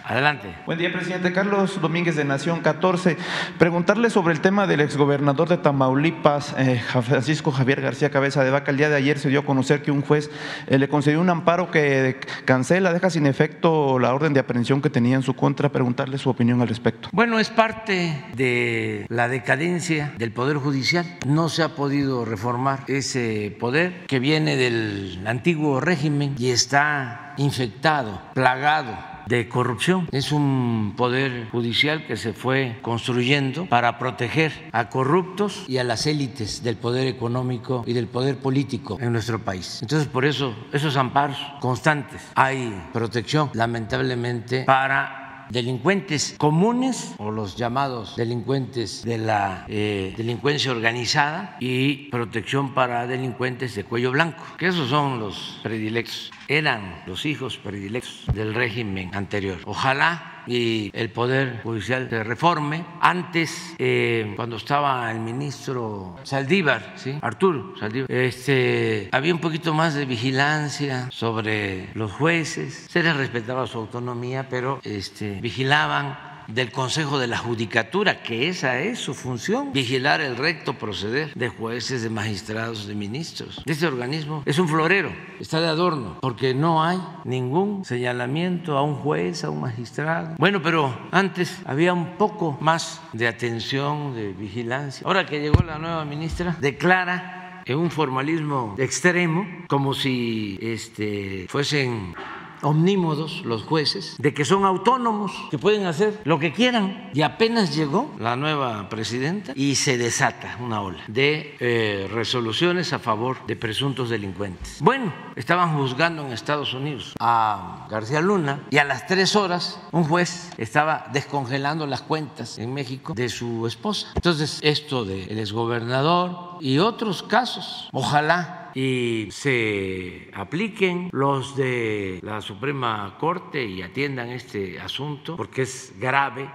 Adelante. 0.09 0.55
Buen 0.65 0.79
día, 0.79 0.91
presidente. 0.91 1.31
Carlos 1.31 1.79
Domínguez 1.79 2.15
de 2.15 2.25
Nación 2.25 2.61
14. 2.61 3.15
Preguntarle 3.59 4.09
sobre 4.09 4.33
el 4.33 4.41
tema 4.41 4.65
del 4.65 4.79
exgobernador 4.79 5.47
de 5.49 5.57
Tamaulipas, 5.57 6.55
eh, 6.57 6.81
Francisco 7.03 7.51
Javier 7.51 7.79
García 7.79 8.09
Cabeza 8.09 8.43
de 8.43 8.49
Vaca. 8.49 8.71
El 8.71 8.77
día 8.77 8.89
de 8.89 8.95
ayer 8.95 9.19
se 9.19 9.29
dio 9.29 9.41
a 9.41 9.45
conocer 9.45 9.83
que 9.83 9.91
un 9.91 10.01
juez 10.01 10.31
eh, 10.65 10.79
le 10.79 10.89
concedió 10.89 11.21
un 11.21 11.29
amparo 11.29 11.69
que 11.69 12.19
cancela, 12.45 12.91
deja 12.91 13.11
sin 13.11 13.27
efecto 13.27 13.99
la 13.99 14.11
orden 14.11 14.33
de 14.33 14.39
aprehensión 14.39 14.81
que 14.81 14.89
tenía 14.89 15.15
en 15.15 15.21
su 15.21 15.35
contra. 15.35 15.69
Preguntarle 15.69 16.17
su 16.17 16.31
opinión 16.31 16.59
al 16.59 16.69
respecto. 16.69 17.09
Bueno, 17.11 17.37
es 17.37 17.51
parte 17.51 18.25
de 18.35 19.05
la 19.09 19.27
decadencia 19.27 20.15
del 20.17 20.31
Poder 20.31 20.57
Judicial. 20.57 21.05
No 21.27 21.49
se 21.49 21.61
ha 21.61 21.75
podido 21.75 22.25
reformar 22.25 22.83
ese 22.87 23.55
poder 23.59 24.07
que 24.07 24.17
viene 24.17 24.55
del 24.55 25.21
antiguo 25.27 25.79
régimen 25.79 26.33
y 26.39 26.49
está 26.49 27.35
infectado, 27.37 28.23
plagado 28.33 29.18
de 29.29 29.47
corrupción. 29.47 30.09
Es 30.11 30.31
un 30.31 30.95
poder 30.97 31.47
judicial 31.51 32.05
que 32.07 32.17
se 32.17 32.33
fue 32.33 32.79
construyendo 32.81 33.67
para 33.67 33.99
proteger 33.99 34.51
a 34.71 34.89
corruptos 34.89 35.65
y 35.67 35.77
a 35.77 35.83
las 35.83 36.07
élites 36.07 36.63
del 36.63 36.77
poder 36.77 37.07
económico 37.07 37.83
y 37.85 37.93
del 37.93 38.07
poder 38.07 38.37
político 38.37 38.97
en 38.99 39.13
nuestro 39.13 39.39
país. 39.39 39.79
Entonces, 39.83 40.07
por 40.07 40.25
eso, 40.25 40.55
esos 40.73 40.97
amparos 40.97 41.37
constantes. 41.61 42.21
Hay 42.33 42.83
protección, 42.91 43.51
lamentablemente, 43.53 44.63
para 44.63 45.19
delincuentes 45.49 46.35
comunes 46.37 47.15
o 47.17 47.31
los 47.31 47.55
llamados 47.55 48.15
delincuentes 48.15 49.03
de 49.03 49.17
la 49.17 49.65
eh, 49.67 50.13
delincuencia 50.15 50.71
organizada 50.71 51.57
y 51.59 52.09
protección 52.09 52.73
para 52.73 53.07
delincuentes 53.07 53.75
de 53.75 53.83
cuello 53.83 54.11
blanco, 54.11 54.43
que 54.57 54.67
esos 54.67 54.89
son 54.89 55.19
los 55.19 55.59
predilectos, 55.63 56.31
eran 56.49 57.03
los 57.05 57.25
hijos 57.25 57.57
predilectos 57.57 58.25
del 58.33 58.53
régimen 58.53 59.11
anterior. 59.13 59.59
Ojalá 59.65 60.43
y 60.47 60.89
el 60.93 61.11
Poder 61.11 61.61
Judicial 61.61 62.09
se 62.09 62.23
reforme. 62.23 62.83
Antes, 62.99 63.75
eh, 63.77 64.33
cuando 64.35 64.55
estaba 64.55 65.11
el 65.11 65.19
ministro 65.19 66.17
Saldívar, 66.23 66.93
¿sí? 66.95 67.17
Arturo 67.21 67.75
Saldívar, 67.79 68.11
este, 68.11 69.09
había 69.11 69.33
un 69.33 69.39
poquito 69.39 69.73
más 69.73 69.93
de 69.93 70.05
vigilancia 70.05 71.07
sobre 71.11 71.89
los 71.93 72.11
jueces, 72.11 72.87
se 72.89 73.03
les 73.03 73.15
respetaba 73.15 73.67
su 73.67 73.77
autonomía, 73.77 74.49
pero 74.49 74.79
este, 74.83 75.39
vigilaban 75.39 76.28
del 76.53 76.71
Consejo 76.71 77.19
de 77.19 77.27
la 77.27 77.37
Judicatura, 77.37 78.21
que 78.21 78.49
esa 78.49 78.79
es 78.79 78.99
su 78.99 79.13
función, 79.13 79.71
vigilar 79.73 80.21
el 80.21 80.35
recto 80.35 80.73
proceder 80.73 81.33
de 81.33 81.49
jueces, 81.49 82.01
de 82.01 82.09
magistrados, 82.09 82.87
de 82.87 82.95
ministros. 82.95 83.61
Este 83.65 83.87
organismo 83.87 84.43
es 84.45 84.59
un 84.59 84.67
florero, 84.67 85.11
está 85.39 85.61
de 85.61 85.67
adorno, 85.67 86.17
porque 86.21 86.53
no 86.53 86.83
hay 86.83 86.99
ningún 87.23 87.85
señalamiento 87.85 88.77
a 88.77 88.81
un 88.81 88.95
juez, 88.95 89.43
a 89.43 89.49
un 89.49 89.61
magistrado. 89.61 90.35
Bueno, 90.37 90.61
pero 90.61 90.97
antes 91.11 91.59
había 91.65 91.93
un 91.93 92.17
poco 92.17 92.57
más 92.61 93.01
de 93.13 93.27
atención, 93.27 94.15
de 94.15 94.33
vigilancia. 94.33 95.05
Ahora 95.05 95.25
que 95.25 95.39
llegó 95.39 95.63
la 95.63 95.77
nueva 95.77 96.05
ministra, 96.05 96.55
declara 96.59 97.63
en 97.65 97.77
un 97.77 97.91
formalismo 97.91 98.75
extremo, 98.77 99.45
como 99.67 99.93
si 99.93 100.57
este, 100.61 101.45
fuesen 101.49 102.15
omnímodos 102.61 103.43
los 103.45 103.63
jueces, 103.63 104.15
de 104.17 104.33
que 104.33 104.45
son 104.45 104.65
autónomos, 104.65 105.31
que 105.51 105.57
pueden 105.57 105.85
hacer 105.85 106.19
lo 106.23 106.39
que 106.39 106.53
quieran. 106.53 107.09
Y 107.13 107.21
apenas 107.21 107.75
llegó 107.75 108.13
la 108.19 108.35
nueva 108.35 108.89
presidenta 108.89 109.53
y 109.55 109.75
se 109.75 109.97
desata 109.97 110.57
una 110.59 110.81
ola 110.81 111.03
de 111.07 111.55
eh, 111.59 112.07
resoluciones 112.11 112.93
a 112.93 112.99
favor 112.99 113.45
de 113.47 113.55
presuntos 113.55 114.09
delincuentes. 114.09 114.77
Bueno, 114.81 115.13
estaban 115.35 115.77
juzgando 115.77 116.25
en 116.25 116.33
Estados 116.33 116.73
Unidos 116.73 117.15
a 117.19 117.87
García 117.89 118.21
Luna 118.21 118.63
y 118.69 118.77
a 118.77 118.83
las 118.83 119.07
tres 119.07 119.35
horas 119.35 119.79
un 119.91 120.03
juez 120.03 120.51
estaba 120.57 121.07
descongelando 121.13 121.87
las 121.87 122.01
cuentas 122.01 122.59
en 122.59 122.73
México 122.73 123.13
de 123.13 123.29
su 123.29 123.65
esposa. 123.67 124.07
Entonces, 124.15 124.59
esto 124.61 125.05
del 125.05 125.37
exgobernador 125.39 126.57
y 126.59 126.79
otros 126.79 127.23
casos, 127.23 127.89
ojalá 127.91 128.58
y 128.75 129.27
se 129.31 130.29
apliquen 130.33 131.09
los 131.11 131.55
de 131.55 132.19
la 132.21 132.41
Suprema 132.41 133.17
Corte 133.19 133.63
y 133.63 133.81
atiendan 133.81 134.29
este 134.29 134.79
asunto 134.79 135.35
porque 135.35 135.63
es 135.63 135.93
grave 135.99 136.49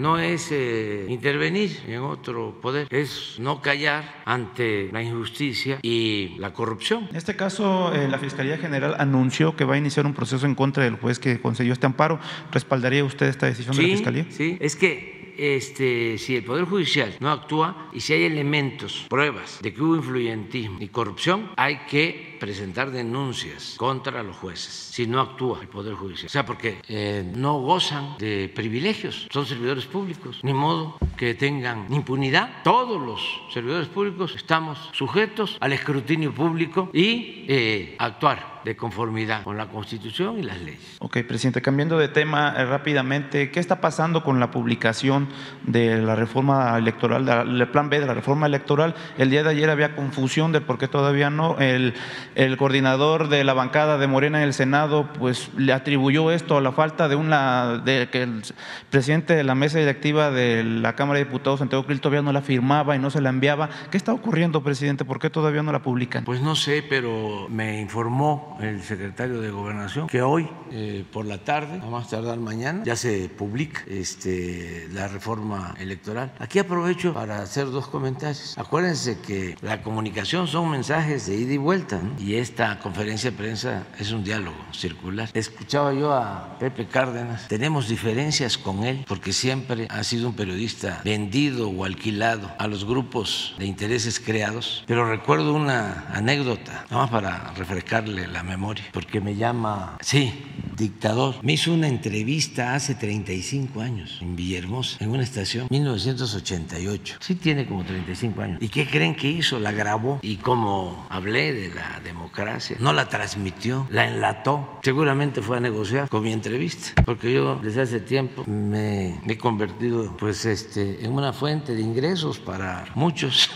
no 0.00 0.18
es 0.18 0.48
eh, 0.50 1.04
intervenir 1.08 1.82
en 1.86 2.00
otro 2.00 2.58
poder, 2.60 2.86
es 2.90 3.36
no 3.38 3.60
callar 3.60 4.22
ante 4.24 4.88
la 4.92 5.02
injusticia 5.02 5.78
y 5.82 6.36
la 6.38 6.52
corrupción. 6.52 7.08
En 7.10 7.16
este 7.16 7.36
caso, 7.36 7.92
eh, 7.94 8.08
la 8.08 8.18
Fiscalía 8.18 8.56
General 8.56 8.96
anunció 8.98 9.56
que 9.56 9.64
va 9.64 9.74
a 9.74 9.78
iniciar 9.78 10.06
un 10.06 10.14
proceso 10.14 10.46
en 10.46 10.54
contra 10.54 10.84
del 10.84 10.96
juez 10.96 11.18
que 11.18 11.40
concedió 11.40 11.72
este 11.72 11.86
amparo. 11.86 12.18
¿Respaldaría 12.50 13.04
usted 13.04 13.26
esta 13.26 13.46
decisión 13.46 13.76
de 13.76 13.82
la 13.82 13.88
Fiscalía? 13.88 14.26
Sí, 14.30 14.56
es 14.60 14.74
que 14.76 15.19
este, 15.36 16.18
si 16.18 16.36
el 16.36 16.44
Poder 16.44 16.64
Judicial 16.64 17.16
no 17.20 17.30
actúa 17.30 17.90
y 17.92 18.00
si 18.00 18.12
hay 18.12 18.24
elementos, 18.24 19.06
pruebas 19.08 19.60
de 19.62 19.72
que 19.72 19.82
hubo 19.82 19.96
influyentismo 19.96 20.78
y 20.80 20.88
corrupción, 20.88 21.50
hay 21.56 21.78
que 21.88 22.29
presentar 22.40 22.90
denuncias 22.90 23.74
contra 23.76 24.24
los 24.24 24.36
jueces 24.36 24.72
si 24.72 25.06
no 25.06 25.20
actúa 25.20 25.60
el 25.60 25.68
Poder 25.68 25.94
Judicial. 25.94 26.26
O 26.26 26.30
sea, 26.30 26.44
porque 26.44 26.80
eh, 26.88 27.30
no 27.36 27.60
gozan 27.60 28.16
de 28.18 28.50
privilegios, 28.52 29.28
son 29.30 29.46
servidores 29.46 29.86
públicos, 29.86 30.40
ni 30.42 30.52
modo 30.52 30.98
que 31.16 31.34
tengan 31.34 31.86
impunidad. 31.92 32.62
Todos 32.64 33.00
los 33.00 33.20
servidores 33.52 33.88
públicos 33.88 34.34
estamos 34.34 34.90
sujetos 34.92 35.58
al 35.60 35.72
escrutinio 35.72 36.34
público 36.34 36.90
y 36.92 37.44
eh, 37.46 37.94
actuar 37.98 38.60
de 38.64 38.76
conformidad 38.76 39.42
con 39.42 39.56
la 39.56 39.66
Constitución 39.68 40.38
y 40.38 40.42
las 40.42 40.60
leyes. 40.60 40.96
Ok, 41.00 41.18
presidente, 41.26 41.62
cambiando 41.62 41.96
de 41.98 42.08
tema 42.08 42.54
eh, 42.56 42.64
rápidamente, 42.64 43.50
¿qué 43.50 43.60
está 43.60 43.80
pasando 43.80 44.22
con 44.22 44.38
la 44.38 44.50
publicación 44.50 45.28
de 45.62 45.98
la 45.98 46.14
reforma 46.14 46.76
electoral, 46.76 47.24
del 47.24 47.68
plan 47.68 47.88
B 47.88 48.00
de 48.00 48.06
la 48.06 48.14
reforma 48.14 48.46
electoral? 48.46 48.94
El 49.16 49.30
día 49.30 49.42
de 49.42 49.50
ayer 49.50 49.70
había 49.70 49.96
confusión 49.96 50.52
de 50.52 50.60
por 50.60 50.78
qué 50.78 50.88
todavía 50.88 51.30
no. 51.30 51.58
El, 51.58 51.94
el 52.34 52.56
coordinador 52.56 53.28
de 53.28 53.44
la 53.44 53.54
bancada 53.54 53.98
de 53.98 54.06
Morena 54.06 54.38
en 54.38 54.44
el 54.44 54.54
Senado, 54.54 55.08
pues 55.18 55.50
le 55.56 55.72
atribuyó 55.72 56.30
esto 56.30 56.56
a 56.56 56.60
la 56.60 56.72
falta 56.72 57.08
de 57.08 57.16
una, 57.16 57.78
de 57.78 58.08
que 58.10 58.22
el 58.22 58.42
presidente 58.90 59.34
de 59.34 59.44
la 59.44 59.54
mesa 59.54 59.78
directiva 59.78 60.30
de 60.30 60.64
la 60.64 60.94
Cámara 60.94 61.18
de 61.18 61.24
Diputados, 61.24 61.58
Santiago 61.60 61.84
Krill, 61.84 62.00
todavía 62.00 62.22
no 62.22 62.32
la 62.32 62.42
firmaba 62.42 62.96
y 62.96 62.98
no 62.98 63.10
se 63.10 63.20
la 63.20 63.30
enviaba. 63.30 63.68
¿Qué 63.90 63.96
está 63.96 64.12
ocurriendo, 64.12 64.62
presidente? 64.62 65.04
¿Por 65.04 65.18
qué 65.18 65.30
todavía 65.30 65.62
no 65.62 65.72
la 65.72 65.82
publican? 65.82 66.24
Pues 66.24 66.40
no 66.40 66.56
sé, 66.56 66.84
pero 66.88 67.46
me 67.48 67.80
informó 67.80 68.58
el 68.60 68.82
secretario 68.82 69.40
de 69.40 69.50
Gobernación 69.50 70.06
que 70.06 70.22
hoy 70.22 70.48
eh, 70.70 71.04
por 71.12 71.26
la 71.26 71.38
tarde, 71.38 71.80
a 71.82 71.86
más 71.86 72.08
tardar 72.08 72.38
mañana, 72.38 72.82
ya 72.84 72.96
se 72.96 73.28
publica 73.28 73.82
este, 73.86 74.88
la 74.92 75.08
reforma 75.08 75.74
electoral. 75.78 76.32
Aquí 76.38 76.58
aprovecho 76.58 77.14
para 77.14 77.42
hacer 77.42 77.66
dos 77.66 77.88
comentarios. 77.88 78.56
Acuérdense 78.58 79.20
que 79.20 79.56
la 79.62 79.82
comunicación 79.82 80.46
son 80.46 80.70
mensajes 80.70 81.26
de 81.26 81.36
ida 81.36 81.54
y 81.54 81.56
vuelta 81.56 82.00
y 82.20 82.34
esta 82.34 82.78
conferencia 82.78 83.30
de 83.30 83.36
prensa 83.36 83.86
es 83.98 84.12
un 84.12 84.22
diálogo 84.22 84.56
circular. 84.72 85.30
Escuchaba 85.34 85.94
yo 85.94 86.12
a 86.12 86.58
Pepe 86.58 86.86
Cárdenas, 86.86 87.48
tenemos 87.48 87.88
diferencias 87.88 88.58
con 88.58 88.84
él 88.84 89.04
porque 89.08 89.32
siempre 89.32 89.86
ha 89.88 90.04
sido 90.04 90.28
un 90.28 90.34
periodista 90.34 91.00
vendido 91.04 91.70
o 91.70 91.84
alquilado 91.84 92.50
a 92.58 92.66
los 92.66 92.84
grupos 92.84 93.54
de 93.58 93.66
intereses 93.66 94.20
creados, 94.20 94.84
pero 94.86 95.08
recuerdo 95.08 95.54
una 95.54 96.06
anécdota, 96.12 96.86
vamos 96.90 97.10
para 97.10 97.52
refrescarle 97.54 98.28
la 98.28 98.42
memoria, 98.42 98.84
porque 98.92 99.20
me 99.20 99.36
llama, 99.36 99.96
sí, 100.00 100.32
dictador. 100.76 101.36
Me 101.42 101.52
hizo 101.52 101.72
una 101.72 101.88
entrevista 101.88 102.74
hace 102.74 102.94
35 102.94 103.80
años 103.80 104.18
en 104.20 104.36
Villahermosa, 104.36 104.96
en 105.00 105.10
una 105.10 105.22
estación, 105.22 105.68
1988. 105.70 107.16
Sí 107.20 107.34
tiene 107.34 107.66
como 107.66 107.84
35 107.84 108.42
años. 108.42 108.58
¿Y 108.62 108.68
qué 108.68 108.86
creen 108.86 109.14
que 109.14 109.28
hizo? 109.28 109.58
La 109.58 109.72
grabó 109.72 110.18
y 110.22 110.36
como 110.36 111.06
hablé 111.10 111.52
de 111.52 111.74
la 111.74 112.00
democracia, 112.12 112.76
no 112.80 112.92
la 112.92 113.08
transmitió, 113.08 113.86
la 113.90 114.08
enlató. 114.08 114.78
Seguramente 114.82 115.42
fue 115.42 115.56
a 115.56 115.60
negociar 115.60 116.08
con 116.08 116.22
mi 116.22 116.32
entrevista, 116.32 117.02
porque 117.04 117.32
yo 117.32 117.56
desde 117.56 117.82
hace 117.82 118.00
tiempo 118.00 118.44
me 118.46 119.20
he 119.26 119.38
convertido 119.38 120.16
pues 120.16 120.44
este 120.44 121.04
en 121.04 121.12
una 121.12 121.32
fuente 121.32 121.74
de 121.74 121.82
ingresos 121.82 122.38
para 122.38 122.86
muchos 122.94 123.50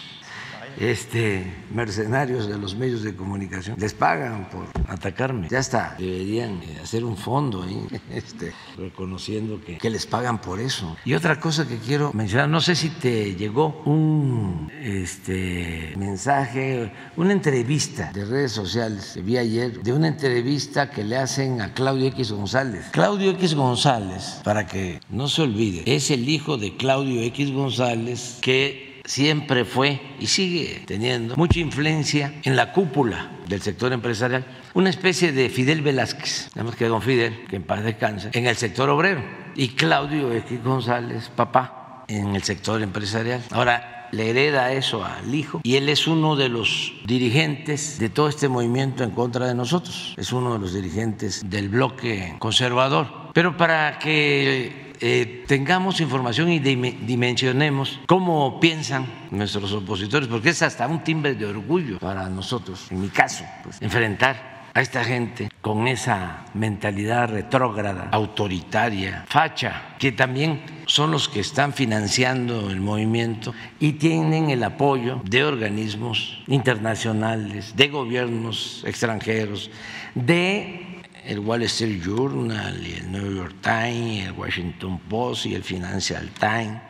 este, 0.78 1.44
mercenarios 1.72 2.48
de 2.48 2.58
los 2.58 2.74
medios 2.74 3.02
de 3.02 3.14
comunicación. 3.14 3.76
Les 3.78 3.94
pagan 3.94 4.48
por 4.50 4.66
atacarme. 4.88 5.48
Ya 5.48 5.58
está, 5.58 5.96
deberían 5.98 6.62
eh, 6.62 6.80
hacer 6.82 7.04
un 7.04 7.16
fondo 7.16 7.64
este, 8.10 8.52
reconociendo 8.76 9.60
que, 9.64 9.78
que, 9.78 9.90
les 9.90 10.06
pagan 10.06 10.40
por 10.40 10.60
eso. 10.60 10.96
Y 11.04 11.14
otra 11.14 11.38
cosa 11.40 11.66
que 11.66 11.78
quiero 11.78 12.12
mencionar, 12.12 12.48
no 12.48 12.60
sé 12.60 12.74
si 12.74 12.90
te 12.90 13.34
llegó 13.34 13.82
un 13.84 14.70
este, 14.82 15.94
mensaje, 15.96 16.92
una 17.16 17.32
entrevista 17.32 18.10
de 18.12 18.24
redes 18.24 18.52
sociales 18.52 19.12
que 19.14 19.22
vi 19.22 19.38
ayer, 19.38 19.82
de 19.82 19.92
una 19.92 20.08
entrevista 20.08 20.90
que 20.90 21.04
le 21.04 21.16
hacen 21.16 21.60
a 21.60 21.72
Claudio 21.74 22.08
X 22.08 22.32
González. 22.32 22.86
Claudio 22.90 23.30
X 23.32 23.54
González, 23.54 24.40
para 24.44 24.66
que 24.66 25.00
no 25.10 25.28
se 25.28 25.42
olvide, 25.42 25.82
es 25.86 26.10
el 26.10 26.28
hijo 26.28 26.56
de 26.56 26.76
Claudio 26.76 27.22
X 27.22 27.52
González 27.52 28.38
que 28.40 28.93
siempre 29.04 29.64
fue 29.64 30.00
y 30.18 30.26
sigue 30.26 30.82
teniendo 30.86 31.36
mucha 31.36 31.60
influencia 31.60 32.34
en 32.42 32.56
la 32.56 32.72
cúpula 32.72 33.30
del 33.46 33.60
sector 33.60 33.92
empresarial, 33.92 34.44
una 34.72 34.90
especie 34.90 35.32
de 35.32 35.48
Fidel 35.50 35.82
Velázquez, 35.82 36.50
nada 36.54 36.72
que 36.72 36.86
don 36.86 37.02
Fidel, 37.02 37.46
que 37.48 37.56
en 37.56 37.62
paz 37.62 37.84
descanse, 37.84 38.30
en 38.32 38.46
el 38.46 38.56
sector 38.56 38.88
obrero, 38.88 39.22
y 39.54 39.68
Claudio 39.68 40.32
X 40.32 40.62
González, 40.64 41.30
papá, 41.34 42.04
en 42.08 42.34
el 42.34 42.42
sector 42.42 42.82
empresarial. 42.82 43.42
Ahora, 43.50 44.08
le 44.12 44.30
hereda 44.30 44.72
eso 44.72 45.04
al 45.04 45.34
hijo 45.34 45.60
y 45.64 45.74
él 45.74 45.88
es 45.88 46.06
uno 46.06 46.36
de 46.36 46.48
los 46.48 46.92
dirigentes 47.04 47.98
de 47.98 48.08
todo 48.08 48.28
este 48.28 48.48
movimiento 48.48 49.02
en 49.02 49.10
contra 49.10 49.46
de 49.46 49.54
nosotros, 49.54 50.14
es 50.16 50.32
uno 50.32 50.52
de 50.54 50.60
los 50.60 50.72
dirigentes 50.72 51.42
del 51.48 51.68
bloque 51.68 52.36
conservador. 52.38 53.08
Pero 53.32 53.56
para 53.56 53.98
que 53.98 54.93
eh, 55.06 55.44
tengamos 55.46 56.00
información 56.00 56.50
y 56.50 56.60
dimensionemos 56.60 58.00
cómo 58.06 58.58
piensan 58.58 59.04
nuestros 59.30 59.70
opositores, 59.74 60.28
porque 60.28 60.48
es 60.48 60.62
hasta 60.62 60.86
un 60.86 61.04
timbre 61.04 61.34
de 61.34 61.44
orgullo 61.44 61.98
para 61.98 62.26
nosotros, 62.30 62.86
en 62.90 63.02
mi 63.02 63.08
caso, 63.08 63.44
pues, 63.62 63.82
enfrentar 63.82 64.64
a 64.72 64.80
esta 64.80 65.04
gente 65.04 65.50
con 65.60 65.88
esa 65.88 66.46
mentalidad 66.54 67.28
retrógrada, 67.28 68.08
autoritaria, 68.12 69.26
facha, 69.28 69.94
que 69.98 70.10
también 70.10 70.62
son 70.86 71.10
los 71.10 71.28
que 71.28 71.40
están 71.40 71.74
financiando 71.74 72.70
el 72.70 72.80
movimiento 72.80 73.52
y 73.78 73.92
tienen 73.92 74.48
el 74.48 74.64
apoyo 74.64 75.20
de 75.28 75.44
organismos 75.44 76.42
internacionales, 76.46 77.76
de 77.76 77.88
gobiernos 77.88 78.82
extranjeros, 78.86 79.70
de 80.14 80.93
el 81.26 81.38
Wall 81.40 81.62
Street 81.62 82.02
Journal 82.02 82.84
el 82.84 83.10
New 83.10 83.36
York 83.36 83.54
Times, 83.62 84.26
el 84.26 84.32
Washington 84.32 84.98
Post 85.08 85.46
y 85.46 85.54
el 85.54 85.62
Financial 85.62 86.28
Times. 86.38 86.80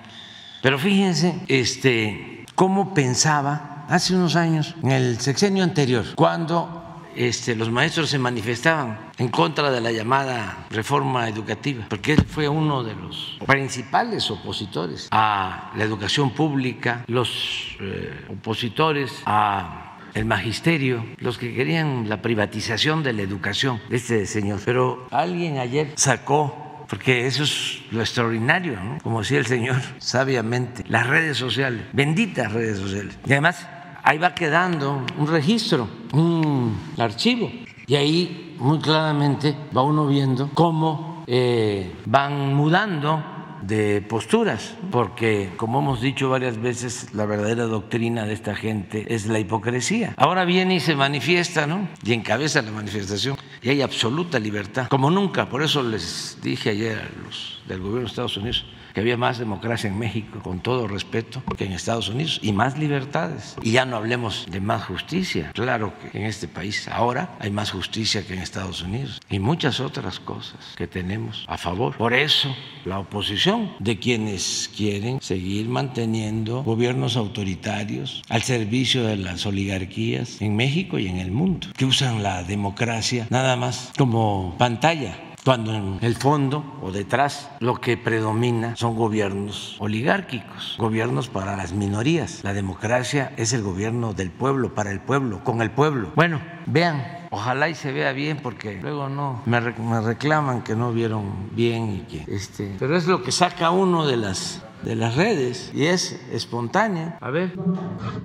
Pero 0.62 0.78
fíjense, 0.78 1.34
este, 1.48 2.44
cómo 2.54 2.94
pensaba 2.94 3.84
hace 3.88 4.14
unos 4.14 4.36
años, 4.36 4.74
en 4.82 4.92
el 4.92 5.20
sexenio 5.20 5.62
anterior, 5.62 6.04
cuando 6.14 6.84
este, 7.14 7.54
los 7.54 7.70
maestros 7.70 8.10
se 8.10 8.18
manifestaban 8.18 9.10
en 9.18 9.28
contra 9.28 9.70
de 9.70 9.80
la 9.80 9.92
llamada 9.92 10.66
reforma 10.70 11.28
educativa, 11.28 11.86
porque 11.88 12.14
él 12.14 12.24
fue 12.26 12.48
uno 12.48 12.82
de 12.82 12.94
los 12.94 13.38
principales 13.46 14.30
opositores 14.30 15.08
a 15.10 15.70
la 15.76 15.84
educación 15.84 16.30
pública, 16.30 17.04
los 17.06 17.76
eh, 17.80 18.26
opositores 18.30 19.12
a 19.26 19.83
el 20.14 20.24
magisterio, 20.24 21.04
los 21.18 21.38
que 21.38 21.54
querían 21.54 22.08
la 22.08 22.22
privatización 22.22 23.02
de 23.02 23.12
la 23.12 23.22
educación 23.22 23.80
de 23.88 23.96
este 23.96 24.26
señor. 24.26 24.60
Pero 24.64 25.06
alguien 25.10 25.58
ayer 25.58 25.92
sacó 25.96 26.64
porque 26.88 27.26
eso 27.26 27.42
es 27.44 27.82
lo 27.90 28.00
extraordinario, 28.00 28.78
como 29.02 29.20
decía 29.20 29.38
el 29.38 29.46
Señor 29.46 29.76
sabiamente, 29.98 30.84
las 30.88 31.06
redes 31.06 31.36
sociales, 31.36 31.82
benditas 31.92 32.52
redes 32.52 32.78
sociales. 32.78 33.18
Y 33.26 33.32
además 33.32 33.66
ahí 34.02 34.18
va 34.18 34.34
quedando 34.34 35.04
un 35.18 35.26
registro, 35.26 35.88
un 36.12 36.78
archivo. 36.98 37.50
Y 37.86 37.96
ahí 37.96 38.54
muy 38.58 38.78
claramente 38.78 39.54
va 39.76 39.82
uno 39.82 40.06
viendo 40.06 40.50
cómo 40.54 41.24
eh, 41.26 41.92
van 42.06 42.54
mudando 42.54 43.33
de 43.66 44.02
posturas, 44.02 44.74
porque 44.90 45.50
como 45.56 45.80
hemos 45.80 46.00
dicho 46.00 46.28
varias 46.28 46.60
veces, 46.60 47.14
la 47.14 47.24
verdadera 47.24 47.64
doctrina 47.64 48.26
de 48.26 48.34
esta 48.34 48.54
gente 48.54 49.14
es 49.14 49.26
la 49.26 49.38
hipocresía. 49.38 50.14
Ahora 50.16 50.44
viene 50.44 50.76
y 50.76 50.80
se 50.80 50.94
manifiesta, 50.94 51.66
¿no? 51.66 51.88
Y 52.04 52.12
encabeza 52.12 52.62
la 52.62 52.70
manifestación. 52.70 53.36
Y 53.62 53.70
hay 53.70 53.82
absoluta 53.82 54.38
libertad, 54.38 54.88
como 54.88 55.10
nunca. 55.10 55.48
Por 55.48 55.62
eso 55.62 55.82
les 55.82 56.38
dije 56.42 56.70
ayer 56.70 56.98
a 56.98 57.24
los 57.24 57.62
del 57.66 57.80
gobierno 57.80 58.00
de 58.00 58.06
Estados 58.06 58.36
Unidos, 58.36 58.66
que 58.94 59.00
había 59.00 59.16
más 59.16 59.38
democracia 59.38 59.90
en 59.90 59.98
México, 59.98 60.40
con 60.42 60.60
todo 60.60 60.86
respeto, 60.86 61.42
que 61.58 61.64
en 61.64 61.72
Estados 61.72 62.08
Unidos, 62.08 62.38
y 62.42 62.52
más 62.52 62.78
libertades. 62.78 63.56
Y 63.62 63.72
ya 63.72 63.84
no 63.84 63.96
hablemos 63.96 64.46
de 64.50 64.60
más 64.60 64.84
justicia. 64.84 65.50
Claro 65.52 65.92
que 65.98 66.16
en 66.18 66.24
este 66.24 66.48
país 66.48 66.88
ahora 66.88 67.36
hay 67.40 67.50
más 67.50 67.72
justicia 67.72 68.26
que 68.26 68.34
en 68.34 68.40
Estados 68.40 68.82
Unidos 68.82 69.20
y 69.28 69.40
muchas 69.40 69.80
otras 69.80 70.20
cosas 70.20 70.74
que 70.76 70.86
tenemos 70.86 71.44
a 71.48 71.58
favor. 71.58 71.96
Por 71.96 72.14
eso 72.14 72.54
la 72.84 73.00
oposición 73.00 73.72
de 73.80 73.98
quienes 73.98 74.70
quieren 74.76 75.20
seguir 75.20 75.68
manteniendo 75.68 76.62
gobiernos 76.62 77.16
autoritarios 77.16 78.22
al 78.28 78.42
servicio 78.42 79.04
de 79.04 79.16
las 79.16 79.44
oligarquías 79.46 80.40
en 80.40 80.54
México 80.54 80.98
y 80.98 81.08
en 81.08 81.18
el 81.18 81.32
mundo, 81.32 81.68
que 81.76 81.84
usan 81.84 82.22
la 82.22 82.44
democracia 82.44 83.26
nada 83.30 83.56
más 83.56 83.92
como 83.96 84.54
pantalla 84.58 85.33
cuando 85.44 85.74
en 85.74 85.98
el 86.00 86.16
fondo 86.16 86.64
o 86.80 86.90
detrás 86.90 87.50
lo 87.60 87.80
que 87.80 87.96
predomina 87.96 88.76
son 88.76 88.96
gobiernos 88.96 89.76
oligárquicos, 89.78 90.76
gobiernos 90.78 91.28
para 91.28 91.56
las 91.56 91.72
minorías. 91.72 92.40
La 92.42 92.54
democracia 92.54 93.32
es 93.36 93.52
el 93.52 93.62
gobierno 93.62 94.14
del 94.14 94.30
pueblo, 94.30 94.74
para 94.74 94.90
el 94.90 95.00
pueblo, 95.00 95.44
con 95.44 95.60
el 95.60 95.70
pueblo. 95.70 96.12
Bueno, 96.16 96.40
vean, 96.66 97.26
ojalá 97.30 97.68
y 97.68 97.74
se 97.74 97.92
vea 97.92 98.12
bien 98.12 98.38
porque 98.42 98.80
luego 98.80 99.08
no 99.08 99.42
me, 99.44 99.60
reclaman 99.60 100.62
que 100.62 100.74
no 100.74 100.92
vieron 100.92 101.50
bien 101.52 101.94
y 101.94 102.00
que 102.00 102.24
este, 102.34 102.76
pero 102.78 102.96
es 102.96 103.06
lo 103.06 103.22
que 103.22 103.32
saca 103.32 103.70
uno 103.70 104.06
de 104.06 104.16
las 104.16 104.62
de 104.84 104.96
las 104.96 105.16
redes 105.16 105.72
y 105.74 105.84
es 105.84 106.20
espontánea. 106.32 107.18
A 107.20 107.30
ver. 107.30 107.52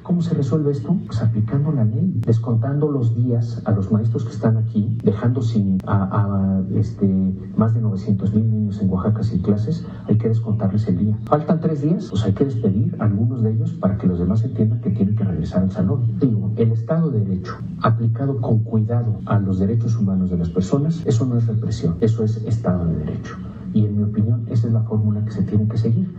¿Cómo 0.04 0.22
se 0.22 0.34
resuelve 0.34 0.72
esto? 0.72 0.96
Pues 1.06 1.22
aplicando 1.22 1.72
la 1.72 1.86
ley, 1.86 2.12
descontando 2.16 2.92
los 2.92 3.16
días 3.16 3.62
a 3.66 3.72
los 3.72 3.92
maestros 3.92 4.26
que 4.26 4.32
están 4.32 4.58
aquí, 4.58 4.98
dejando 5.04 5.42
sin 5.42 5.80
a, 5.88 6.62
este, 6.76 7.08
más 7.56 7.74
de 7.74 7.82
900 7.82 8.34
mil 8.34 8.52
niños 8.52 8.82
en 8.82 8.90
Oaxaca 8.90 9.24
sin 9.24 9.42
clases, 9.42 9.86
hay 10.08 10.18
que 10.18 10.28
descontarles 10.28 10.88
el 10.88 10.98
día. 10.98 11.18
Faltan 11.26 11.62
tres 11.62 11.82
días, 11.82 12.08
pues 12.10 12.24
hay 12.24 12.34
que 12.34 12.46
despedir 12.46 12.96
a 13.00 13.06
algunos 13.06 13.42
de 13.42 13.52
ellos 13.52 13.74
para 13.74 13.98
que 13.98 14.08
los 14.08 14.20
demás 14.20 14.44
entiendan 14.44 14.82
que 14.82 14.90
tienen 14.90 15.16
que 15.16 15.24
regresar 15.24 15.64
al 15.64 15.72
salón. 15.72 16.20
Digo, 16.20 16.52
el 16.58 16.72
Estado 16.72 17.10
de 17.10 17.22
Derecho, 17.22 17.58
aplicado 17.82 18.42
con 18.42 18.60
cuidado 18.60 19.20
a 19.26 19.40
los 19.40 19.60
derechos 19.60 19.96
humanos 19.96 20.30
de 20.30 20.38
las 20.38 20.50
personas, 20.50 21.02
eso 21.06 21.26
no 21.26 21.38
es 21.38 21.48
represión, 21.48 21.98
eso 22.02 22.24
es 22.24 22.38
Estado 22.38 22.86
de 22.86 22.96
Derecho. 22.96 23.36
Y 23.74 23.86
en 23.86 23.98
mi 23.98 24.04
opinión, 24.04 24.46
esa 24.50 24.68
es 24.68 24.74
la 24.74 24.82
fórmula 24.82 25.24
que 25.24 25.32
se 25.32 25.44
tiene 25.44 25.68
que 25.68 25.78
seguir. 25.78 26.10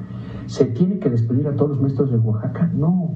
¿Se 0.51 0.64
tiene 0.64 0.98
que 0.98 1.09
despedir 1.09 1.46
a 1.46 1.55
todos 1.55 1.70
los 1.70 1.80
maestros 1.80 2.11
de 2.11 2.18
Oaxaca? 2.18 2.68
No 2.74 3.14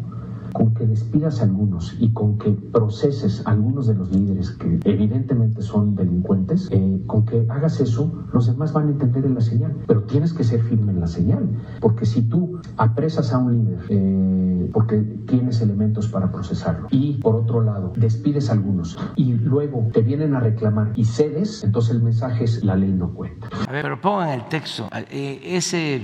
con 0.55 0.73
que 0.73 0.87
despidas 0.87 1.41
a 1.41 1.45
algunos 1.45 1.97
y 1.99 2.13
con 2.13 2.39
que 2.39 2.51
proceses 2.53 3.43
a 3.45 3.51
algunos 3.51 3.89
de 3.89 3.95
los 3.95 4.11
líderes 4.11 4.51
que 4.53 4.79
evidentemente 4.85 5.61
son 5.61 5.97
delincuentes, 5.97 6.69
eh, 6.71 7.03
con 7.07 7.27
que 7.27 7.45
hagas 7.51 7.81
eso, 7.81 8.27
los 8.33 8.47
demás 8.47 8.73
van 8.73 8.89
a 8.89 8.91
entender 8.93 9.27
en 9.27 9.35
la 9.35 9.41
señal. 9.41 9.77
Pero 9.87 10.05
tienes 10.05 10.33
que 10.33 10.45
ser 10.45 10.63
firme 10.63 10.93
en 10.93 11.01
la 11.01 11.09
señal, 11.09 11.51
porque 11.81 12.07
si 12.07 12.23
tú 12.23 12.61
apresas 12.77 13.33
a 13.33 13.39
un 13.39 13.53
líder 13.53 13.81
eh, 13.89 14.71
porque 14.73 14.99
tienes 15.27 15.61
elementos 15.61 16.09
para 16.09 16.31
procesarlo 16.31 16.87
y 16.91 17.15
por 17.15 17.35
otro 17.35 17.63
lado 17.63 17.93
despides 17.97 18.49
a 18.51 18.53
algunos 18.53 18.99
y 19.17 19.35
luego 19.35 19.89
te 19.93 20.01
vienen 20.03 20.35
a 20.35 20.41
reclamar 20.41 20.93
y 20.95 21.05
cedes, 21.05 21.65
entonces 21.65 21.97
el 21.97 22.03
mensaje 22.03 22.45
es 22.45 22.65
la 22.65 22.77
ley 22.77 22.93
no 22.93 23.13
cuenta. 23.13 23.49
A 23.69 23.73
ver, 23.73 23.83
pero 23.83 24.01
pongan 24.01 24.31
el 24.31 24.45
texto. 24.49 24.89
Eh, 25.11 25.41
ese, 25.45 26.03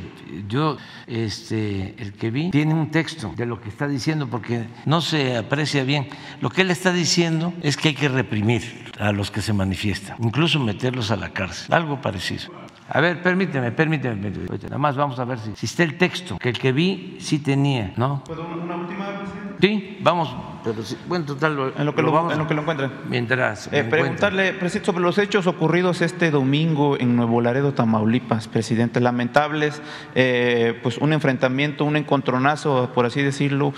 yo, 0.49 0.77
este, 1.07 1.95
el 2.03 2.13
que 2.15 2.31
vi, 2.31 2.51
tiene 2.51 2.75
un 2.75 2.91
texto 2.91 3.33
de 3.37 3.47
lo 3.47 3.61
que 3.61 3.69
está 3.69 3.87
diciendo 3.87 4.29
porque 4.29 4.40
no 4.87 5.01
se 5.01 5.37
aprecia 5.37 5.85
bien. 5.85 6.09
Lo 6.41 6.51
que 6.51 6.63
él 6.63 6.71
está 6.71 6.93
diciendo 6.93 7.53
es 7.63 7.77
que 7.77 7.89
hay 7.89 7.95
que 7.95 8.09
reprimir 8.09 8.91
a 8.99 9.13
los 9.13 9.31
que 9.31 9.41
se 9.41 9.53
manifiestan, 9.53 10.17
incluso 10.21 10.61
meterlos 10.61 11.11
a 11.11 11.17
la 11.17 11.31
cárcel, 11.31 11.73
algo 11.73 12.01
parecido. 12.01 12.53
A 12.93 13.01
ver, 13.01 13.23
permíteme, 13.23 13.71
permíteme, 13.71 14.31
nada 14.31 14.79
más 14.79 14.97
vamos 14.97 15.19
a 15.21 15.25
ver 15.25 15.39
si, 15.39 15.55
si 15.55 15.67
está 15.67 15.85
el 15.85 15.97
texto, 15.97 16.39
que 16.39 16.49
el 16.49 16.59
que 16.59 16.73
vi 16.73 17.17
sí 17.21 17.39
tenía, 17.39 17.93
¿no? 17.97 18.25
¿Puedo 18.25 18.45
una 18.45 18.77
última, 18.77 19.07
presidente? 19.21 19.57
Sí, 19.61 19.99
vamos, 20.03 20.35
pero 20.63 20.83
bueno, 21.07 21.25
total, 21.25 21.73
en 21.77 21.87
lo 21.87 21.95
que 21.95 22.03
lo, 22.03 22.13
vamos, 22.13 22.33
en 22.33 22.39
lo, 22.39 22.47
que 22.47 22.55
lo 22.55 22.63
encuentren. 22.63 22.91
Mientras. 23.09 23.69
Eh, 23.73 23.85
preguntarle, 23.85 24.53
presidente, 24.53 24.87
sobre 24.87 25.03
los 25.03 25.19
hechos 25.19 25.47
ocurridos 25.47 26.01
este 26.03 26.31
domingo 26.31 26.99
en 26.99 27.17
Nuevo 27.17 27.41
Laredo, 27.41 27.73
Tamaulipas, 27.73 28.49
presidente, 28.49 29.01
lamentables, 29.01 29.81
eh, 30.15 30.79
pues 30.83 30.99
un 30.99 31.13
enfrentamiento, 31.13 31.85
un 31.85 31.97
encontronazo, 31.97 32.91
por 32.95 33.07
así 33.07 33.23
decirlo, 33.23 33.73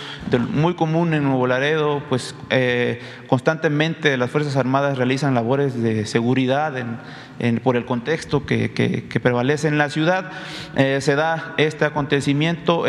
muy 0.53 0.74
común 0.74 1.14
en 1.14 1.24
Nuevo 1.24 1.47
Laredo, 1.47 2.03
pues 2.09 2.35
eh, 2.51 3.01
constantemente 3.28 4.16
las 4.16 4.30
Fuerzas 4.30 4.57
Armadas 4.57 4.99
realizan 4.99 5.35
labores 5.35 5.80
de 5.80 6.07
seguridad 6.07 6.74
en, 6.76 6.99
por 7.61 7.76
el 7.76 7.85
contexto 7.85 8.47
que, 8.47 8.72
que, 8.72 9.20
prevalece 9.20 9.66
en 9.66 9.78
la 9.78 9.89
ciudad. 9.89 10.30
se 10.76 11.14
da 11.16 11.55
este 11.57 11.85
acontecimiento, 11.85 12.85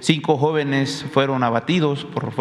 cinco 0.00 0.38
jóvenes 0.38 1.04
fueron 1.12 1.44
abatidos 1.44 2.04
por 2.04 2.32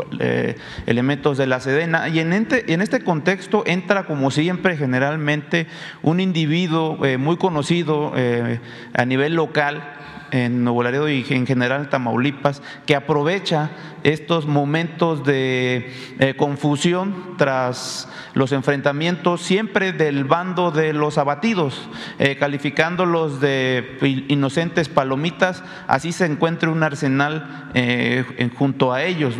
elementos 0.86 1.38
de 1.38 1.48
la 1.48 1.60
Sedena. 1.60 2.08
Y 2.10 2.20
en 2.20 2.34
este, 2.34 2.74
en 2.74 3.04
contexto 3.04 3.64
entra, 3.66 4.04
como 4.06 4.32
siempre, 4.32 4.78
generalmente 4.78 5.68
un 6.02 6.20
individuo 6.20 7.06
eh, 7.06 7.18
muy 7.18 7.38
conocido 7.38 8.14
eh, 8.16 8.60
a 8.94 9.06
nivel 9.06 9.36
local 9.36 9.96
en 10.32 10.64
Nuevo 10.64 10.84
Laredo 10.84 11.10
y 11.10 11.26
en 11.30 11.48
general 11.48 11.90
Tamaulipas, 11.90 12.62
que 12.86 12.96
aprovecha 12.96 13.72
estos 14.04 14.46
momentos 14.46 15.24
de 15.24 15.92
eh, 16.20 16.36
confusión 16.36 17.36
tras 17.38 18.08
los 18.34 18.52
enfrentamientos 18.52 19.42
siempre 19.42 19.92
del 19.92 20.24
bando 20.24 20.72
de 20.72 20.94
los 20.94 21.18
abatidos, 21.18 21.90
eh, 22.20 22.38
calificándolos 22.38 23.40
de 23.42 23.98
inocentes 24.28 24.90
palomitas, 24.90 25.64
así 25.88 26.12
se 26.12 26.26
encuentra 26.26 26.70
un 26.70 26.84
arsenal 26.84 27.70
eh, 27.74 28.50
junto 28.58 28.94
a 28.94 29.04
ellos. 29.04 29.36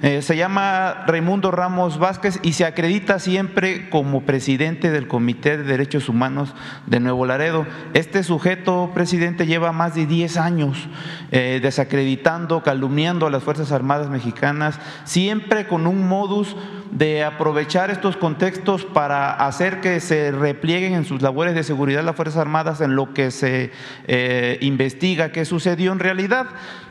se 0.00 0.36
llama 0.36 1.04
Raimundo 1.06 1.50
Ramos 1.50 1.98
Vázquez 1.98 2.38
y 2.42 2.52
se 2.52 2.64
acredita 2.64 3.18
siempre 3.18 3.88
como 3.90 4.22
presidente 4.22 4.90
del 4.90 5.08
Comité 5.08 5.56
de 5.56 5.64
Derechos 5.64 6.08
Humanos 6.08 6.54
de 6.86 7.00
Nuevo 7.00 7.26
Laredo. 7.26 7.66
Este 7.94 8.22
sujeto, 8.22 8.90
presidente, 8.94 9.46
lleva 9.46 9.72
más 9.72 9.94
de 9.94 10.06
10 10.06 10.36
años 10.36 10.88
desacreditando, 11.30 12.62
calumniando 12.62 13.26
a 13.26 13.30
las 13.30 13.42
Fuerzas 13.42 13.72
Armadas 13.72 13.95
mexicanas, 14.08 14.78
siempre 15.04 15.66
con 15.66 15.86
un 15.86 16.08
modus 16.08 16.56
de 16.90 17.24
aprovechar 17.24 17.90
estos 17.90 18.16
contextos 18.16 18.84
para 18.84 19.32
hacer 19.32 19.80
que 19.80 20.00
se 20.00 20.32
replieguen 20.32 20.94
en 20.94 21.04
sus 21.04 21.22
labores 21.22 21.54
de 21.54 21.62
seguridad 21.62 22.04
las 22.04 22.16
Fuerzas 22.16 22.38
Armadas 22.38 22.80
en 22.80 22.96
lo 22.96 23.12
que 23.12 23.30
se 23.30 23.70
eh, 24.06 24.58
investiga 24.60 25.32
qué 25.32 25.44
sucedió 25.44 25.92
en 25.92 25.98
realidad. 25.98 26.46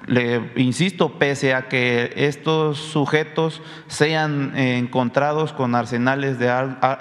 Le 0.08 0.52
insisto, 0.56 1.18
pese 1.18 1.56
a 1.56 1.68
que 1.68 2.14
estos 2.16 2.78
sujetos 2.78 3.64
sean 3.88 4.56
encontrados 4.56 5.52
con 5.52 5.74
arsenales 5.74 6.38
de 6.38 6.46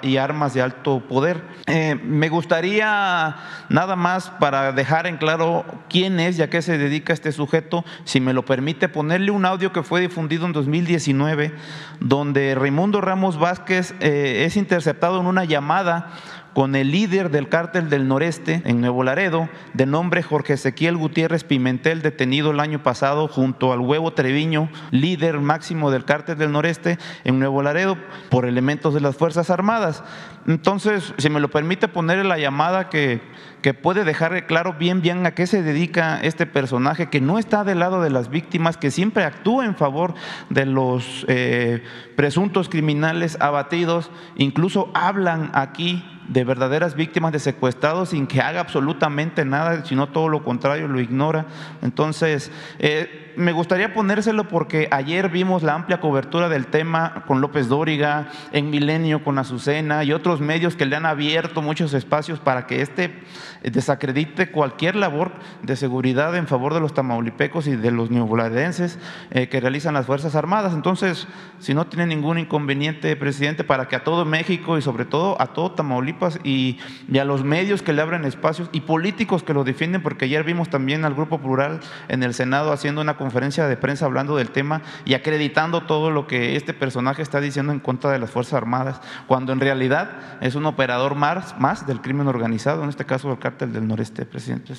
y 0.01 0.17
armas 0.17 0.55
de 0.55 0.63
alto 0.63 1.01
poder. 1.07 1.43
Eh, 1.67 1.95
me 2.03 2.29
gustaría 2.29 3.35
nada 3.69 3.95
más 3.95 4.31
para 4.39 4.71
dejar 4.71 5.05
en 5.07 5.17
claro 5.17 5.65
quién 5.89 6.19
es 6.19 6.39
y 6.39 6.41
a 6.41 6.49
qué 6.49 6.61
se 6.61 6.77
dedica 6.77 7.13
este 7.13 7.31
sujeto, 7.31 7.85
si 8.05 8.19
me 8.19 8.33
lo 8.33 8.45
permite, 8.45 8.89
ponerle 8.89 9.31
un 9.31 9.45
audio 9.45 9.71
que 9.71 9.83
fue 9.83 10.01
difundido 10.01 10.45
en 10.45 10.53
2019, 10.53 11.53
donde 11.99 12.55
Raimundo 12.85 13.01
Ramos 13.01 13.39
Vázquez 13.39 13.95
eh, 13.99 14.45
es 14.45 14.55
interceptado 14.55 15.19
en 15.19 15.25
una 15.25 15.43
llamada 15.43 16.11
con 16.55 16.73
el 16.73 16.89
líder 16.89 17.31
del 17.31 17.49
cártel 17.49 17.89
del 17.89 18.07
noreste 18.07 18.61
en 18.63 18.79
Nuevo 18.79 19.03
Laredo, 19.03 19.49
de 19.73 19.85
nombre 19.85 20.23
Jorge 20.23 20.53
Ezequiel 20.53 20.95
Gutiérrez 20.95 21.43
Pimentel, 21.43 22.01
detenido 22.01 22.51
el 22.51 22.61
año 22.61 22.81
pasado 22.81 23.27
junto 23.27 23.73
al 23.73 23.81
Huevo 23.81 24.13
Treviño, 24.13 24.69
líder 24.89 25.41
máximo 25.41 25.91
del 25.91 26.05
cártel 26.05 26.37
del 26.37 26.53
noreste 26.53 26.97
en 27.25 27.39
Nuevo 27.39 27.61
Laredo, 27.61 27.97
por 28.29 28.45
elementos 28.45 28.93
de 28.93 29.01
las 29.01 29.17
Fuerzas 29.17 29.49
Armadas. 29.49 30.01
Entonces, 30.47 31.13
si 31.17 31.29
me 31.29 31.41
lo 31.41 31.49
permite 31.49 31.89
ponerle 31.89 32.23
la 32.23 32.37
llamada 32.37 32.87
que, 32.87 33.19
que 33.61 33.73
puede 33.73 34.05
dejar 34.05 34.47
claro 34.47 34.75
bien, 34.79 35.01
bien 35.01 35.25
a 35.25 35.33
qué 35.33 35.47
se 35.47 35.61
dedica 35.61 36.21
este 36.21 36.45
personaje, 36.45 37.09
que 37.09 37.19
no 37.19 37.37
está 37.37 37.65
del 37.65 37.79
lado 37.79 38.01
de 38.01 38.11
las 38.11 38.29
víctimas, 38.29 38.77
que 38.77 38.91
siempre 38.91 39.25
actúa 39.25 39.65
en 39.65 39.75
favor 39.75 40.13
de 40.49 40.65
los 40.65 41.25
eh, 41.27 41.83
presuntos 42.15 42.69
criminales 42.69 43.37
abatidos, 43.41 44.09
incluso 44.37 44.89
hablan 44.93 45.51
aquí 45.53 46.05
de 46.27 46.43
verdaderas 46.43 46.95
víctimas 46.95 47.31
de 47.31 47.39
secuestrados 47.39 48.09
sin 48.09 48.27
que 48.27 48.41
haga 48.41 48.59
absolutamente 48.59 49.45
nada, 49.45 49.85
sino 49.85 50.09
todo 50.09 50.27
lo 50.29 50.43
contrario, 50.43 50.87
lo 50.87 50.99
ignora. 50.99 51.45
Entonces, 51.81 52.51
eh, 52.79 53.24
me 53.37 53.51
gustaría 53.51 53.93
ponérselo 53.93 54.47
porque 54.47 54.87
ayer 54.91 55.29
vimos 55.29 55.63
la 55.63 55.73
amplia 55.73 55.99
cobertura 55.99 56.49
del 56.49 56.67
tema 56.67 57.23
con 57.27 57.41
López 57.41 57.67
Dóriga, 57.67 58.29
en 58.51 58.69
Milenio 58.69 59.23
con 59.23 59.37
Azucena 59.37 60.03
y 60.03 60.13
otros 60.13 60.41
medios 60.41 60.75
que 60.75 60.85
le 60.85 60.95
han 60.95 61.05
abierto 61.05 61.61
muchos 61.61 61.93
espacios 61.93 62.39
para 62.39 62.67
que 62.67 62.81
este 62.81 63.23
desacredite 63.63 64.51
cualquier 64.51 64.95
labor 64.95 65.31
de 65.63 65.75
seguridad 65.75 66.35
en 66.35 66.47
favor 66.47 66.73
de 66.73 66.79
los 66.79 66.93
tamaulipecos 66.93 67.67
y 67.67 67.75
de 67.75 67.91
los 67.91 68.11
neoboladenses 68.11 68.99
eh, 69.31 69.47
que 69.49 69.59
realizan 69.59 69.93
las 69.93 70.05
Fuerzas 70.05 70.35
Armadas. 70.35 70.73
Entonces, 70.73 71.27
si 71.59 71.73
no 71.73 71.87
tiene 71.87 72.05
ningún 72.05 72.37
inconveniente, 72.37 73.15
presidente, 73.15 73.63
para 73.63 73.87
que 73.87 73.95
a 73.95 74.03
todo 74.03 74.25
México 74.25 74.77
y 74.77 74.81
sobre 74.81 75.05
todo 75.05 75.41
a 75.41 75.47
todo 75.47 75.71
Tamaulipas 75.71 76.39
y, 76.43 76.77
y 77.11 77.17
a 77.17 77.25
los 77.25 77.43
medios 77.43 77.81
que 77.81 77.93
le 77.93 78.01
abren 78.01 78.25
espacios 78.25 78.69
y 78.71 78.81
políticos 78.81 79.43
que 79.43 79.53
lo 79.53 79.63
defienden, 79.63 80.03
porque 80.03 80.25
ayer 80.25 80.43
vimos 80.43 80.69
también 80.69 81.05
al 81.05 81.13
Grupo 81.13 81.39
Plural 81.39 81.79
en 82.07 82.23
el 82.23 82.33
Senado 82.33 82.71
haciendo 82.71 83.01
una 83.01 83.17
conferencia 83.25 83.67
de 83.67 83.75
prensa 83.75 84.05
hablando 84.05 84.37
del 84.37 84.51
tema 84.51 84.83
y 85.03 85.15
acreditando 85.15 85.81
todo 85.81 86.11
lo 86.11 86.27
que 86.27 86.55
este 86.55 86.75
personaje 86.75 87.23
está 87.23 87.41
diciendo 87.41 87.73
en 87.73 87.79
contra 87.79 88.11
de 88.11 88.19
las 88.19 88.29
Fuerzas 88.29 88.53
Armadas, 88.53 89.01
cuando 89.25 89.51
en 89.51 89.59
realidad 89.59 90.11
es 90.41 90.53
un 90.53 90.67
operador 90.67 91.15
más, 91.15 91.57
más 91.57 91.87
del 91.87 92.01
crimen 92.01 92.27
organizado, 92.27 92.83
en 92.83 92.89
este 92.89 93.03
caso 93.03 93.29
del 93.29 93.39
cártel 93.39 93.73
del 93.73 93.87
noreste, 93.87 94.27
presidente. 94.27 94.73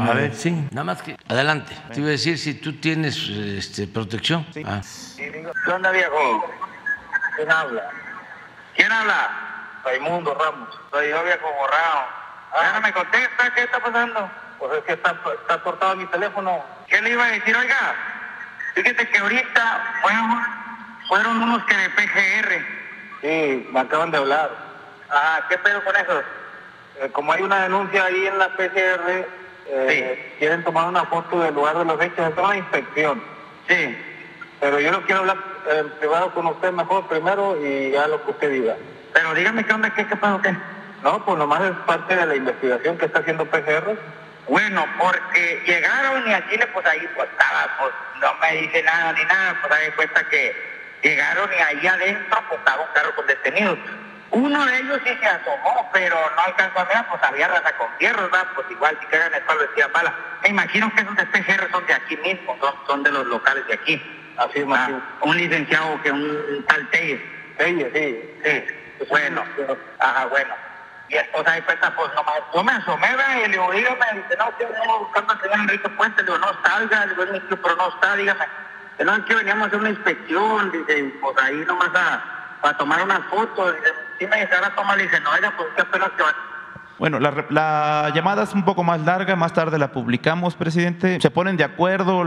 a 0.00 0.12
ver, 0.12 0.34
sí, 0.34 0.68
nada 0.70 0.84
más 0.84 1.00
que. 1.00 1.16
Adelante. 1.28 1.74
Te 1.90 2.00
iba 2.00 2.08
a 2.08 2.12
decir 2.12 2.36
si 2.36 2.52
tú 2.60 2.74
tienes 2.74 3.26
este, 3.26 3.86
protección. 3.86 4.46
Sí. 4.52 4.62
Ah. 4.66 4.82
¿Qué 5.16 5.72
onda, 5.72 5.90
viejo? 5.90 6.44
¿Quién 7.36 7.50
habla? 7.50 7.90
¿Quién 8.76 8.92
habla? 8.92 9.80
Raimundo 9.82 10.34
Ramos. 10.34 10.68
Soy 10.90 11.08
yo, 11.08 11.24
viejo 11.24 11.46
borrado. 11.58 12.00
Ah, 12.52 12.72
no 12.74 12.80
me 12.82 12.92
contesta, 12.92 13.50
¿qué 13.54 13.62
está 13.62 13.80
pasando? 13.80 14.30
Pues 14.58 14.72
es 14.78 14.84
que 14.84 14.92
está, 14.94 15.16
está 15.40 15.62
cortado 15.62 15.96
mi 15.96 16.06
teléfono. 16.06 16.64
¿Qué 16.88 17.00
le 17.00 17.10
iba 17.10 17.24
a 17.24 17.30
decir? 17.30 17.56
Oiga, 17.56 17.94
fíjate 18.74 19.08
que 19.08 19.18
ahorita 19.18 19.98
fueron, 20.02 20.42
fueron 21.08 21.42
unos 21.42 21.64
que 21.64 21.76
de 21.76 21.90
PGR. 21.90 22.66
Sí, 23.20 23.68
me 23.72 23.80
acaban 23.80 24.10
de 24.10 24.18
hablar. 24.18 24.50
Ah, 25.10 25.40
¿qué 25.48 25.58
pedo 25.58 25.82
con 25.84 25.96
eso? 25.96 26.22
Eh, 27.00 27.10
como 27.12 27.32
hay 27.32 27.42
una 27.42 27.62
denuncia 27.62 28.04
ahí 28.04 28.26
en 28.26 28.38
la 28.38 28.48
PGR, 28.56 29.26
eh, 29.66 30.34
quieren 30.38 30.64
tomar 30.64 30.88
una 30.88 31.04
foto 31.04 31.40
del 31.40 31.54
lugar 31.54 31.78
de 31.78 31.84
los 31.84 32.00
hechos, 32.00 32.32
es 32.32 32.38
una 32.38 32.56
inspección. 32.56 33.22
Sí. 33.68 33.96
Pero 34.60 34.80
yo 34.80 34.90
no 34.90 35.02
quiero 35.02 35.20
hablar 35.20 35.36
en 35.70 35.88
privado 35.90 36.32
con 36.32 36.46
usted 36.46 36.72
mejor 36.72 37.06
primero 37.06 37.56
y 37.64 37.92
ya 37.92 38.08
lo 38.08 38.24
que 38.24 38.30
usted 38.32 38.50
diga. 38.50 38.76
Pero 39.12 39.34
dígame 39.34 39.64
qué 39.64 39.72
onda, 39.72 39.94
qué, 39.94 40.06
qué 40.06 40.16
pasó, 40.16 40.42
qué. 40.42 40.54
No, 41.02 41.24
pues 41.24 41.38
nomás 41.38 41.62
es 41.62 41.76
parte 41.86 42.16
de 42.16 42.26
la 42.26 42.34
investigación 42.34 42.98
que 42.98 43.06
está 43.06 43.20
haciendo 43.20 43.44
PGR. 43.46 43.96
Bueno, 44.48 44.86
porque 44.98 45.62
llegaron 45.66 46.26
y 46.26 46.32
aquí 46.32 46.58
pues 46.72 46.86
ahí 46.86 47.06
pues 47.14 47.28
estaba, 47.30 47.76
pues 47.78 47.92
no 48.20 48.34
me 48.40 48.52
dice 48.62 48.82
nada 48.82 49.12
ni 49.12 49.24
nada, 49.24 49.58
pues 49.60 49.72
ahí 49.72 49.90
cuenta 49.92 50.26
que 50.30 50.56
llegaron 51.02 51.50
y 51.52 51.62
ahí 51.62 51.86
adentro 51.86 52.42
pues 52.48 52.58
estaba 52.58 52.82
un 52.82 52.92
carro 52.94 53.14
con 53.14 53.26
detenidos. 53.26 53.78
Uno 54.30 54.66
de 54.66 54.78
ellos 54.78 55.00
sí 55.04 55.16
se 55.20 55.26
asomó, 55.26 55.90
pero 55.92 56.16
no 56.36 56.42
alcanzó 56.42 56.80
a 56.80 56.84
ver, 56.84 57.04
pues 57.10 57.22
había 57.22 57.48
raza 57.48 57.72
con 57.76 57.88
fierros, 57.98 58.30
¿verdad? 58.30 58.46
Pues 58.54 58.66
igual 58.70 58.98
si 59.00 59.06
cagan 59.06 59.34
el 59.34 59.42
palo 59.42 59.60
decía 59.60 59.86
bala. 59.88 60.14
Me 60.42 60.48
imagino 60.50 60.92
que 60.94 61.00
esos 61.02 61.16
de 61.16 61.26
PGR 61.26 61.70
son 61.70 61.86
de 61.86 61.94
aquí 61.94 62.16
mismo, 62.18 62.56
son, 62.60 62.74
son 62.86 63.02
de 63.02 63.10
los 63.10 63.26
locales 63.26 63.66
de 63.66 63.74
aquí. 63.74 64.34
Así 64.38 64.60
es, 64.60 64.66
ah, 64.70 65.00
Un 65.22 65.36
licenciado 65.36 66.00
que 66.02 66.10
un, 66.10 66.64
tal 66.68 66.88
Telles. 66.90 67.20
Telles, 67.56 67.92
sí. 67.92 68.34
Sí. 68.44 69.04
Bueno, 69.08 69.44
ajá, 69.98 70.26
bueno. 70.26 70.67
Y 71.08 71.16
entonces 71.16 71.52
ahí 71.52 71.62
pues, 71.62 71.78
pues 71.96 72.14
nomás, 72.14 72.34
yo 72.54 72.64
me 72.64 72.72
asomé, 72.72 73.08
¿verdad? 73.08 73.36
y 73.36 73.40
le 73.42 73.48
digo, 73.48 73.70
dígame, 73.72 74.06
dice, 74.14 74.36
no, 74.38 74.56
que 74.56 74.66
venimos 74.66 74.98
buscando 75.00 75.32
al 75.32 75.40
señor 75.40 75.60
Enrique 75.60 75.88
Puente, 75.90 76.22
le 76.22 76.26
digo, 76.26 76.38
no 76.38 76.48
salga, 76.62 77.06
le 77.06 77.14
digo, 77.14 77.58
pero 77.62 77.76
no 77.76 77.88
está, 77.88 78.16
dígame. 78.16 78.44
No, 79.04 79.14
es 79.14 79.24
que 79.24 79.34
veníamos 79.34 79.64
a 79.64 79.66
hacer 79.68 79.80
una 79.80 79.90
inspección, 79.90 80.72
dice, 80.72 81.14
pues 81.20 81.36
ahí 81.42 81.56
nomás 81.66 81.90
a, 81.94 82.68
a 82.68 82.76
tomar 82.76 83.02
unas 83.02 83.20
fotos, 83.30 83.74
dice, 83.76 83.94
sí 84.18 84.26
me 84.26 84.40
dice, 84.40 84.54
ahora 84.54 84.74
toma, 84.74 84.96
dice, 84.96 85.20
no, 85.20 85.30
oiga, 85.30 85.52
pues 85.56 85.68
qué 85.76 85.82
apenas 85.82 86.10
que 86.10 86.22
va 86.22 86.34
bueno, 86.98 87.20
la, 87.20 87.46
la, 87.50 88.10
llamada 88.12 88.42
es 88.42 88.54
un 88.54 88.64
poco 88.64 88.82
más 88.82 89.00
larga, 89.02 89.36
más 89.36 89.52
tarde 89.52 89.78
la 89.78 89.92
publicamos, 89.92 90.56
presidente. 90.56 91.20
Se 91.20 91.30
ponen 91.30 91.56
de 91.56 91.62
acuerdo, 91.62 92.24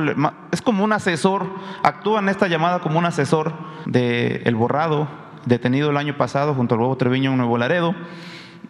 es 0.53 0.61
como 0.61 0.85
un 0.85 0.93
asesor, 0.93 1.45
actúa 1.83 2.21
en 2.21 2.29
esta 2.29 2.47
llamada 2.47 2.79
como 2.79 2.97
un 2.97 3.05
asesor 3.05 3.53
del 3.85 4.41
el 4.45 4.55
borrado, 4.55 5.09
detenido 5.45 5.89
el 5.89 5.97
año 5.97 6.15
pasado 6.15 6.53
junto 6.53 6.75
al 6.75 6.81
huevo 6.81 6.95
Treviño 6.95 7.31
en 7.31 7.37
Nuevo 7.37 7.57
Laredo. 7.57 7.93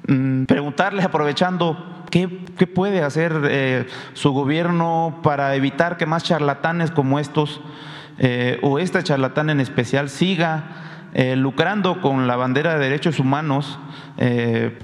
Mm, 0.07 0.45
preguntarle, 0.45 1.03
aprovechando, 1.03 2.03
¿qué, 2.09 2.27
puede 2.27 3.03
hacer 3.03 3.33
eh, 3.45 3.87
su 4.13 4.31
gobierno 4.31 5.19
para 5.23 5.55
evitar 5.55 5.97
que 5.97 6.05
más 6.05 6.23
charlatanes 6.23 6.91
como 6.91 7.19
estos, 7.19 7.61
eh, 8.17 8.59
o 8.61 8.79
este 8.79 9.03
charlatán 9.03 9.49
en 9.49 9.59
especial, 9.59 10.09
siga 10.09 11.09
eh, 11.13 11.35
lucrando 11.35 12.01
con 12.01 12.27
la 12.27 12.35
bandera 12.35 12.73
de 12.73 12.79
derechos 12.79 13.19
humanos 13.19 13.79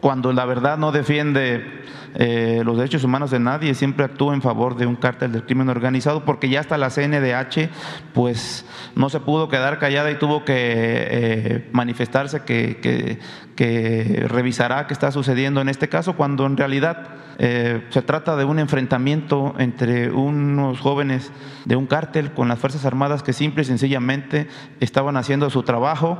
cuando 0.01 0.33
la 0.33 0.45
verdad 0.45 0.79
no 0.79 0.91
defiende 0.91 1.83
los 2.15 2.77
derechos 2.77 3.03
humanos 3.03 3.31
de 3.31 3.39
nadie, 3.39 3.73
siempre 3.73 4.05
actúa 4.05 4.33
en 4.33 4.41
favor 4.41 4.75
de 4.75 4.85
un 4.85 4.95
cártel 4.95 5.31
del 5.31 5.45
crimen 5.45 5.69
organizado, 5.69 6.25
porque 6.25 6.49
ya 6.49 6.59
hasta 6.59 6.77
la 6.77 6.89
CNDH 6.89 7.69
pues 8.13 8.65
no 8.95 9.09
se 9.09 9.19
pudo 9.19 9.49
quedar 9.49 9.79
callada 9.79 10.09
y 10.11 10.15
tuvo 10.15 10.43
que 10.45 11.69
manifestarse 11.71 12.41
que, 12.43 13.19
que 13.55 14.25
revisará 14.27 14.87
qué 14.87 14.93
está 14.93 15.11
sucediendo 15.11 15.61
en 15.61 15.69
este 15.69 15.89
caso, 15.89 16.15
cuando 16.15 16.45
en 16.45 16.57
realidad 16.57 17.17
eh, 17.39 17.83
se 17.89 18.01
trata 18.01 18.35
de 18.35 18.45
un 18.45 18.57
enfrentamiento 18.57 19.53
entre 19.59 20.09
unos 20.09 20.79
jóvenes 20.79 21.31
de 21.65 21.75
un 21.75 21.85
cártel 21.85 22.33
con 22.33 22.47
las 22.47 22.57
Fuerzas 22.57 22.83
Armadas 22.83 23.21
que 23.21 23.31
simple 23.31 23.61
y 23.61 23.65
sencillamente 23.65 24.47
estaban 24.79 25.17
haciendo 25.17 25.51
su 25.51 25.61
trabajo 25.61 26.17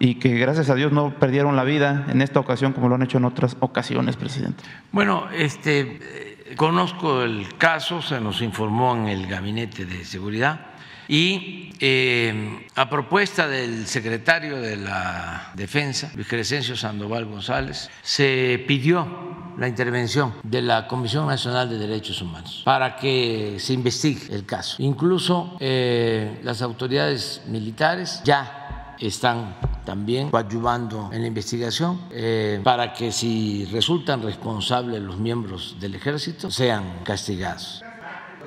y 0.00 0.16
que 0.16 0.30
gracias 0.30 0.70
a 0.70 0.74
Dios 0.74 0.90
no 0.90 1.14
perdieron 1.20 1.54
la 1.54 1.62
vida 1.62 2.06
en 2.08 2.22
esta 2.22 2.40
ocasión 2.40 2.72
como 2.72 2.88
lo 2.88 2.96
han 2.96 3.02
hecho 3.02 3.18
en 3.18 3.26
otras 3.26 3.56
ocasiones, 3.60 4.16
presidente. 4.16 4.64
Bueno, 4.90 5.28
este, 5.30 6.56
conozco 6.56 7.22
el 7.22 7.56
caso, 7.58 8.02
se 8.02 8.18
nos 8.18 8.40
informó 8.42 8.96
en 8.96 9.08
el 9.08 9.26
Gabinete 9.26 9.84
de 9.84 10.04
Seguridad 10.04 10.66
y 11.06 11.72
eh, 11.80 12.66
a 12.76 12.88
propuesta 12.88 13.46
del 13.46 13.86
secretario 13.86 14.60
de 14.60 14.76
la 14.76 15.50
Defensa, 15.54 16.10
Luis 16.14 16.28
Crescencio 16.28 16.76
Sandoval 16.76 17.26
González, 17.26 17.90
se 18.00 18.64
pidió 18.66 19.52
la 19.58 19.68
intervención 19.68 20.34
de 20.44 20.62
la 20.62 20.86
Comisión 20.86 21.26
Nacional 21.26 21.68
de 21.68 21.78
Derechos 21.78 22.22
Humanos 22.22 22.62
para 22.64 22.96
que 22.96 23.56
se 23.58 23.74
investigue 23.74 24.32
el 24.32 24.46
caso. 24.46 24.76
Incluso 24.78 25.56
eh, 25.60 26.40
las 26.42 26.62
autoridades 26.62 27.42
militares 27.48 28.22
ya 28.24 28.59
están 29.00 29.56
también 29.84 30.30
coadyuvando 30.30 31.10
en 31.12 31.22
la 31.22 31.26
investigación 31.26 32.00
eh, 32.10 32.60
para 32.62 32.92
que 32.92 33.12
si 33.12 33.64
resultan 33.72 34.22
responsables 34.22 35.00
los 35.00 35.18
miembros 35.18 35.76
del 35.80 35.94
ejército 35.94 36.50
sean 36.50 37.00
castigados. 37.04 37.82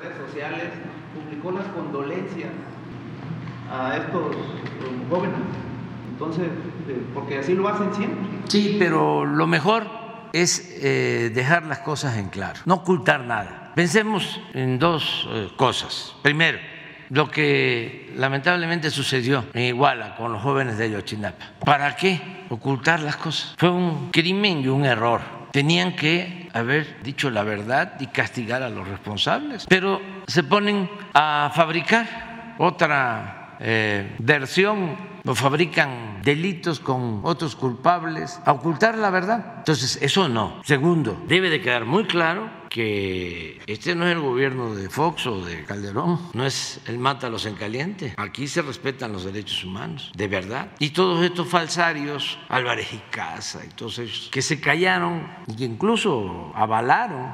Redes 0.00 0.16
sociales 0.30 0.64
publicó 1.14 1.50
las 1.52 1.66
condolencias 1.68 2.50
a 3.70 3.96
estos 3.96 4.36
jóvenes 5.10 5.40
Entonces, 6.12 6.46
eh, 6.88 7.02
porque 7.12 7.38
así 7.38 7.54
lo 7.54 7.68
hacen 7.68 7.92
siempre. 7.94 8.28
Sí, 8.48 8.76
pero 8.78 9.24
lo 9.24 9.46
mejor 9.46 9.84
es 10.32 10.78
eh, 10.82 11.30
dejar 11.34 11.64
las 11.66 11.78
cosas 11.80 12.16
en 12.16 12.28
claro, 12.28 12.60
no 12.66 12.74
ocultar 12.74 13.24
nada. 13.24 13.72
Pensemos 13.74 14.40
en 14.52 14.78
dos 14.78 15.28
eh, 15.30 15.48
cosas. 15.56 16.14
Primero, 16.22 16.58
lo 17.10 17.30
que 17.30 18.12
lamentablemente 18.16 18.90
sucedió 18.90 19.44
en 19.54 19.62
Iguala 19.62 20.16
con 20.16 20.32
los 20.32 20.42
jóvenes 20.42 20.78
de 20.78 20.84
Ayotzinapa. 20.84 21.52
¿Para 21.64 21.96
qué 21.96 22.20
ocultar 22.48 23.00
las 23.00 23.16
cosas? 23.16 23.54
Fue 23.58 23.70
un 23.70 24.10
crimen 24.10 24.60
y 24.60 24.68
un 24.68 24.84
error. 24.84 25.20
Tenían 25.52 25.94
que 25.94 26.48
haber 26.52 27.02
dicho 27.02 27.30
la 27.30 27.42
verdad 27.44 27.94
y 28.00 28.08
castigar 28.08 28.62
a 28.62 28.68
los 28.68 28.88
responsables, 28.88 29.66
pero 29.68 30.00
se 30.26 30.42
ponen 30.42 30.90
a 31.12 31.52
fabricar 31.54 32.56
otra 32.58 33.56
eh, 33.60 34.16
versión 34.18 34.96
o 35.26 35.34
fabrican 35.34 36.20
delitos 36.22 36.80
con 36.80 37.20
otros 37.22 37.56
culpables, 37.56 38.40
a 38.44 38.52
ocultar 38.52 38.98
la 38.98 39.10
verdad. 39.10 39.54
Entonces, 39.58 39.98
eso 40.02 40.28
no. 40.28 40.60
Segundo, 40.64 41.22
debe 41.26 41.50
de 41.50 41.60
quedar 41.60 41.84
muy 41.84 42.04
claro 42.04 42.50
que 42.74 43.60
este 43.68 43.94
no 43.94 44.04
es 44.04 44.14
el 44.14 44.20
gobierno 44.20 44.74
de 44.74 44.90
Fox 44.90 45.28
o 45.28 45.44
de 45.44 45.62
Calderón, 45.64 46.18
no 46.32 46.44
es 46.44 46.80
el 46.88 46.98
mátalos 46.98 47.46
en 47.46 47.54
caliente. 47.54 48.14
Aquí 48.16 48.48
se 48.48 48.62
respetan 48.62 49.12
los 49.12 49.24
derechos 49.24 49.62
humanos, 49.62 50.10
de 50.16 50.26
verdad. 50.26 50.72
Y 50.80 50.90
todos 50.90 51.24
estos 51.24 51.46
falsarios, 51.46 52.36
Álvarez 52.48 52.92
y 52.92 52.98
Casa 53.12 53.62
y 53.64 53.68
todos 53.68 54.00
ellos, 54.00 54.28
que 54.32 54.42
se 54.42 54.58
callaron 54.58 55.24
y 55.46 55.54
que 55.54 55.64
incluso 55.66 56.50
avalaron 56.56 57.32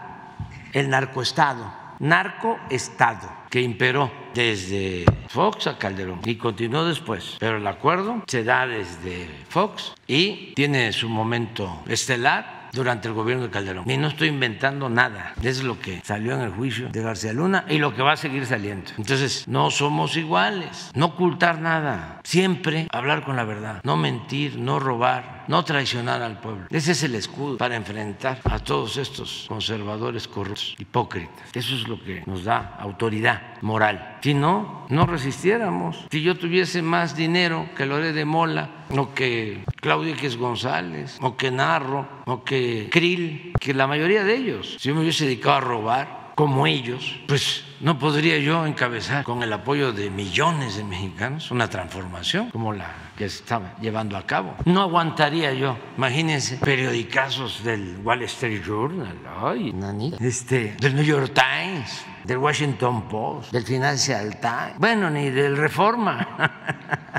el 0.74 0.90
narcoestado, 0.90 1.72
narcoestado 2.00 3.40
que 3.48 3.62
imperó 3.62 4.12
desde 4.34 5.06
Fox 5.28 5.68
a 5.68 5.78
Calderón 5.78 6.20
y 6.26 6.36
continuó 6.36 6.84
después. 6.84 7.36
Pero 7.40 7.56
el 7.56 7.66
acuerdo 7.66 8.22
se 8.26 8.44
da 8.44 8.66
desde 8.66 9.26
Fox 9.48 9.94
y 10.06 10.52
tiene 10.54 10.92
su 10.92 11.08
momento 11.08 11.82
estelar 11.88 12.59
durante 12.72 13.08
el 13.08 13.14
gobierno 13.14 13.44
de 13.44 13.50
Calderón. 13.50 13.90
Y 13.90 13.96
no 13.96 14.08
estoy 14.08 14.28
inventando 14.28 14.88
nada. 14.88 15.34
Es 15.42 15.62
lo 15.62 15.78
que 15.78 16.00
salió 16.04 16.34
en 16.34 16.42
el 16.42 16.50
juicio 16.50 16.88
de 16.88 17.02
García 17.02 17.32
Luna 17.32 17.64
y 17.68 17.78
lo 17.78 17.94
que 17.94 18.02
va 18.02 18.12
a 18.12 18.16
seguir 18.16 18.46
saliendo. 18.46 18.90
Entonces, 18.96 19.46
no 19.48 19.70
somos 19.70 20.16
iguales. 20.16 20.90
No 20.94 21.06
ocultar 21.06 21.60
nada. 21.60 22.20
Siempre 22.24 22.88
hablar 22.92 23.24
con 23.24 23.36
la 23.36 23.44
verdad. 23.44 23.80
No 23.84 23.96
mentir, 23.96 24.56
no 24.56 24.78
robar, 24.78 25.39
no 25.50 25.64
traicionar 25.64 26.22
al 26.22 26.38
pueblo. 26.38 26.66
Ese 26.70 26.92
es 26.92 27.02
el 27.02 27.16
escudo 27.16 27.56
para 27.58 27.74
enfrentar 27.74 28.40
a 28.44 28.60
todos 28.60 28.96
estos 28.96 29.46
conservadores 29.48 30.28
corruptos, 30.28 30.76
hipócritas. 30.78 31.50
Eso 31.52 31.74
es 31.74 31.88
lo 31.88 32.00
que 32.00 32.22
nos 32.24 32.44
da 32.44 32.76
autoridad 32.78 33.60
moral. 33.60 34.18
Si 34.22 34.32
no, 34.32 34.86
no 34.90 35.06
resistiéramos. 35.06 36.06
Si 36.08 36.22
yo 36.22 36.36
tuviese 36.36 36.82
más 36.82 37.16
dinero 37.16 37.68
que 37.76 37.84
Lore 37.84 38.12
de 38.12 38.24
Mola, 38.24 38.86
o 38.90 39.12
que 39.12 39.64
Claudia 39.80 40.12
X 40.12 40.36
González, 40.36 41.18
o 41.20 41.36
que 41.36 41.50
Narro, 41.50 42.08
o 42.26 42.44
que 42.44 42.88
Krill, 42.88 43.52
que 43.58 43.74
la 43.74 43.88
mayoría 43.88 44.22
de 44.22 44.36
ellos, 44.36 44.76
si 44.78 44.88
yo 44.88 44.94
me 44.94 45.00
hubiese 45.00 45.24
dedicado 45.24 45.56
a 45.56 45.60
robar 45.60 46.20
como 46.36 46.68
ellos, 46.68 47.18
pues 47.26 47.64
no 47.80 47.98
podría 47.98 48.38
yo 48.38 48.66
encabezar 48.66 49.24
con 49.24 49.42
el 49.42 49.52
apoyo 49.52 49.92
de 49.92 50.10
millones 50.10 50.76
de 50.76 50.84
mexicanos 50.84 51.50
una 51.50 51.68
transformación 51.68 52.50
como 52.50 52.72
la 52.72 53.09
que 53.20 53.26
estaba 53.26 53.76
llevando 53.82 54.16
a 54.16 54.26
cabo. 54.26 54.56
No 54.64 54.80
aguantaría 54.80 55.52
yo, 55.52 55.76
imagínense, 55.98 56.56
periodicazos 56.56 57.62
del 57.62 57.98
Wall 58.02 58.22
Street 58.22 58.62
Journal, 58.64 59.14
ay, 59.42 59.74
nanita, 59.74 60.16
este, 60.24 60.74
del 60.80 60.94
New 60.94 61.04
York 61.04 61.34
Times, 61.34 62.02
del 62.24 62.38
Washington 62.38 63.08
Post, 63.10 63.52
del 63.52 63.64
Financial 63.64 64.40
Times, 64.40 64.78
bueno, 64.78 65.10
ni 65.10 65.28
del 65.28 65.58
Reforma, 65.58 66.26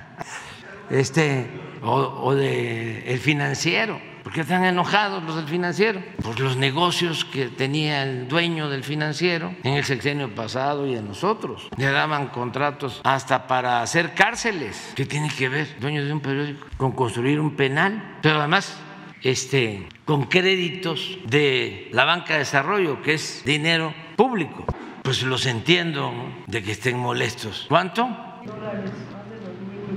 este, 0.90 1.78
o, 1.84 1.94
o 1.94 2.34
de 2.34 3.04
El 3.06 3.20
Financiero. 3.20 4.02
¿Por 4.24 4.34
qué 4.34 4.42
están 4.42 4.64
enojados 4.66 5.24
los 5.24 5.36
del 5.36 5.48
financiero? 5.48 6.02
Por 6.24 6.40
los 6.40 6.56
negocios 6.56 7.26
que 7.26 7.48
tenía 7.48 8.04
el 8.04 8.28
dueño 8.28 8.70
del 8.70 8.84
financiero 8.84 9.54
en 9.64 9.74
el 9.74 9.84
sexenio 9.84 10.34
pasado 10.36 10.88
y 10.88 10.96
en 10.96 11.08
nosotros. 11.08 11.70
Le 11.78 11.92
daban 11.92 12.28
contratos 12.28 13.02
hasta 13.04 13.48
para 13.48 13.82
hacer 13.82 14.14
cárceles. 14.14 14.94
¿Qué 14.96 15.06
tiene 15.06 15.30
que 15.30 15.50
ver, 15.50 15.80
dueño 15.80 16.06
de 16.06 16.14
un 16.14 16.20
periódico, 16.20 16.68
con 16.78 16.92
construir 16.92 17.40
un 17.40 17.56
penal? 17.56 18.20
Pero 18.22 18.40
además, 18.40 18.78
este, 19.24 19.88
con 20.06 20.26
créditos 20.26 21.18
de 21.26 21.90
la 21.92 22.06
banca 22.06 22.34
de 22.34 22.40
desarrollo, 22.40 23.02
que 23.02 23.16
es 23.16 23.44
dinero 23.44 23.94
público. 24.16 24.66
Pues 25.04 25.24
los 25.24 25.48
entiendo 25.48 26.12
¿no? 26.12 26.44
de 26.46 26.62
que 26.62 26.72
estén 26.74 26.98
molestos. 26.98 27.66
¿Cuánto? 27.70 28.08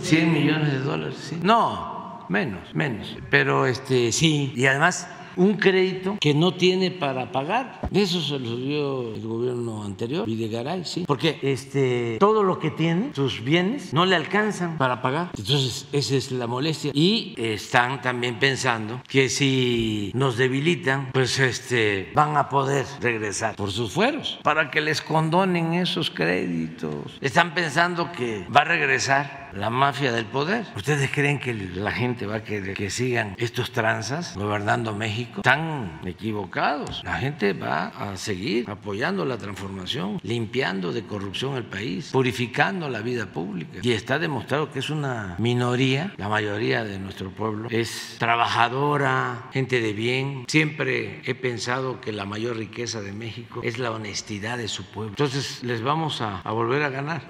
100 0.01 0.33
millones 0.33 0.73
de 0.73 0.79
dólares. 0.81 1.17
¿sí? 1.29 1.39
No, 1.43 1.94
menos, 2.35 2.75
menos. 2.75 3.17
Pero 3.31 3.65
este 3.65 4.11
sí, 4.11 4.53
y 4.57 4.67
además 4.67 5.07
un 5.37 5.55
crédito 5.55 6.17
que 6.21 6.35
no 6.35 6.55
tiene 6.55 6.91
para 6.91 7.33
pagar. 7.33 7.81
Eso 7.93 8.21
se 8.21 8.39
lo 8.39 8.57
dio 8.57 9.15
el 9.15 9.23
gobierno 9.23 9.85
anterior, 9.85 10.27
Videgaray, 10.27 10.85
sí. 10.85 11.05
Porque 11.07 11.39
este, 11.43 12.17
todo 12.19 12.43
lo 12.43 12.59
que 12.59 12.71
tiene, 12.71 13.11
sus 13.15 13.43
bienes, 13.43 13.93
no 13.93 14.07
le 14.07 14.17
alcanzan 14.17 14.79
para 14.79 15.03
pagar. 15.03 15.31
Entonces, 15.37 15.87
esa 15.93 16.15
es 16.17 16.33
la 16.33 16.47
molestia. 16.47 16.91
Y 16.95 17.35
están 17.37 18.01
también 18.03 18.39
pensando 18.39 19.01
que 19.09 19.29
si 19.29 20.11
nos 20.15 20.37
debilitan, 20.37 21.11
pues 21.13 21.39
este, 21.39 22.11
van 22.15 22.37
a 22.37 22.49
poder 22.49 22.87
regresar 23.01 23.57
por 23.57 23.71
sus 23.71 23.93
fueros 23.93 24.39
para 24.43 24.71
que 24.71 24.81
les 24.81 25.01
condonen 25.01 25.75
esos 25.75 26.11
créditos. 26.11 27.19
Están 27.21 27.55
pensando 27.55 28.13
que 28.13 28.47
va 28.55 28.61
a 28.61 28.65
regresar 28.65 29.44
la 29.57 29.71
mafia 29.71 30.13
del 30.13 30.27
poder. 30.27 30.67
¿Ustedes 30.77 31.11
creen 31.11 31.39
que 31.39 31.55
la 31.55 31.93
gente 31.93 32.27
va 32.27 32.37
a 32.37 32.45
querer 32.45 32.75
que 32.75 32.91
sigan 32.91 33.35
estos 33.39 33.73
tranzas 33.73 34.37
gobernando 34.37 34.95
México? 34.95 35.41
Están 35.41 36.01
equivocados. 36.05 37.03
La 37.05 37.15
gente 37.15 37.53
va 37.53 37.89
a 37.89 38.17
seguir 38.17 38.69
apoyando 38.69 39.25
la 39.25 39.39
transformación, 39.39 40.19
limpiando 40.23 40.93
de 40.93 41.05
corrupción 41.05 41.57
el 41.57 41.65
país, 41.65 42.11
purificando 42.13 42.89
la 42.89 43.01
vida 43.01 43.27
pública. 43.27 43.79
Y 43.83 43.93
está 43.93 44.19
demostrado 44.19 44.71
que 44.71 44.79
es 44.79 44.91
una 44.91 45.37
minoría, 45.39 46.13
la 46.17 46.29
mayoría 46.29 46.85
de 46.85 46.99
nuestro 46.99 47.31
pueblo 47.31 47.69
es 47.71 48.17
trabajadora, 48.19 49.49
gente 49.53 49.81
de 49.81 49.93
bien. 49.93 50.45
Siempre 50.49 51.23
he 51.25 51.35
pensado 51.35 52.01
que 52.01 52.13
la 52.13 52.25
mayor 52.25 52.57
riqueza 52.57 53.01
de 53.01 53.13
México 53.13 53.61
es 53.63 53.79
la 53.79 53.91
honestidad 53.91 54.59
de 54.59 54.69
su 54.69 54.85
pueblo. 54.85 55.11
Entonces 55.11 55.63
les 55.63 55.83
vamos 55.83 56.21
a, 56.21 56.41
a 56.41 56.53
volver 56.53 56.83
a 56.83 56.89
ganar. 56.89 57.23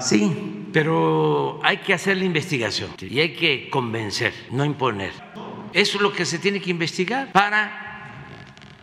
Sí, 0.00 0.66
pero 0.72 1.60
hay 1.62 1.78
que 1.78 1.94
hacer 1.94 2.16
la 2.16 2.24
investigación 2.24 2.90
y 3.00 3.20
hay 3.20 3.34
que 3.34 3.68
convencer, 3.70 4.32
no 4.50 4.64
imponer. 4.64 5.12
Eso 5.72 5.96
es 5.98 6.02
lo 6.02 6.12
que 6.12 6.24
se 6.24 6.38
tiene 6.38 6.60
que 6.60 6.70
investigar 6.70 7.32
para 7.32 7.86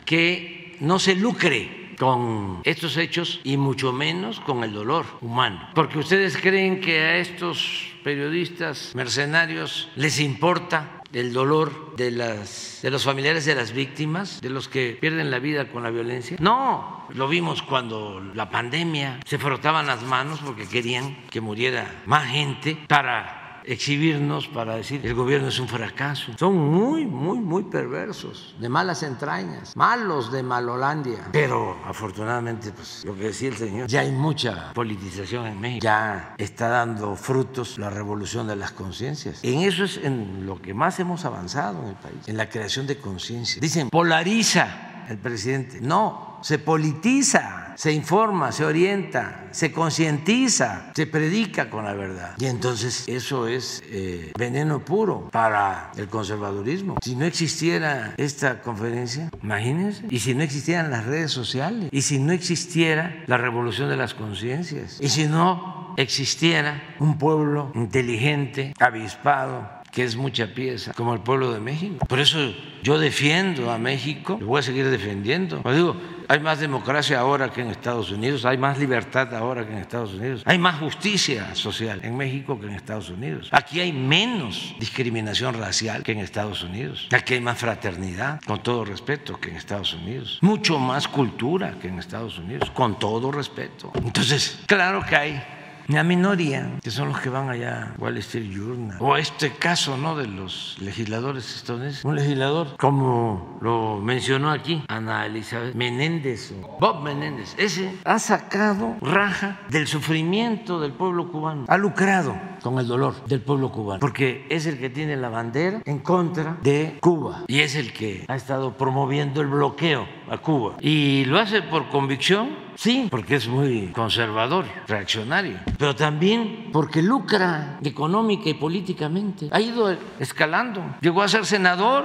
que 0.06 0.78
no 0.80 1.00
se 1.00 1.16
lucre 1.16 1.86
con 1.98 2.62
estos 2.64 2.98
hechos 2.98 3.40
y 3.44 3.58
mucho 3.58 3.94
menos 3.94 4.40
con 4.42 4.64
el 4.64 4.74
dolor 4.74 5.06
humano. 5.22 5.70
Porque 5.74 6.00
ustedes 6.00 6.38
creen 6.38 6.82
que 6.82 7.00
a 7.00 7.18
estos 7.18 7.94
periodistas 8.04 8.94
mercenarios 8.94 9.90
les 9.96 10.20
importa 10.20 10.95
el 11.14 11.34
dolor 11.34 11.96
de, 11.96 12.12
las, 12.12 12.80
de 12.82 12.92
los 12.92 13.04
familiares 13.04 13.46
de 13.46 13.56
las 13.56 13.72
víctimas, 13.72 14.42
de 14.42 14.50
los 14.50 14.68
que 14.68 14.98
pierden 15.00 15.32
la 15.32 15.40
vida 15.40 15.70
con 15.70 15.84
la 15.84 15.90
violencia. 15.90 16.38
No, 16.40 17.06
lo 17.14 17.28
vimos 17.28 17.62
cuando 17.62 18.22
la 18.34 18.50
pandemia 18.50 19.20
se 19.26 19.38
frotaban 19.38 19.88
las 19.88 20.04
manos 20.04 20.40
porque 20.44 20.68
querían 20.68 21.26
que 21.30 21.42
muriera 21.42 22.04
más 22.06 22.28
gente 22.28 22.78
para 22.88 23.45
exhibirnos 23.68 24.48
para 24.48 24.76
decir 24.76 25.02
el 25.04 25.14
gobierno 25.14 25.48
es 25.48 25.60
un 25.60 25.68
fracaso. 25.68 26.32
Son 26.38 26.56
muy, 26.56 27.06
muy, 27.06 27.40
muy 27.40 27.64
perversos, 27.64 28.56
de 28.60 28.70
malas 28.70 29.04
entrañas, 29.04 29.76
malos 29.76 30.32
de 30.32 30.44
Malolandia. 30.44 31.30
Pero 31.32 31.78
afortunadamente, 31.86 32.72
pues 32.72 33.04
lo 33.06 33.16
que 33.16 33.26
decía 33.26 33.50
el 33.50 33.58
señor, 33.58 33.88
ya 33.88 34.02
hay 34.02 34.12
mucha 34.12 34.74
politización 34.74 35.48
en 35.48 35.60
México, 35.60 35.84
ya 35.84 36.36
está 36.38 36.70
dando 36.70 37.16
frutos 37.16 37.78
la 37.78 37.90
revolución 37.90 38.48
de 38.48 38.56
las 38.56 38.72
conciencias. 38.72 39.40
En 39.44 39.62
eso 39.62 39.84
es 39.84 39.98
en 39.98 40.46
lo 40.46 40.62
que 40.62 40.74
más 40.74 41.00
hemos 41.00 41.26
avanzado 41.26 41.82
en 41.84 41.90
el 41.90 41.96
país, 41.96 42.28
en 42.28 42.38
la 42.38 42.50
creación 42.50 42.88
de 42.88 42.98
conciencia. 42.98 43.60
Dicen, 43.60 43.90
polariza 43.90 44.95
el 45.10 45.18
presidente. 45.18 45.80
No, 45.82 46.40
se 46.42 46.60
politiza, 46.60 47.74
se 47.76 47.92
informa, 47.92 48.52
se 48.52 48.66
orienta, 48.66 49.48
se 49.52 49.72
concientiza, 49.72 50.92
se 50.96 51.08
predica 51.08 51.70
con 51.70 51.86
la 51.86 51.94
verdad. 51.94 52.36
Y 52.38 52.46
entonces 52.46 53.04
eso 53.08 53.48
es 53.48 53.82
eh, 53.88 54.32
veneno 54.38 54.86
puro 54.86 55.30
para 55.32 55.92
el 55.98 56.08
conservadurismo. 56.08 56.98
Si 57.02 57.16
no 57.16 57.26
existiera 57.26 58.14
esta 58.18 58.62
conferencia, 58.62 59.32
imagínense, 59.42 60.06
y 60.10 60.20
si 60.20 60.36
no 60.36 60.44
existieran 60.44 60.92
las 60.92 61.06
redes 61.06 61.32
sociales, 61.32 61.90
y 61.92 62.04
si 62.04 62.20
no 62.20 62.32
existiera 62.32 63.24
la 63.26 63.38
revolución 63.38 63.90
de 63.90 63.98
las 63.98 64.14
conciencias, 64.14 65.00
y 65.02 65.10
si 65.10 65.26
no 65.26 65.96
existiera 65.98 66.96
un 67.00 67.18
pueblo 67.18 67.72
inteligente, 67.74 68.74
avispado, 68.80 69.68
que 69.96 70.04
es 70.04 70.18
mucha 70.18 70.48
pieza, 70.48 70.94
como 70.94 71.14
el 71.14 71.22
pueblo 71.22 71.54
de 71.54 71.62
México. 71.62 72.06
Por 72.06 72.20
eso 72.20 72.54
yo 72.84 73.00
defiendo 73.00 73.72
a 73.72 73.78
México, 73.78 74.38
lo 74.42 74.48
voy 74.48 74.60
a 74.60 74.62
seguir 74.62 74.90
defendiendo. 74.90 75.62
Lo 75.64 75.74
digo, 75.74 75.96
Hay 76.28 76.40
más 76.40 76.60
democracia 76.60 77.20
ahora 77.20 77.52
que 77.52 77.62
en 77.62 77.70
Estados 77.70 78.12
Unidos, 78.12 78.46
hay 78.46 78.58
más 78.58 78.80
libertad 78.80 79.34
ahora 79.36 79.66
que 79.66 79.74
en 79.74 79.78
Estados 79.78 80.14
Unidos, 80.14 80.42
hay 80.46 80.58
más 80.58 80.80
justicia 80.80 81.54
social 81.54 82.02
en 82.04 82.18
México 82.18 82.60
que 82.60 82.66
en 82.66 82.74
Estados 82.74 83.10
Unidos. 83.10 83.48
Aquí 83.52 83.80
hay 83.80 83.94
menos 83.94 84.76
discriminación 84.80 85.54
racial 85.54 86.04
que 86.04 86.14
en 86.14 86.20
Estados 86.20 86.64
Unidos. 86.64 87.08
Aquí 87.12 87.36
hay 87.36 87.42
más 87.42 87.58
fraternidad, 87.58 88.42
con 88.42 88.62
todo 88.64 88.84
respeto, 88.84 89.40
que 89.40 89.50
en 89.52 89.56
Estados 89.56 89.94
Unidos. 89.94 90.40
Mucho 90.42 90.80
más 90.80 91.08
cultura 91.08 91.76
que 91.80 91.88
en 91.88 92.00
Estados 92.00 92.38
Unidos, 92.40 92.70
con 92.72 92.98
todo 93.00 93.32
respeto. 93.32 93.92
Entonces, 94.04 94.60
claro 94.66 95.06
que 95.08 95.16
hay 95.16 95.44
la 95.88 96.04
minoría, 96.04 96.80
que 96.82 96.92
son 96.92 97.10
los 97.10 97.20
que 97.20 97.30
van 97.30 97.50
allá 97.50 97.94
a 97.96 98.02
Wall 98.02 98.18
Street 98.18 98.52
Journal, 98.52 98.98
o 99.00 99.16
este 99.18 99.52
caso 99.52 99.98
¿no? 99.98 100.16
de 100.16 100.28
los 100.28 100.78
legisladores 100.80 101.56
estadounidenses, 101.56 102.04
un 102.04 102.16
legislador, 102.16 102.76
como 102.78 103.58
lo 103.62 104.00
mencionó 104.02 104.52
aquí 104.52 104.84
Ana 104.88 105.26
Elizabeth 105.26 105.76
Menéndez, 105.76 106.54
Bob 106.80 107.04
Menéndez, 107.04 107.56
ese 107.58 107.96
ha 108.04 108.20
sacado 108.20 108.96
raja 109.02 109.60
del 109.70 109.88
sufrimiento 109.88 110.80
del 110.80 110.94
pueblo 110.94 111.32
cubano, 111.32 111.66
ha 111.68 111.78
lucrado 111.78 112.36
con 112.66 112.80
el 112.80 112.88
dolor 112.88 113.14
del 113.28 113.42
pueblo 113.42 113.72
cubano, 113.72 114.00
porque 114.00 114.48
es 114.50 114.66
el 114.66 114.80
que 114.80 114.90
tiene 114.90 115.16
la 115.16 115.30
bandera 115.30 115.84
en 115.86 116.00
contra 116.00 116.58
de 116.64 116.98
Cuba 117.00 117.44
y 117.46 117.60
es 117.60 117.76
el 117.76 117.94
que 117.94 118.26
ha 118.28 118.36
estado 118.36 118.76
promoviendo 118.76 119.42
el 119.42 119.48
bloqueo 119.48 120.08
a 120.32 120.40
Cuba. 120.40 120.74
Y 120.82 121.26
lo 121.26 121.40
hace 121.40 121.62
por 121.62 121.90
convicción 121.90 122.66
Sí, 122.74 123.08
porque 123.12 123.36
es 123.36 123.48
muy 123.48 123.90
conservador, 123.94 124.66
reaccionario, 124.88 125.60
pero 125.78 125.96
también 125.96 126.72
porque 126.74 127.04
lucra 127.04 127.80
económica 127.84 128.50
y 128.50 128.56
políticamente. 128.56 129.48
Ha 129.52 129.62
ido 129.62 129.96
escalando. 130.20 130.84
Llegó 131.02 131.22
a 131.22 131.28
ser 131.28 131.46
senador, 131.46 132.04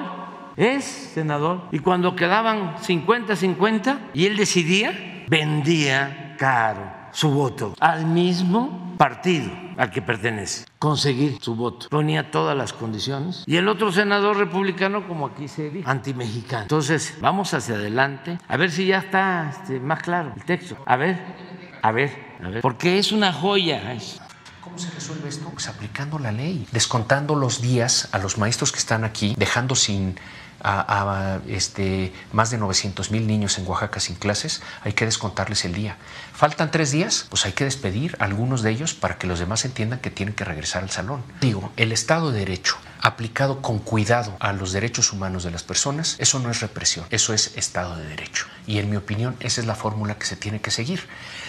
es 0.57 0.85
senador, 0.85 1.63
y 1.73 1.79
cuando 1.79 2.15
quedaban 2.15 2.77
50-50 2.77 4.11
y 4.13 4.27
él 4.27 4.37
decidía, 4.37 5.25
vendía 5.29 6.37
caro 6.39 7.00
su 7.13 7.31
voto 7.31 7.75
al 7.81 8.07
mismo 8.07 8.95
partido 8.97 9.51
al 9.77 9.91
que 9.91 10.03
pertenece, 10.03 10.67
conseguir 10.79 11.39
su 11.41 11.55
voto. 11.55 11.89
Ponía 11.89 12.31
todas 12.31 12.55
las 12.55 12.75
condiciones. 12.75 13.45
Y 13.47 13.57
el 13.57 13.67
otro 13.67 13.91
senador 13.93 14.37
republicano, 14.37 15.09
como 15.09 15.29
aquí 15.29 15.49
se 15.49 15.71
dice, 15.71 15.89
antimexicano. 15.89 16.63
Entonces, 16.63 17.17
vamos 17.21 17.55
hacia 17.55 17.77
adelante, 17.77 18.39
a 18.47 18.57
ver 18.59 18.71
si 18.71 18.87
ya 18.87 18.99
está 18.99 19.49
este, 19.49 19.81
más 19.81 20.03
claro 20.03 20.35
el 20.37 20.45
texto. 20.45 20.77
A 20.85 20.97
ver, 20.97 21.19
a 21.81 21.93
ver, 21.93 22.37
a 22.45 22.49
ver. 22.51 22.61
Porque 22.61 22.99
es 22.99 23.11
una 23.11 23.33
joya. 23.33 23.97
¿Cómo 24.61 24.77
se 24.77 24.91
resuelve 24.91 25.31
esto? 25.31 25.49
Pues 25.49 25.67
aplicando 25.69 26.19
la 26.19 26.31
ley, 26.31 26.67
descontando 26.73 27.35
los 27.35 27.63
días 27.63 28.11
a 28.13 28.19
los 28.19 28.37
maestros 28.37 28.73
que 28.73 28.79
están 28.79 29.05
aquí, 29.05 29.35
dejando 29.39 29.75
sin 29.75 30.17
a, 30.63 31.41
este, 31.49 32.13
más 32.33 32.51
de 32.51 32.59
900 32.59 33.11
mil 33.11 33.27
niños 33.27 33.59
en 33.59 33.67
Oaxaca 33.67 34.01
sin 34.01 34.17
clases, 34.17 34.63
hay 34.83 34.93
que 34.93 35.07
descontarles 35.07 35.65
el 35.65 35.75
día. 35.75 35.97
Faltan 36.41 36.71
tres 36.71 36.91
días, 36.91 37.27
pues 37.29 37.45
hay 37.45 37.53
que 37.53 37.65
despedir 37.65 38.17
a 38.19 38.25
algunos 38.25 38.63
de 38.63 38.71
ellos 38.71 38.95
para 38.95 39.19
que 39.19 39.27
los 39.27 39.41
demás 39.41 39.67
entiendan 39.67 39.99
que 39.99 40.11
tienen 40.11 40.35
que 40.35 40.43
regresar 40.43 40.83
al 40.83 40.89
salón. 40.89 41.23
Digo, 41.43 41.71
el 41.77 41.93
Estado 41.93 42.33
de 42.33 42.39
Derecho 42.39 42.79
aplicado 43.03 43.61
con 43.61 43.79
cuidado 43.79 44.39
a 44.41 44.55
los 44.55 44.73
derechos 44.73 45.13
humanos 45.13 45.45
de 45.45 45.51
las 45.51 45.65
personas, 45.65 46.17
eso 46.19 46.39
no 46.39 46.51
es 46.51 46.63
represión, 46.63 47.05
eso 47.11 47.35
es 47.35 47.59
Estado 47.59 47.95
de 47.95 48.07
Derecho. 48.07 48.47
Y 48.67 48.79
en 48.79 48.89
mi 48.89 48.97
opinión, 48.97 49.37
esa 49.41 49.61
es 49.61 49.67
la 49.67 49.75
fórmula 49.75 50.15
que 50.15 50.25
se 50.25 50.35
tiene 50.35 50.63
que 50.63 50.71
seguir. 50.71 51.07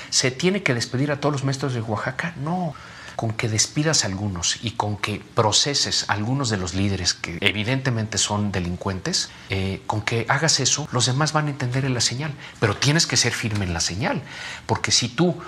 ¿Se 0.09 0.29
tiene 0.29 0.61
que 0.61 0.73
despedir 0.73 1.13
a 1.13 1.21
todos 1.21 1.31
los 1.31 1.45
maestros 1.45 1.73
de 1.73 1.79
Oaxaca? 1.79 2.33
No 2.43 2.75
con 3.21 3.33
que 3.33 3.47
despidas 3.47 4.03
a 4.03 4.07
algunos 4.07 4.57
y 4.63 4.71
con 4.71 4.97
que 4.97 5.21
proceses 5.35 6.09
a 6.09 6.13
algunos 6.13 6.49
de 6.49 6.57
los 6.57 6.73
líderes 6.73 7.13
que 7.13 7.37
evidentemente 7.41 8.17
son 8.17 8.51
delincuentes, 8.51 9.29
eh, 9.51 9.83
con 9.85 10.01
que 10.01 10.25
hagas 10.27 10.59
eso, 10.59 10.87
los 10.91 11.05
demás 11.05 11.31
van 11.31 11.45
a 11.45 11.51
entender 11.51 11.85
en 11.85 11.93
la 11.93 12.01
señal. 12.01 12.33
Pero 12.59 12.75
tienes 12.75 13.05
que 13.05 13.17
ser 13.17 13.31
firme 13.31 13.63
en 13.63 13.75
la 13.75 13.79
señal, 13.79 14.23
porque 14.65 14.91
si 14.91 15.07
tú 15.07 15.39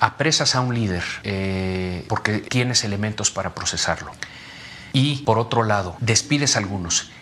apresas 0.00 0.56
a 0.56 0.60
un 0.60 0.74
líder 0.74 1.04
eh, 1.22 2.04
porque 2.08 2.38
tienes 2.38 2.82
elementos 2.82 3.30
para 3.30 3.54
procesarlo 3.54 4.10
y 4.92 5.18
por 5.18 5.38
otro 5.38 5.62
lado 5.62 5.96
despides 6.00 6.56
a 6.56 6.58
algunos 6.58 7.12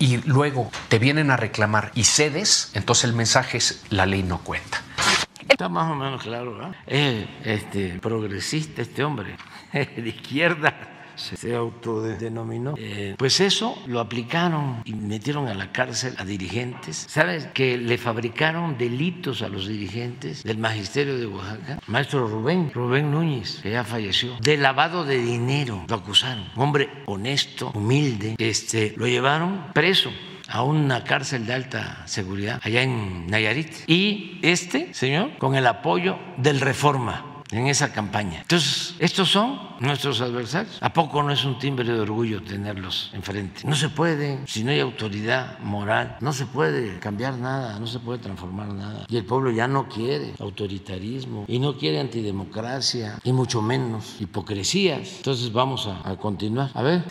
y 0.00 0.16
luego 0.16 0.72
te 0.88 0.98
vienen 0.98 1.30
a 1.30 1.36
reclamar 1.36 1.92
y 1.94 2.02
cedes, 2.02 2.70
entonces 2.74 3.04
el 3.04 3.12
mensaje 3.12 3.58
es 3.58 3.82
la 3.88 4.04
ley 4.04 4.24
no 4.24 4.38
cuenta. 4.40 4.82
Está 5.58 5.68
más 5.68 5.90
o 5.90 5.96
menos 5.96 6.22
claro, 6.22 6.56
¿no? 6.56 6.72
Es 6.86 7.26
este, 7.42 7.98
progresista 7.98 8.80
este 8.80 9.02
hombre, 9.02 9.34
de 9.72 10.08
izquierda 10.08 10.72
se 11.16 11.52
autodenominó. 11.52 12.74
Eh, 12.78 13.16
pues 13.18 13.40
eso 13.40 13.76
lo 13.88 13.98
aplicaron 13.98 14.82
y 14.84 14.92
metieron 14.94 15.48
a 15.48 15.54
la 15.54 15.72
cárcel 15.72 16.14
a 16.18 16.24
dirigentes. 16.24 17.06
¿Sabes? 17.08 17.46
Que 17.46 17.76
le 17.76 17.98
fabricaron 17.98 18.78
delitos 18.78 19.42
a 19.42 19.48
los 19.48 19.66
dirigentes 19.66 20.44
del 20.44 20.58
magisterio 20.58 21.18
de 21.18 21.26
Oaxaca. 21.26 21.80
Maestro 21.88 22.28
Rubén, 22.28 22.70
Rubén 22.72 23.10
Núñez, 23.10 23.58
que 23.60 23.72
ya 23.72 23.82
falleció, 23.82 24.36
de 24.40 24.58
lavado 24.58 25.04
de 25.04 25.18
dinero, 25.18 25.84
lo 25.88 25.96
acusaron. 25.96 26.44
Hombre 26.54 26.88
honesto, 27.06 27.72
humilde, 27.74 28.36
este, 28.38 28.94
lo 28.96 29.08
llevaron 29.08 29.72
preso 29.74 30.12
a 30.48 30.62
una 30.62 31.04
cárcel 31.04 31.46
de 31.46 31.54
alta 31.54 32.02
seguridad 32.06 32.60
allá 32.62 32.82
en 32.82 33.26
Nayarit. 33.26 33.72
Y 33.86 34.38
este 34.42 34.92
señor, 34.94 35.36
con 35.38 35.54
el 35.54 35.66
apoyo 35.66 36.18
del 36.36 36.60
Reforma 36.60 37.28
en 37.50 37.66
esa 37.66 37.92
campaña. 37.92 38.40
Entonces, 38.42 38.94
estos 38.98 39.30
son 39.30 39.58
nuestros 39.80 40.20
adversarios. 40.20 40.78
¿A 40.80 40.92
poco 40.92 41.22
no 41.22 41.32
es 41.32 41.44
un 41.44 41.58
timbre 41.58 41.86
de 41.86 42.00
orgullo 42.00 42.42
tenerlos 42.42 43.10
enfrente? 43.14 43.62
No 43.66 43.74
se 43.74 43.88
puede, 43.88 44.46
si 44.46 44.64
no 44.64 44.70
hay 44.70 44.80
autoridad 44.80 45.58
moral, 45.60 46.16
no 46.20 46.32
se 46.32 46.46
puede 46.46 46.98
cambiar 46.98 47.38
nada, 47.38 47.78
no 47.78 47.86
se 47.86 48.00
puede 48.00 48.18
transformar 48.18 48.68
nada. 48.68 49.06
Y 49.08 49.16
el 49.16 49.24
pueblo 49.24 49.50
ya 49.50 49.68
no 49.68 49.88
quiere 49.88 50.34
autoritarismo 50.38 51.44
y 51.48 51.58
no 51.58 51.76
quiere 51.76 52.00
antidemocracia 52.00 53.18
y 53.24 53.32
mucho 53.32 53.62
menos 53.62 54.16
hipocresías. 54.20 55.16
Entonces 55.18 55.52
vamos 55.52 55.86
a, 55.86 56.08
a 56.08 56.16
continuar. 56.16 56.70
A 56.74 56.82
ver. 56.82 57.04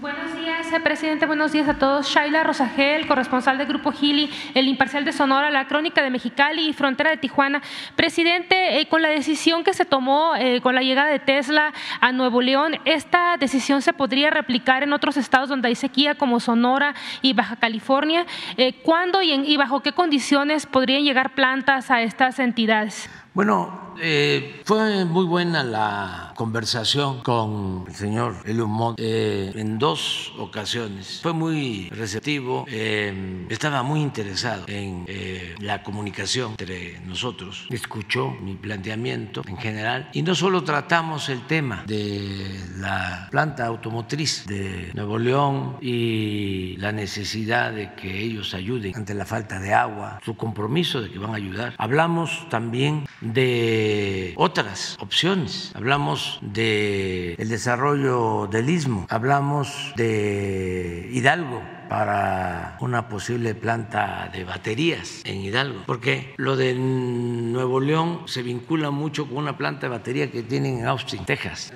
Buenos 0.00 0.32
días, 0.36 0.68
presidente. 0.84 1.26
Buenos 1.26 1.50
días 1.50 1.68
a 1.68 1.76
todos. 1.76 2.06
Shaila 2.08 2.44
Rosagel, 2.44 3.08
corresponsal 3.08 3.58
del 3.58 3.66
Grupo 3.66 3.90
Gili, 3.90 4.30
El 4.54 4.68
Imparcial 4.68 5.04
de 5.04 5.12
Sonora, 5.12 5.50
La 5.50 5.66
Crónica 5.66 6.04
de 6.04 6.10
Mexicali 6.10 6.68
y 6.68 6.72
Frontera 6.72 7.10
de 7.10 7.16
Tijuana. 7.16 7.62
Presidente, 7.96 8.78
eh, 8.78 8.86
con 8.86 9.02
la 9.02 9.08
decisión 9.08 9.64
que 9.64 9.74
se 9.74 9.84
tomó 9.84 10.36
eh, 10.36 10.60
con 10.60 10.76
la 10.76 10.82
llegada 10.82 11.10
de 11.10 11.18
Tesla 11.18 11.72
a 12.00 12.12
Nuevo 12.12 12.40
León, 12.42 12.76
¿esta 12.84 13.38
decisión 13.38 13.82
se 13.82 13.92
podría 13.92 14.30
replicar 14.30 14.84
en 14.84 14.92
otros 14.92 15.16
estados 15.16 15.48
donde 15.48 15.66
hay 15.66 15.74
sequía 15.74 16.14
como 16.14 16.38
Sonora 16.38 16.94
y 17.20 17.32
Baja 17.32 17.56
California? 17.56 18.24
Eh, 18.56 18.74
¿Cuándo 18.84 19.20
y, 19.20 19.32
y 19.32 19.56
bajo 19.56 19.80
qué 19.80 19.90
condiciones 19.90 20.66
podrían 20.66 21.02
llegar 21.02 21.34
plantas 21.34 21.90
a 21.90 22.02
estas 22.02 22.38
entidades? 22.38 23.10
Bueno, 23.38 23.94
eh, 24.00 24.62
fue 24.64 25.04
muy 25.04 25.24
buena 25.24 25.62
la 25.62 26.32
conversación 26.36 27.20
con 27.22 27.84
el 27.88 27.94
señor 27.94 28.36
Elon 28.44 28.94
eh, 28.96 29.52
en 29.54 29.78
dos 29.78 30.32
ocasiones. 30.38 31.20
Fue 31.22 31.32
muy 31.32 31.88
receptivo, 31.90 32.64
eh, 32.68 33.46
estaba 33.48 33.82
muy 33.82 34.00
interesado 34.00 34.64
en 34.68 35.04
eh, 35.08 35.54
la 35.60 35.82
comunicación 35.82 36.52
entre 36.52 37.00
nosotros, 37.00 37.66
escuchó 37.70 38.30
mi 38.40 38.54
planteamiento 38.54 39.42
en 39.48 39.56
general 39.56 40.10
y 40.12 40.22
no 40.22 40.34
solo 40.34 40.62
tratamos 40.62 41.28
el 41.28 41.46
tema 41.46 41.82
de 41.86 42.60
la 42.76 43.28
planta 43.30 43.66
automotriz 43.66 44.46
de 44.46 44.92
Nuevo 44.94 45.18
León 45.18 45.76
y 45.80 46.76
la 46.76 46.92
necesidad 46.92 47.72
de 47.72 47.94
que 47.94 48.20
ellos 48.20 48.54
ayuden 48.54 48.94
ante 48.94 49.14
la 49.14 49.24
falta 49.24 49.58
de 49.58 49.74
agua, 49.74 50.20
su 50.24 50.36
compromiso 50.36 51.00
de 51.00 51.10
que 51.10 51.18
van 51.18 51.32
a 51.32 51.36
ayudar. 51.36 51.74
Hablamos 51.78 52.48
también 52.48 53.06
de 53.32 54.34
otras 54.36 54.96
opciones. 55.00 55.72
Hablamos 55.74 56.38
de 56.42 57.34
el 57.38 57.48
desarrollo 57.48 58.46
del 58.46 58.70
istmo, 58.70 59.06
hablamos 59.08 59.92
de 59.96 61.08
Hidalgo 61.12 61.77
para 61.88 62.76
una 62.80 63.08
posible 63.08 63.54
planta 63.54 64.30
de 64.32 64.44
baterías 64.44 65.22
en 65.24 65.40
Hidalgo, 65.40 65.82
porque 65.86 66.34
lo 66.36 66.56
de 66.56 66.74
Nuevo 66.74 67.80
León 67.80 68.22
se 68.26 68.42
vincula 68.42 68.90
mucho 68.90 69.26
con 69.26 69.38
una 69.38 69.56
planta 69.56 69.82
de 69.82 69.88
batería 69.88 70.30
que 70.30 70.42
tienen 70.42 70.80
en 70.80 70.86
Austin, 70.86 71.24
Texas. 71.24 71.72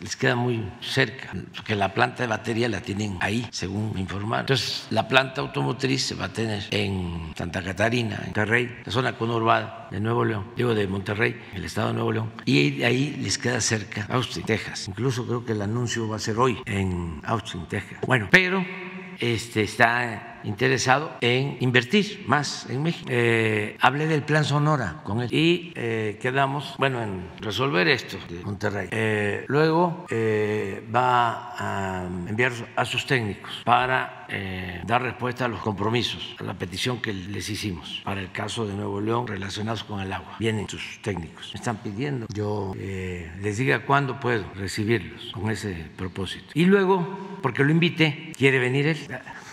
Les 0.00 0.16
queda 0.16 0.34
muy 0.34 0.68
cerca, 0.80 1.30
porque 1.54 1.76
la 1.76 1.94
planta 1.94 2.22
de 2.22 2.28
batería 2.28 2.68
la 2.68 2.80
tienen 2.80 3.18
ahí, 3.20 3.46
según 3.50 3.92
me 3.94 4.00
informaron. 4.00 4.42
Entonces, 4.42 4.86
la 4.90 5.08
planta 5.08 5.40
automotriz 5.40 6.04
se 6.04 6.14
va 6.14 6.26
a 6.26 6.32
tener 6.32 6.64
en 6.70 7.32
Santa 7.36 7.62
Catarina, 7.62 8.16
en 8.16 8.26
Monterrey, 8.26 8.78
la 8.84 8.92
zona 8.92 9.16
conurbada 9.16 9.88
de 9.90 10.00
Nuevo 10.00 10.24
León, 10.24 10.46
digo 10.56 10.74
de 10.74 10.86
Monterrey, 10.86 11.40
el 11.54 11.64
estado 11.64 11.88
de 11.88 11.94
Nuevo 11.94 12.12
León, 12.12 12.32
y 12.44 12.82
ahí 12.82 13.16
les 13.20 13.38
queda 13.38 13.60
cerca 13.60 14.06
Austin, 14.08 14.42
Texas. 14.44 14.88
Incluso 14.88 15.26
creo 15.26 15.44
que 15.44 15.52
el 15.52 15.62
anuncio 15.62 16.08
va 16.08 16.16
a 16.16 16.18
ser 16.18 16.38
hoy 16.38 16.58
en 16.66 17.20
Austin, 17.24 17.66
Texas. 17.66 17.98
Bueno, 18.06 18.28
pero 18.30 18.64
este, 19.22 19.62
está 19.62 20.31
interesado 20.44 21.12
en 21.20 21.56
invertir 21.60 22.24
más 22.26 22.68
en 22.68 22.82
México. 22.82 23.08
Eh, 23.10 23.76
hablé 23.80 24.06
del 24.06 24.22
plan 24.22 24.44
Sonora 24.44 25.00
con 25.04 25.20
él 25.20 25.32
y 25.32 25.72
eh, 25.74 26.18
quedamos, 26.20 26.74
bueno, 26.78 27.02
en 27.02 27.28
resolver 27.40 27.88
esto 27.88 28.18
de 28.28 28.44
Monterrey. 28.44 28.88
Eh, 28.90 29.44
luego 29.48 30.06
eh, 30.10 30.86
va 30.94 31.54
a 31.56 32.06
enviar 32.28 32.52
a 32.76 32.84
sus 32.84 33.06
técnicos 33.06 33.62
para 33.64 34.26
eh, 34.28 34.80
dar 34.86 35.02
respuesta 35.02 35.44
a 35.44 35.48
los 35.48 35.60
compromisos, 35.60 36.34
a 36.38 36.44
la 36.44 36.54
petición 36.54 37.00
que 37.00 37.12
les 37.12 37.48
hicimos 37.48 38.00
para 38.04 38.20
el 38.20 38.32
caso 38.32 38.66
de 38.66 38.74
Nuevo 38.74 39.00
León 39.00 39.26
relacionados 39.26 39.84
con 39.84 40.00
el 40.00 40.12
agua. 40.12 40.36
Vienen 40.38 40.68
sus 40.68 41.00
técnicos, 41.02 41.50
me 41.52 41.58
están 41.58 41.76
pidiendo 41.78 42.26
yo 42.32 42.72
eh, 42.78 43.30
les 43.40 43.58
diga 43.58 43.80
cuándo 43.80 44.18
puedo 44.20 44.44
recibirlos 44.54 45.30
con 45.32 45.50
ese 45.50 45.86
propósito. 45.96 46.46
Y 46.54 46.64
luego, 46.64 47.38
porque 47.42 47.64
lo 47.64 47.70
invité, 47.70 48.32
quiere 48.36 48.58
venir 48.58 48.86
él. 48.86 48.98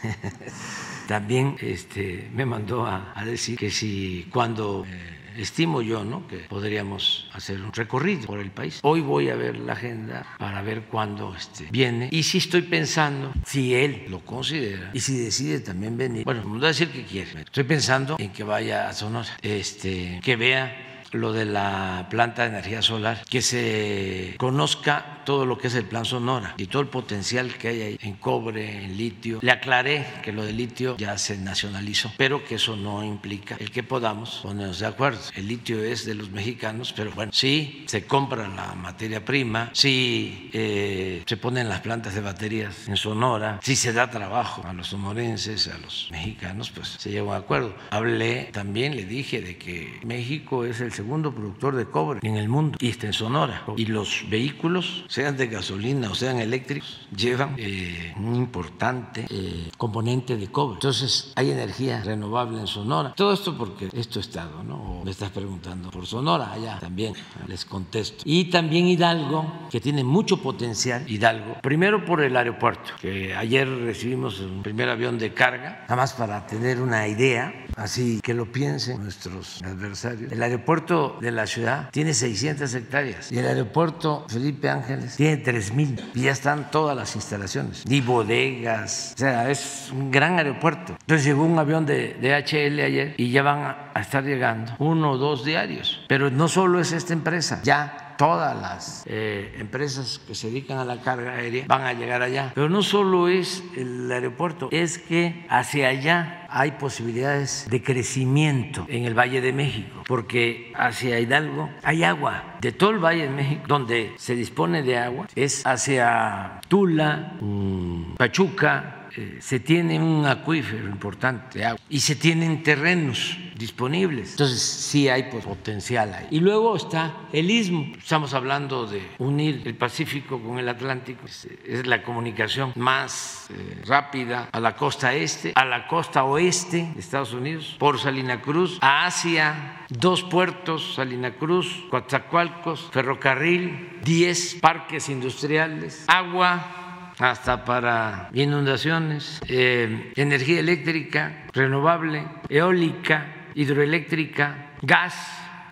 También 1.07 1.55
este, 1.61 2.29
me 2.33 2.45
mandó 2.45 2.85
a, 2.85 3.13
a 3.15 3.25
decir 3.25 3.57
que 3.57 3.71
si 3.71 4.27
cuando 4.31 4.85
eh, 4.87 5.19
estimo 5.41 5.81
yo 5.81 6.03
¿no? 6.03 6.27
que 6.27 6.37
podríamos 6.37 7.29
hacer 7.33 7.61
un 7.61 7.71
recorrido 7.73 8.27
por 8.27 8.39
el 8.39 8.51
país. 8.51 8.79
Hoy 8.83 9.01
voy 9.01 9.29
a 9.29 9.35
ver 9.35 9.57
la 9.57 9.73
agenda 9.73 10.25
para 10.37 10.61
ver 10.61 10.83
cuándo 10.83 11.35
este, 11.35 11.67
viene 11.71 12.09
y 12.11 12.23
si 12.23 12.39
estoy 12.39 12.63
pensando, 12.63 13.33
si 13.45 13.73
él 13.73 14.05
lo 14.09 14.19
considera 14.19 14.91
y 14.93 14.99
si 14.99 15.17
decide 15.17 15.59
también 15.59 15.97
venir, 15.97 16.25
bueno, 16.25 16.43
no 16.43 16.49
voy 16.55 16.65
a 16.65 16.67
decir 16.67 16.89
que 16.89 17.03
quiere, 17.03 17.41
estoy 17.41 17.63
pensando 17.63 18.17
en 18.19 18.31
que 18.31 18.43
vaya 18.43 18.89
a 18.89 18.93
Sonora, 18.93 19.29
este, 19.41 20.19
que 20.23 20.35
vea 20.35 20.88
lo 21.11 21.33
de 21.33 21.45
la 21.45 22.07
planta 22.09 22.43
de 22.43 22.49
energía 22.49 22.81
solar, 22.81 23.23
que 23.29 23.41
se 23.41 24.35
conozca 24.37 25.19
todo 25.25 25.45
lo 25.45 25.57
que 25.57 25.67
es 25.67 25.75
el 25.75 25.85
plan 25.85 26.05
Sonora 26.05 26.55
y 26.57 26.65
todo 26.67 26.81
el 26.81 26.87
potencial 26.87 27.53
que 27.53 27.67
hay 27.67 27.81
ahí 27.81 27.99
en 28.01 28.15
cobre, 28.15 28.83
en 28.83 28.97
litio. 28.97 29.39
Le 29.41 29.51
aclaré 29.51 30.05
que 30.23 30.31
lo 30.31 30.43
de 30.43 30.53
litio 30.53 30.97
ya 30.97 31.17
se 31.17 31.37
nacionalizó, 31.37 32.11
pero 32.17 32.43
que 32.43 32.55
eso 32.55 32.75
no 32.75 33.03
implica 33.03 33.55
el 33.59 33.71
que 33.71 33.83
podamos 33.83 34.39
ponernos 34.41 34.79
de 34.79 34.87
acuerdo. 34.87 35.19
El 35.35 35.47
litio 35.47 35.83
es 35.83 36.05
de 36.05 36.15
los 36.15 36.31
mexicanos, 36.31 36.93
pero 36.95 37.11
bueno, 37.11 37.31
sí 37.31 37.83
se 37.87 38.05
compra 38.05 38.47
la 38.47 38.73
materia 38.73 39.23
prima, 39.23 39.69
sí 39.73 40.49
eh, 40.53 41.23
se 41.25 41.37
ponen 41.37 41.69
las 41.69 41.81
plantas 41.81 42.15
de 42.15 42.21
baterías 42.21 42.87
en 42.87 42.97
Sonora, 42.97 43.59
sí 43.61 43.75
se 43.75 43.93
da 43.93 44.09
trabajo 44.09 44.65
a 44.65 44.73
los 44.73 44.87
sonorenses, 44.87 45.67
a 45.67 45.77
los 45.77 46.09
mexicanos, 46.11 46.71
pues 46.71 46.95
se 46.97 47.11
llegó 47.11 47.33
a 47.33 47.37
un 47.37 47.43
acuerdo. 47.43 47.75
Hablé 47.91 48.49
también, 48.51 48.95
le 48.95 49.05
dije 49.05 49.41
de 49.41 49.57
que 49.57 49.99
México 50.03 50.65
es 50.65 50.81
el 50.81 50.91
segundo 50.99 51.33
productor 51.33 51.77
de 51.77 51.85
cobre 51.85 52.19
en 52.23 52.35
el 52.35 52.49
mundo 52.49 52.77
y 52.81 52.89
está 52.89 53.07
en 53.07 53.13
Sonora. 53.13 53.63
Y 53.77 53.85
los 53.85 54.25
vehículos, 54.29 55.05
sean 55.07 55.37
de 55.37 55.47
gasolina 55.47 56.11
o 56.11 56.15
sean 56.15 56.39
eléctricos, 56.39 57.07
llevan 57.15 57.55
eh, 57.57 58.13
un 58.17 58.35
importante 58.35 59.25
eh, 59.29 59.71
componente 59.77 60.35
de 60.35 60.47
cobre. 60.51 60.73
Entonces 60.73 61.31
hay 61.37 61.51
energía 61.51 62.01
renovable 62.03 62.59
en 62.59 62.67
Sonora. 62.67 63.13
Todo 63.15 63.31
esto 63.31 63.57
porque 63.57 63.87
es 63.93 64.09
tu 64.09 64.19
estado, 64.19 64.61
¿no? 64.61 64.75
O 64.75 65.05
me 65.05 65.11
estás 65.11 65.29
preguntando 65.29 65.89
por 65.89 66.05
Sonora, 66.05 66.51
allá 66.51 66.79
también 66.79 67.13
les 67.47 67.63
contesto. 67.63 68.21
Y 68.25 68.49
también 68.49 68.85
Hidalgo, 68.87 69.69
que 69.71 69.79
tiene 69.79 70.03
mucho 70.03 70.41
potencial, 70.41 71.09
Hidalgo, 71.09 71.61
primero 71.61 72.03
por 72.03 72.21
el 72.21 72.35
aeropuerto, 72.35 72.91
que 72.99 73.33
ayer 73.33 73.65
recibimos 73.69 74.41
un 74.41 74.63
primer 74.63 74.89
avión 74.89 75.17
de 75.17 75.33
carga, 75.33 75.83
nada 75.83 75.95
más 75.95 76.11
para 76.11 76.45
tener 76.45 76.81
una 76.81 77.07
idea, 77.07 77.53
así 77.77 78.19
que 78.21 78.33
lo 78.33 78.51
piensen 78.51 79.01
nuestros 79.01 79.61
adversarios. 79.63 80.31
El 80.31 80.43
aeropuerto 80.43 80.88
de 80.89 81.31
la 81.31 81.45
ciudad 81.45 81.89
tiene 81.91 82.13
600 82.13 82.73
hectáreas 82.73 83.31
y 83.31 83.37
el 83.37 83.45
aeropuerto 83.45 84.25
Felipe 84.27 84.69
Ángeles 84.69 85.17
tiene 85.17 85.43
3.000 85.43 86.11
y 86.15 86.21
ya 86.21 86.31
están 86.31 86.71
todas 86.71 86.97
las 86.97 87.15
instalaciones, 87.15 87.83
y 87.87 88.01
bodegas, 88.01 89.13
o 89.15 89.19
sea, 89.19 89.51
es 89.51 89.89
un 89.91 90.09
gran 90.09 90.37
aeropuerto. 90.37 90.97
Entonces 91.01 91.25
llegó 91.25 91.43
un 91.43 91.59
avión 91.59 91.85
de 91.85 92.15
DHL 92.19 92.79
ayer 92.79 93.13
y 93.17 93.31
ya 93.31 93.43
van 93.43 93.75
a 93.93 94.01
estar 94.01 94.23
llegando 94.23 94.73
uno 94.79 95.11
o 95.11 95.17
dos 95.17 95.45
diarios. 95.45 96.01
Pero 96.07 96.31
no 96.31 96.47
solo 96.47 96.79
es 96.79 96.91
esta 96.91 97.13
empresa, 97.13 97.61
ya 97.63 98.08
todas 98.19 98.61
las 98.61 99.03
eh, 99.05 99.55
empresas 99.59 100.19
que 100.27 100.35
se 100.35 100.47
dedican 100.47 100.77
a 100.77 100.83
la 100.83 100.99
carga 100.99 101.35
aérea 101.35 101.63
van 101.67 101.83
a 101.83 101.93
llegar 101.93 102.21
allá. 102.21 102.51
Pero 102.53 102.67
no 102.67 102.83
solo 102.83 103.29
es 103.29 103.63
el 103.77 104.11
aeropuerto, 104.11 104.67
es 104.71 104.97
que 104.97 105.45
hacia 105.47 105.87
allá 105.87 106.45
hay 106.49 106.71
posibilidades 106.71 107.65
de 107.69 107.81
crecimiento 107.81 108.85
en 108.89 109.05
el 109.05 109.17
Valle 109.17 109.39
de 109.39 109.53
México, 109.53 110.03
porque 110.05 110.73
hacia 110.75 111.17
Hidalgo 111.17 111.69
hay 111.81 112.03
agua. 112.03 112.57
De 112.59 112.73
todo 112.73 112.89
el 112.89 112.99
Valle 112.99 113.23
de 113.23 113.29
México, 113.29 113.61
donde 113.67 114.13
se 114.17 114.35
dispone 114.35 114.83
de 114.83 114.97
agua, 114.97 115.27
es 115.35 115.65
hacia 115.65 116.59
Tula, 116.67 117.37
mm, 117.39 118.15
Pachuca, 118.17 118.98
eh, 119.15 119.37
se 119.41 119.59
tiene 119.59 119.99
un 119.99 120.25
acuífero 120.25 120.87
importante 120.87 121.59
de 121.59 121.65
agua 121.65 121.81
y 121.89 121.99
se 121.99 122.15
tienen 122.15 122.63
terrenos 122.63 123.37
disponibles. 123.55 124.31
Entonces 124.31 124.61
sí 124.61 125.09
hay 125.09 125.23
pues, 125.23 125.45
potencial 125.45 126.13
ahí. 126.13 126.27
Y 126.31 126.39
luego 126.39 126.75
está 126.75 127.13
el 127.33 127.51
istmo. 127.51 127.85
Estamos 127.97 128.33
hablando 128.33 128.87
de 128.87 129.01
unir 129.17 129.61
el 129.65 129.75
Pacífico 129.75 130.41
con 130.41 130.59
el 130.59 130.69
Atlántico. 130.69 131.25
Es, 131.25 131.85
la 131.85 132.03
comunicación 132.03 132.71
más 132.75 133.47
eh, 133.49 133.81
rápida 133.85 134.49
a 134.51 134.59
la 134.59 134.75
costa 134.75 135.13
este, 135.13 135.51
a 135.55 135.65
la 135.65 135.87
costa 135.87 136.23
oeste 136.23 136.91
de 136.93 136.99
Estados 136.99 137.33
Unidos, 137.33 137.75
por 137.79 137.99
Salina 137.99 138.41
Cruz, 138.41 138.77
a 138.81 139.05
Asia, 139.05 139.85
dos 139.89 140.23
puertos, 140.23 140.95
Salina 140.95 141.35
Cruz, 141.35 141.83
Coatzacoalcos, 141.89 142.89
ferrocarril, 142.91 143.99
10 144.03 144.55
parques 144.61 145.09
industriales, 145.09 146.05
agua 146.07 146.78
hasta 147.19 147.65
para 147.65 148.29
inundaciones, 148.33 149.41
eh, 149.47 150.13
energía 150.15 150.59
eléctrica 150.61 151.45
renovable, 151.53 152.25
eólica, 152.47 153.49
hidroeléctrica, 153.55 154.71
gas, 154.81 155.15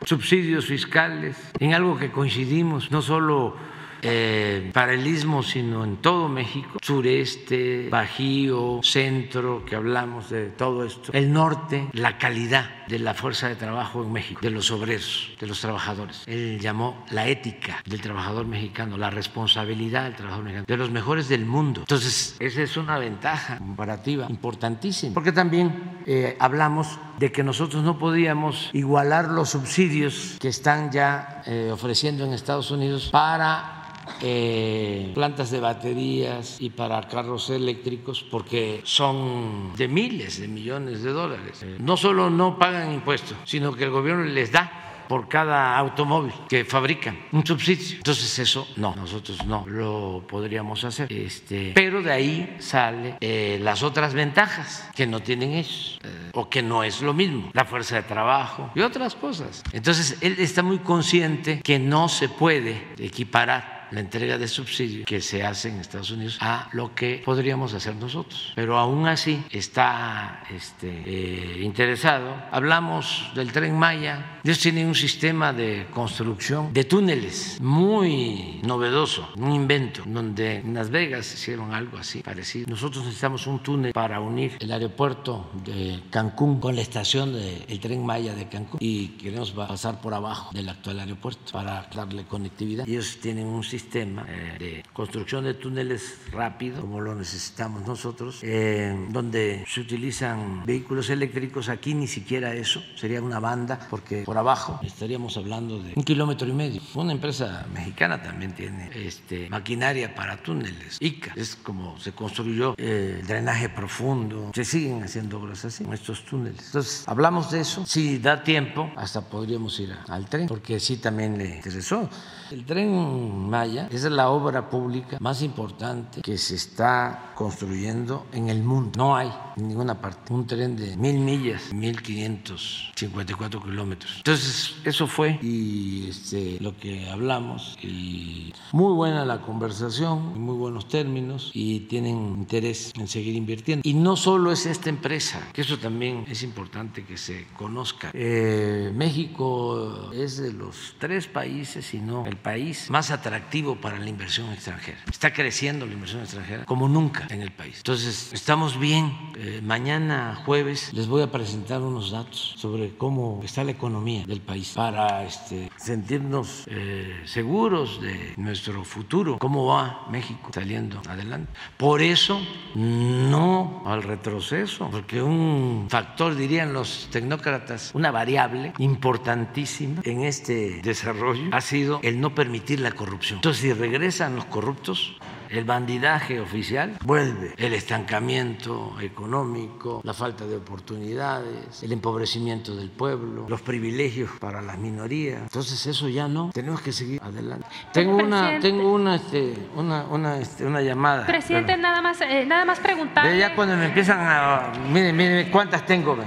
subsidios 0.06 0.65
fiscales, 0.65 1.38
en 1.60 1.74
algo 1.74 1.98
que 1.98 2.11
coincidimos, 2.11 2.91
no 2.91 3.02
solo 3.02 3.56
eh, 4.02 4.69
para 4.74 4.94
el 4.94 5.07
istmo, 5.07 5.41
sino 5.41 5.86
en 5.86 5.98
todo 5.98 6.28
México, 6.28 6.80
sureste, 6.82 7.88
bajío, 7.90 8.82
centro, 8.84 9.65
que 9.65 9.76
hablamos 9.76 10.30
de 10.30 10.49
todo 10.49 10.86
esto, 10.86 11.11
el 11.14 11.32
norte, 11.32 11.88
la 11.94 12.18
calidad 12.18 12.77
de 12.88 12.99
la 12.99 13.14
fuerza 13.14 13.47
de 13.49 13.55
trabajo 13.55 14.03
en 14.03 14.11
México, 14.11 14.39
de 14.41 14.49
los 14.49 14.72
obreros, 14.72 15.31
de 15.39 15.47
los 15.47 15.59
trabajadores. 15.59 16.23
Él 16.26 16.59
llamó 16.59 17.05
la 17.11 17.27
ética 17.27 17.81
del 17.85 18.01
trabajador 18.01 18.45
mexicano, 18.45 18.97
la 18.97 19.09
responsabilidad 19.09 20.03
del 20.03 20.15
trabajador 20.15 20.45
mexicano, 20.45 20.65
de 20.68 20.77
los 20.77 20.91
mejores 20.91 21.30
del 21.30 21.45
mundo. 21.45 21.81
Entonces, 21.81 22.35
esa 22.39 22.61
es 22.61 22.77
una 22.77 22.97
ventaja 22.97 23.57
comparativa 23.57 24.27
importantísima, 24.30 25.14
porque 25.14 25.31
también 25.31 25.99
eh, 26.05 26.35
hablamos 26.39 26.99
de 27.19 27.31
que 27.31 27.43
nosotros 27.43 27.84
no 27.84 27.97
podíamos 27.97 28.69
igualar 28.73 29.30
los 29.30 29.49
subsidios 29.49 30.38
que 30.39 30.49
están 30.49 30.91
ya 30.91 31.41
eh, 31.45 31.69
ofreciendo 31.72 32.26
en 32.26 32.34
Estados 32.34 32.72
Unidos 32.72 33.09
para 33.11 33.77
eh, 34.21 35.11
plantas 35.13 35.51
de 35.51 35.59
baterías 35.59 36.57
y 36.59 36.69
para 36.69 37.01
carros 37.07 37.49
eléctricos 37.49 38.23
porque 38.23 38.81
son 38.84 39.73
de 39.75 39.88
miles 39.88 40.39
de 40.39 40.47
millones 40.47 41.03
de 41.03 41.11
dólares. 41.11 41.63
Eh, 41.63 41.77
no 41.79 41.97
solo 41.97 42.29
no 42.29 42.57
pagan 42.57 42.93
impuestos, 42.93 43.38
sino 43.45 43.73
que 43.73 43.85
el 43.85 43.91
gobierno 43.91 44.23
les 44.23 44.51
da 44.51 44.88
por 45.07 45.27
cada 45.27 45.77
automóvil 45.77 46.34
que 46.49 46.65
fabrican 46.65 47.17
un 47.31 47.45
subsidio. 47.45 47.97
Entonces 47.97 48.39
eso 48.39 48.67
no, 48.75 48.93
nosotros 48.95 49.45
no 49.45 49.65
lo 49.67 50.25
podríamos 50.27 50.84
hacer. 50.84 51.11
Este, 51.11 51.71
pero 51.73 52.01
de 52.01 52.11
ahí 52.11 52.57
sale 52.59 53.15
eh, 53.21 53.59
las 53.61 53.84
otras 53.84 54.13
ventajas 54.13 54.89
que 54.95 55.07
no 55.07 55.21
tienen 55.21 55.53
ellos 55.53 55.99
eh, 56.03 56.31
o 56.34 56.49
que 56.49 56.61
no 56.61 56.84
es 56.84 57.01
lo 57.01 57.13
mismo, 57.13 57.49
la 57.53 57.65
fuerza 57.65 57.95
de 57.95 58.03
trabajo 58.03 58.71
y 58.75 58.81
otras 58.81 59.15
cosas. 59.15 59.63
Entonces 59.71 60.17
él 60.21 60.35
está 60.39 60.61
muy 60.63 60.79
consciente 60.79 61.61
que 61.61 61.79
no 61.79 62.09
se 62.09 62.29
puede 62.29 62.88
equiparar 62.97 63.77
la 63.91 63.99
entrega 63.99 64.38
de 64.38 64.47
subsidios 64.47 65.05
que 65.05 65.22
se 65.22 65.43
hace 65.43 65.69
en 65.69 65.80
Estados 65.80 66.11
Unidos 66.11 66.38
a 66.41 66.69
lo 66.73 66.93
que 66.93 67.22
podríamos 67.23 67.73
hacer 67.73 67.95
nosotros. 67.95 68.53
Pero 68.55 68.77
aún 68.77 69.07
así 69.07 69.43
está 69.51 70.43
este, 70.49 71.03
eh, 71.05 71.61
interesado. 71.64 72.35
Hablamos 72.51 73.31
del 73.35 73.51
tren 73.51 73.77
Maya. 73.77 74.39
Ellos 74.43 74.59
tienen 74.59 74.88
un 74.88 74.95
sistema 74.95 75.53
de 75.53 75.88
construcción 75.93 76.73
de 76.73 76.84
túneles 76.84 77.57
muy 77.61 78.59
novedoso, 78.64 79.30
un 79.38 79.53
invento, 79.53 80.03
donde 80.05 80.57
en 80.57 80.73
Las 80.73 80.89
Vegas 80.89 81.34
hicieron 81.34 81.73
algo 81.73 81.97
así 81.97 82.22
parecido. 82.22 82.68
Nosotros 82.69 83.03
necesitamos 83.05 83.47
un 83.47 83.59
túnel 83.59 83.93
para 83.93 84.19
unir 84.19 84.57
el 84.59 84.72
aeropuerto 84.72 85.49
de 85.65 86.01
Cancún 86.09 86.59
con 86.59 86.76
la 86.76 86.81
estación 86.81 87.34
del 87.34 87.80
tren 87.80 88.05
Maya 88.05 88.34
de 88.34 88.47
Cancún 88.47 88.80
y 88.81 89.09
queremos 89.09 89.51
pasar 89.51 90.01
por 90.01 90.14
abajo 90.14 90.51
del 90.53 90.69
actual 90.69 90.99
aeropuerto 90.99 91.51
para 91.51 91.88
darle 91.93 92.26
conectividad. 92.26 92.88
Ellos 92.88 93.18
tienen 93.22 93.47
un 93.47 93.64
sistema 93.64 93.77
sistema 93.82 94.26
eh, 94.28 94.56
de 94.60 94.84
construcción 94.94 95.44
de 95.44 95.54
túneles 95.54 96.18
rápido, 96.32 96.82
como 96.82 96.99
lo 96.99 97.14
necesitamos 97.14 97.86
nosotros, 97.88 98.40
eh, 98.41 98.95
donde 99.10 99.64
se 99.68 99.82
utilizan 99.82 100.66
vehículos 100.66 101.10
eléctricos. 101.10 101.70
Aquí 101.70 101.94
ni 101.94 102.08
siquiera 102.08 102.54
eso, 102.54 102.82
sería 102.95 103.22
una 103.22 103.40
banda, 103.40 103.80
porque 103.90 104.24
por 104.24 104.38
abajo 104.38 104.80
estaríamos 104.84 105.38
hablando 105.38 105.80
de 105.82 105.94
un 105.95 106.04
kilómetro 106.04 106.48
y 106.48 106.54
medio. 106.54 106.82
Una 106.95 107.12
empresa 107.12 107.68
mexicana 107.74 108.22
también 108.24 108.54
tiene 108.54 108.90
este, 108.95 109.48
maquinaria 109.49 110.16
para 110.16 110.38
túneles. 110.38 110.98
ICA 110.99 111.34
es 111.36 111.56
como 111.56 111.99
se 111.99 112.14
construyó 112.14 112.74
eh, 112.78 113.18
el 113.22 113.28
drenaje 113.28 113.70
profundo. 113.70 114.52
Se 114.56 114.66
siguen 114.66 115.04
haciendo 115.04 115.40
obras 115.40 115.64
así 115.66 115.84
en 115.84 115.94
estos 115.94 116.26
túneles. 116.26 116.66
Entonces, 116.66 117.04
hablamos 117.08 117.52
de 117.52 117.60
eso. 117.62 117.86
Si 117.86 118.18
da 118.18 118.44
tiempo, 118.44 118.91
hasta 118.95 119.22
podríamos 119.22 119.80
ir 119.80 119.91
a- 119.94 120.04
al 120.14 120.26
tren, 120.28 120.48
porque 120.48 120.80
sí 120.80 120.98
también 120.98 121.38
le 121.38 121.58
interesó. 121.58 122.10
El 122.49 122.65
tren 122.65 123.49
Maya 123.49 123.90
es 123.91 124.03
la 124.03 124.30
obra 124.30 124.69
pública 124.69 125.18
más 125.19 125.41
importante 125.41 126.22
que 126.22 126.38
se 126.38 126.56
está 126.56 127.34
construyendo 127.36 128.26
en 128.32 128.48
el 128.49 128.64
mundo. 128.64 128.91
No 128.95 129.18
hay 129.18 129.30
en 129.57 129.68
ninguna 129.68 129.99
parte 129.99 130.34
un 130.34 130.48
tren 130.48 130.78
de 130.78 130.95
mil 130.95 131.19
millas, 131.19 131.74
1554 131.74 133.61
kilómetros. 133.64 134.14
Entonces, 134.18 134.76
eso 134.86 135.07
fue 135.07 135.40
y 135.41 136.07
este, 136.10 136.57
lo 136.61 136.78
que 136.78 137.10
hablamos. 137.10 137.78
Y 137.82 138.53
muy 138.72 138.94
buena 138.94 139.26
la 139.26 139.41
conversación, 139.41 140.40
muy 140.40 140.56
buenos 140.56 140.88
términos 140.88 141.52
y 141.53 141.82
tienen 141.82 142.18
interés 142.38 142.94
en 142.98 143.07
seguir 143.07 143.36
invirtiendo. 143.36 143.82
Y 143.88 143.94
no 143.94 144.15
solo 144.15 144.52
es 144.52 144.65
esta 144.65 144.90
empresa, 144.90 145.49
que 145.52 145.61
eso 145.61 145.78
también 145.78 146.24
es 146.30 146.44
importante 146.44 147.03
que 147.03 147.18
se 147.18 147.48
conozca. 147.57 148.11
Eh, 148.14 148.91
México 148.95 150.11
es 150.14 150.38
de 150.38 150.53
los 150.53 150.95
tres 150.98 151.28
países, 151.28 151.86
si 151.86 151.99
no 151.99 152.26
el 152.26 152.36
país 152.38 152.89
más 152.89 153.11
atractivo 153.11 153.76
para 153.76 153.99
la 153.99 154.09
inversión 154.09 154.51
extranjera. 154.51 154.97
Está 155.09 155.34
creciendo 155.34 155.85
la 155.85 155.93
inversión 155.93 156.22
extranjera 156.22 156.65
como 156.65 156.88
nunca 156.88 157.27
en 157.30 157.41
el 157.41 157.51
país. 157.51 157.77
Entonces, 157.77 158.31
estamos 158.34 158.80
bien. 158.80 159.11
Eh, 159.38 159.61
mañana 159.64 160.41
jueves 160.45 160.93
les 160.93 161.07
voy 161.07 161.22
a 161.22 161.31
presentar 161.31 161.81
unos 161.81 162.11
datos 162.11 162.55
sobre 162.57 162.95
cómo 162.97 163.41
está 163.43 163.64
la 163.64 163.72
economía 163.72 164.26
del 164.26 164.41
país 164.41 164.73
para 164.76 165.23
este, 165.23 165.69
sentirnos 165.77 166.64
eh, 166.68 167.22
seguros 167.26 168.01
de 168.01 168.34
nuestro 168.38 168.84
futuro, 168.84 169.38
cómo 169.38 169.65
va 169.65 170.07
México 170.09 170.49
saliendo 170.53 171.01
adelante. 171.07 171.51
Por 171.77 172.01
eso, 172.01 172.39
no 172.76 173.84
al 173.85 174.03
retroceso, 174.03 174.89
porque 174.91 175.22
un 175.22 175.88
factor, 175.89 176.35
dirían 176.35 176.73
los 176.73 177.07
tecnócratas, 177.11 177.91
una 177.93 178.11
variable 178.11 178.73
importantísima 178.77 180.01
en 180.03 180.23
este 180.23 180.81
desarrollo 180.81 181.49
ha 181.51 181.61
sido 181.61 181.99
el 182.03 182.19
no 182.19 182.27
permitir 182.34 182.80
la 182.80 182.91
corrupción. 182.91 183.38
Entonces, 183.38 183.62
si 183.62 183.74
regresan 183.74 184.36
los 184.36 184.45
corruptos, 184.45 185.18
el 185.49 185.64
bandidaje 185.64 186.40
oficial 186.40 186.98
vuelve, 187.04 187.54
el 187.58 187.74
estancamiento 187.74 188.95
económico, 188.99 190.02
la 190.04 190.14
falta 190.14 190.45
de 190.45 190.58
oportunidades, 190.58 191.84
el 191.84 191.91
empobrecimiento 191.91 192.76
del 192.76 192.90
pueblo, 192.90 193.45
los 193.48 193.62
privilegios 193.62 194.30
para 194.40 194.62
las 194.62 194.78
minorías. 194.78 195.41
Entonces 195.44 195.86
eso 195.86 196.10
ya 196.10 196.28
no, 196.28 196.52
tenemos 196.54 196.82
que 196.82 196.91
seguir 196.91 197.22
adelante. 197.22 197.66
Tengo 197.94 198.18
una, 198.18 198.60
tengo 198.60 198.94
una, 198.94 199.16
este, 199.16 199.54
una, 199.76 200.04
una, 200.04 200.38
este, 200.38 200.66
una 200.66 200.82
llamada. 200.82 201.26
Presidente, 201.26 201.78
nada 201.78 202.02
más, 202.02 202.20
eh, 202.22 202.45
nada 202.45 202.66
más 202.66 202.80
Pero 202.80 202.95
preguntarle. 202.95 203.38
ya 203.38 203.56
cuando 203.56 203.76
me 203.78 203.86
empiezan 203.86 204.20
a... 204.20 204.72
Miren, 204.91 205.16
miren, 205.16 205.49
¿cuántas 205.52 205.86
tengo? 205.86 206.18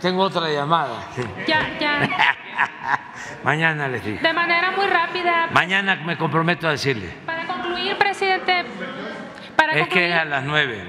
Tengo 0.00 0.22
otra 0.22 0.48
llamada. 0.50 1.00
sí. 1.14 1.22
Ya, 1.46 1.78
ya. 1.78 2.08
Mañana 3.44 3.88
les 3.88 4.04
digo. 4.04 4.18
De 4.22 4.32
manera 4.32 4.70
muy 4.72 4.86
rápida, 4.86 5.48
Mañana 5.52 5.96
me 5.96 6.16
comprometo 6.16 6.68
a 6.68 6.72
decirle. 6.72 7.10
para 7.26 7.46
concluir, 7.46 7.96
presidente, 7.98 8.64
para 9.56 9.72
Es 9.72 9.88
que 9.88 10.08
es 10.10 10.14
a 10.14 10.24
las 10.24 10.44
nueve. 10.44 10.82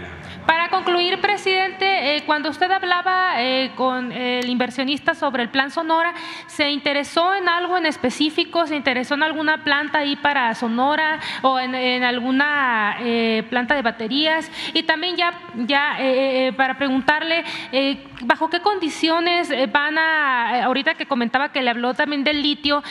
Para 0.46 0.70
concluir, 0.70 1.20
presidente, 1.22 2.18
eh, 2.18 2.24
cuando 2.26 2.50
usted 2.50 2.70
hablaba 2.72 3.42
eh, 3.42 3.72
con 3.76 4.12
el 4.12 4.48
inversionista 4.50 5.16
sobre 5.16 5.44
el 5.44 5.50
plan 5.50 5.72
Sonora, 5.72 6.14
¿se 6.48 6.70
interesó 6.70 7.34
en 7.34 7.50
algo 7.50 7.78
en 7.78 7.86
específico? 7.86 8.68
¿Se 8.68 8.76
interesó 8.76 9.16
en 9.16 9.24
alguna 9.24 9.64
planta 9.64 10.00
ahí 10.00 10.16
para 10.16 10.54
Sonora 10.54 11.20
o 11.42 11.60
en, 11.60 12.04
alguna 12.04 12.98
eh, 13.00 13.44
planta 13.50 13.76
de 13.76 13.82
baterías? 13.82 14.52
Y 14.74 14.84
también 14.84 15.16
ya, 15.16 15.34
ya 15.56 16.00
eh, 16.00 16.48
eh, 16.48 16.54
para 16.54 16.78
preguntarle, 16.78 17.44
¿bajo 18.22 18.50
qué 18.50 18.60
condiciones 18.60 19.52
van 19.72 19.98
a, 19.98 20.66
ahorita 20.66 20.94
que 20.94 21.06
comentaba 21.06 21.50
que 21.52 21.62
le 21.62 21.72
habló 21.72 21.94
también 21.94 22.24
del 22.24 22.42
litio, 22.42 22.84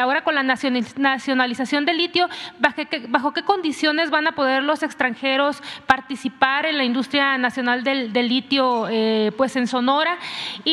ahora 0.00 0.22
con 0.24 0.34
la 0.34 0.42
nacional- 0.42 0.84
nacionalización 0.96 1.84
del 1.84 1.98
litio, 1.98 2.28
¿bajo 2.58 2.82
qué, 2.90 3.06
bajo 3.08 3.32
qué 3.32 3.42
condiciones 3.42 4.10
van 4.10 4.26
a 4.26 4.32
poder 4.32 4.62
los 4.62 4.82
extranjeros 4.82 5.62
participar 5.86 6.66
en 6.66 6.79
la 6.80 6.84
industria 6.86 7.38
nacional 7.38 7.84
del, 7.84 8.12
del 8.12 8.28
litio 8.28 8.88
eh, 8.90 9.32
pues 9.36 9.54
en 9.56 9.66
Sonora? 9.66 10.18
Y, 10.64 10.72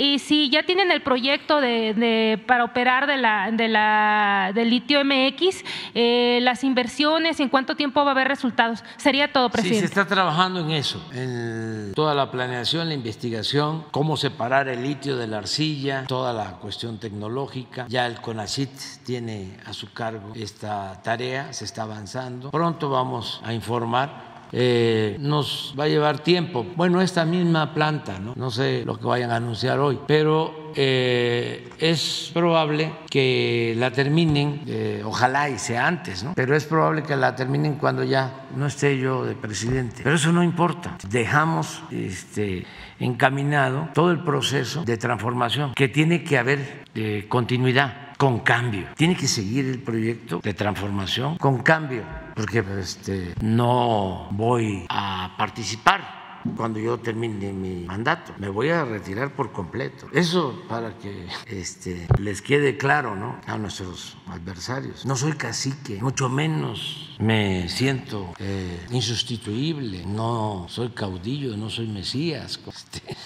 y 0.00 0.18
si 0.18 0.50
ya 0.50 0.62
tienen 0.62 0.90
el 0.90 1.02
proyecto 1.02 1.60
de, 1.60 1.94
de- 1.94 2.38
para 2.46 2.64
operar 2.64 3.06
de 3.06 3.16
la, 3.16 3.50
de 3.50 3.68
la, 3.68 4.52
del 4.54 4.70
litio 4.70 5.04
MX, 5.04 5.64
eh, 5.94 6.38
las 6.42 6.62
inversiones, 6.64 7.40
¿en 7.40 7.48
cuánto 7.48 7.74
tiempo 7.76 8.02
va 8.04 8.08
a 8.08 8.12
haber 8.12 8.28
resultados? 8.28 8.84
Sería 8.96 9.32
todo, 9.32 9.46
Sí, 9.48 9.52
presidente. 9.52 9.80
se 9.80 9.84
está 9.86 10.06
trabajando 10.06 10.60
en 10.60 10.70
eso, 10.70 11.02
en 11.12 11.92
toda 11.94 12.14
la 12.14 12.30
planeación, 12.30 12.88
la 12.88 12.94
investigación, 12.94 13.84
cómo 13.90 14.16
separar 14.16 14.68
el 14.68 14.82
litio 14.82 15.16
de 15.16 15.26
la 15.26 15.38
arcilla, 15.38 16.04
toda 16.06 16.32
la 16.32 16.52
cuestión 16.58 16.98
tecnológica. 16.98 17.86
Ya 17.88 18.06
el 18.06 18.20
CONACIT 18.20 18.70
tiene 19.04 19.56
a 19.66 19.72
su 19.72 19.92
cargo 19.92 20.32
esta 20.34 21.00
tarea, 21.02 21.52
se 21.52 21.64
está 21.64 21.82
avanzando. 21.82 22.50
Pronto 22.50 22.90
vamos 22.90 23.40
a 23.44 23.52
informar. 23.52 24.35
Eh, 24.52 25.16
nos 25.20 25.74
va 25.78 25.84
a 25.84 25.88
llevar 25.88 26.20
tiempo. 26.20 26.66
Bueno, 26.76 27.00
esta 27.00 27.24
misma 27.24 27.74
planta, 27.74 28.18
¿no? 28.18 28.50
sé 28.50 28.84
lo 28.84 28.98
que 28.98 29.06
vayan 29.06 29.30
a 29.30 29.36
anunciar 29.36 29.78
hoy, 29.78 29.98
pero 30.06 30.72
eh, 30.74 31.68
es 31.78 32.30
probable 32.32 32.92
que 33.10 33.74
la 33.76 33.90
terminen, 33.90 34.62
eh, 34.66 35.02
ojalá 35.04 35.48
y 35.50 35.58
sea 35.58 35.86
antes, 35.86 36.22
¿no? 36.22 36.32
pero 36.34 36.56
es 36.56 36.64
probable 36.64 37.02
que 37.02 37.16
la 37.16 37.34
terminen 37.34 37.74
cuando 37.74 38.04
ya 38.04 38.46
no 38.54 38.66
esté 38.66 38.98
yo 38.98 39.24
de 39.24 39.34
presidente. 39.34 40.02
Pero 40.02 40.16
eso 40.16 40.32
no 40.32 40.42
importa. 40.42 40.96
Dejamos 41.08 41.82
este, 41.90 42.66
encaminado 42.98 43.88
todo 43.94 44.10
el 44.10 44.20
proceso 44.20 44.84
de 44.84 44.96
transformación, 44.96 45.74
que 45.74 45.88
tiene 45.88 46.22
que 46.24 46.38
haber 46.38 46.86
continuidad 47.28 48.05
con 48.16 48.40
cambio. 48.40 48.88
Tiene 48.96 49.16
que 49.16 49.28
seguir 49.28 49.66
el 49.66 49.82
proyecto 49.82 50.40
de 50.42 50.54
transformación 50.54 51.38
con 51.38 51.62
cambio, 51.62 52.02
porque 52.34 52.64
este, 52.78 53.34
no 53.40 54.28
voy 54.32 54.86
a 54.88 55.34
participar 55.36 56.16
cuando 56.56 56.78
yo 56.78 56.98
termine 56.98 57.52
mi 57.52 57.84
mandato. 57.84 58.32
Me 58.38 58.48
voy 58.48 58.68
a 58.68 58.84
retirar 58.84 59.34
por 59.34 59.52
completo. 59.52 60.06
Eso 60.12 60.62
para 60.68 60.96
que 60.98 61.26
este, 61.46 62.06
les 62.18 62.42
quede 62.42 62.76
claro 62.76 63.16
¿no? 63.16 63.40
a 63.46 63.58
nuestros 63.58 64.16
adversarios. 64.28 65.04
No 65.06 65.16
soy 65.16 65.32
cacique, 65.32 65.98
mucho 66.00 66.28
menos 66.28 67.16
me 67.18 67.68
siento 67.68 68.32
eh, 68.38 68.86
insustituible. 68.90 70.04
No 70.06 70.66
soy 70.68 70.90
caudillo, 70.90 71.56
no 71.56 71.70
soy 71.70 71.88
mesías. 71.88 72.60
Este, 72.76 73.16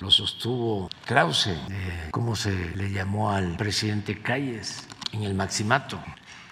lo 0.00 0.10
sostuvo 0.10 0.88
Krause, 1.04 1.48
eh, 1.48 2.08
¿cómo 2.10 2.34
se 2.34 2.74
le 2.74 2.90
llamó 2.90 3.30
al 3.30 3.56
presidente 3.56 4.20
Calles 4.20 4.86
en 5.12 5.22
el 5.24 5.34
Maximato? 5.34 6.00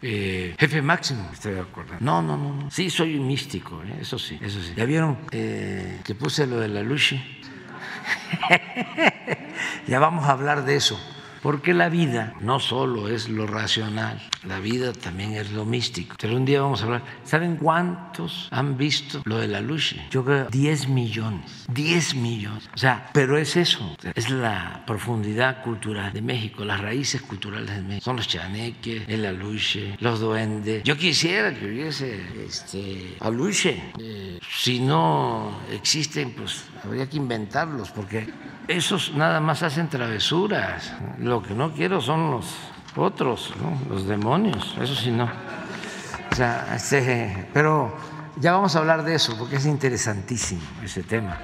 Eh, 0.00 0.54
jefe 0.58 0.80
máximo, 0.80 1.28
estoy 1.32 1.54
de 1.54 1.60
acuerdo. 1.60 1.94
No, 2.00 2.22
no, 2.22 2.36
no, 2.36 2.54
no. 2.54 2.70
Sí, 2.70 2.88
soy 2.88 3.16
un 3.16 3.26
místico, 3.26 3.82
eh, 3.82 3.98
eso 4.00 4.18
sí, 4.18 4.38
eso 4.40 4.62
sí. 4.62 4.72
¿Ya 4.76 4.84
vieron 4.84 5.18
eh, 5.32 6.00
que 6.04 6.14
puse 6.14 6.46
lo 6.46 6.60
de 6.60 6.68
la 6.68 6.82
Luchi? 6.82 7.20
ya 9.88 9.98
vamos 9.98 10.28
a 10.28 10.32
hablar 10.32 10.64
de 10.64 10.76
eso. 10.76 11.00
Porque 11.42 11.72
la 11.72 11.88
vida 11.88 12.34
no 12.40 12.60
solo 12.60 13.08
es 13.08 13.28
lo 13.28 13.46
racional, 13.46 14.20
la 14.48 14.60
vida 14.60 14.92
también 14.92 15.34
es 15.34 15.52
lo 15.52 15.64
místico. 15.64 16.16
Pero 16.18 16.36
un 16.36 16.44
día 16.44 16.62
vamos 16.62 16.80
a 16.80 16.84
hablar. 16.84 17.02
¿Saben 17.24 17.56
cuántos 17.56 18.48
han 18.50 18.76
visto 18.76 19.20
lo 19.24 19.38
de 19.38 19.48
la 19.48 19.60
luz? 19.60 19.94
Yo 20.10 20.24
creo 20.24 20.48
10 20.48 20.88
millones. 20.88 21.66
10 21.68 22.14
millones. 22.14 22.68
O 22.74 22.78
sea, 22.78 23.10
pero 23.12 23.36
es 23.36 23.56
eso. 23.56 23.96
Es 24.14 24.30
la 24.30 24.82
profundidad 24.86 25.62
cultural 25.62 26.12
de 26.12 26.22
México, 26.22 26.64
las 26.64 26.80
raíces 26.80 27.20
culturales 27.22 27.74
de 27.74 27.82
México. 27.82 28.04
Son 28.04 28.16
los 28.16 28.26
chaneques, 28.26 29.02
el 29.06 29.26
aluche, 29.26 29.96
los 30.00 30.20
duendes. 30.20 30.82
Yo 30.82 30.96
quisiera 30.96 31.54
que 31.54 31.66
hubiese 31.66 32.22
este, 32.46 33.16
aluche. 33.20 33.92
Eh, 34.00 34.38
si 34.58 34.80
no 34.80 35.60
existen, 35.70 36.32
pues 36.32 36.64
habría 36.82 37.08
que 37.08 37.18
inventarlos, 37.18 37.90
porque 37.90 38.28
esos 38.66 39.12
nada 39.14 39.40
más 39.40 39.62
hacen 39.62 39.88
travesuras. 39.88 40.94
Lo 41.18 41.42
que 41.42 41.54
no 41.54 41.72
quiero 41.72 42.00
son 42.00 42.30
los 42.30 42.46
otros, 42.98 43.52
los 43.88 44.06
demonios. 44.06 44.76
Eso 44.80 44.94
sí 44.94 45.10
no. 45.10 45.30
O 46.30 46.34
sea, 46.34 46.74
este, 46.74 47.48
pero 47.52 47.94
ya 48.36 48.52
vamos 48.52 48.76
a 48.76 48.80
hablar 48.80 49.04
de 49.04 49.14
eso, 49.14 49.36
porque 49.38 49.56
es 49.56 49.66
interesantísimo 49.66 50.62
ese 50.84 51.02
tema. 51.02 51.38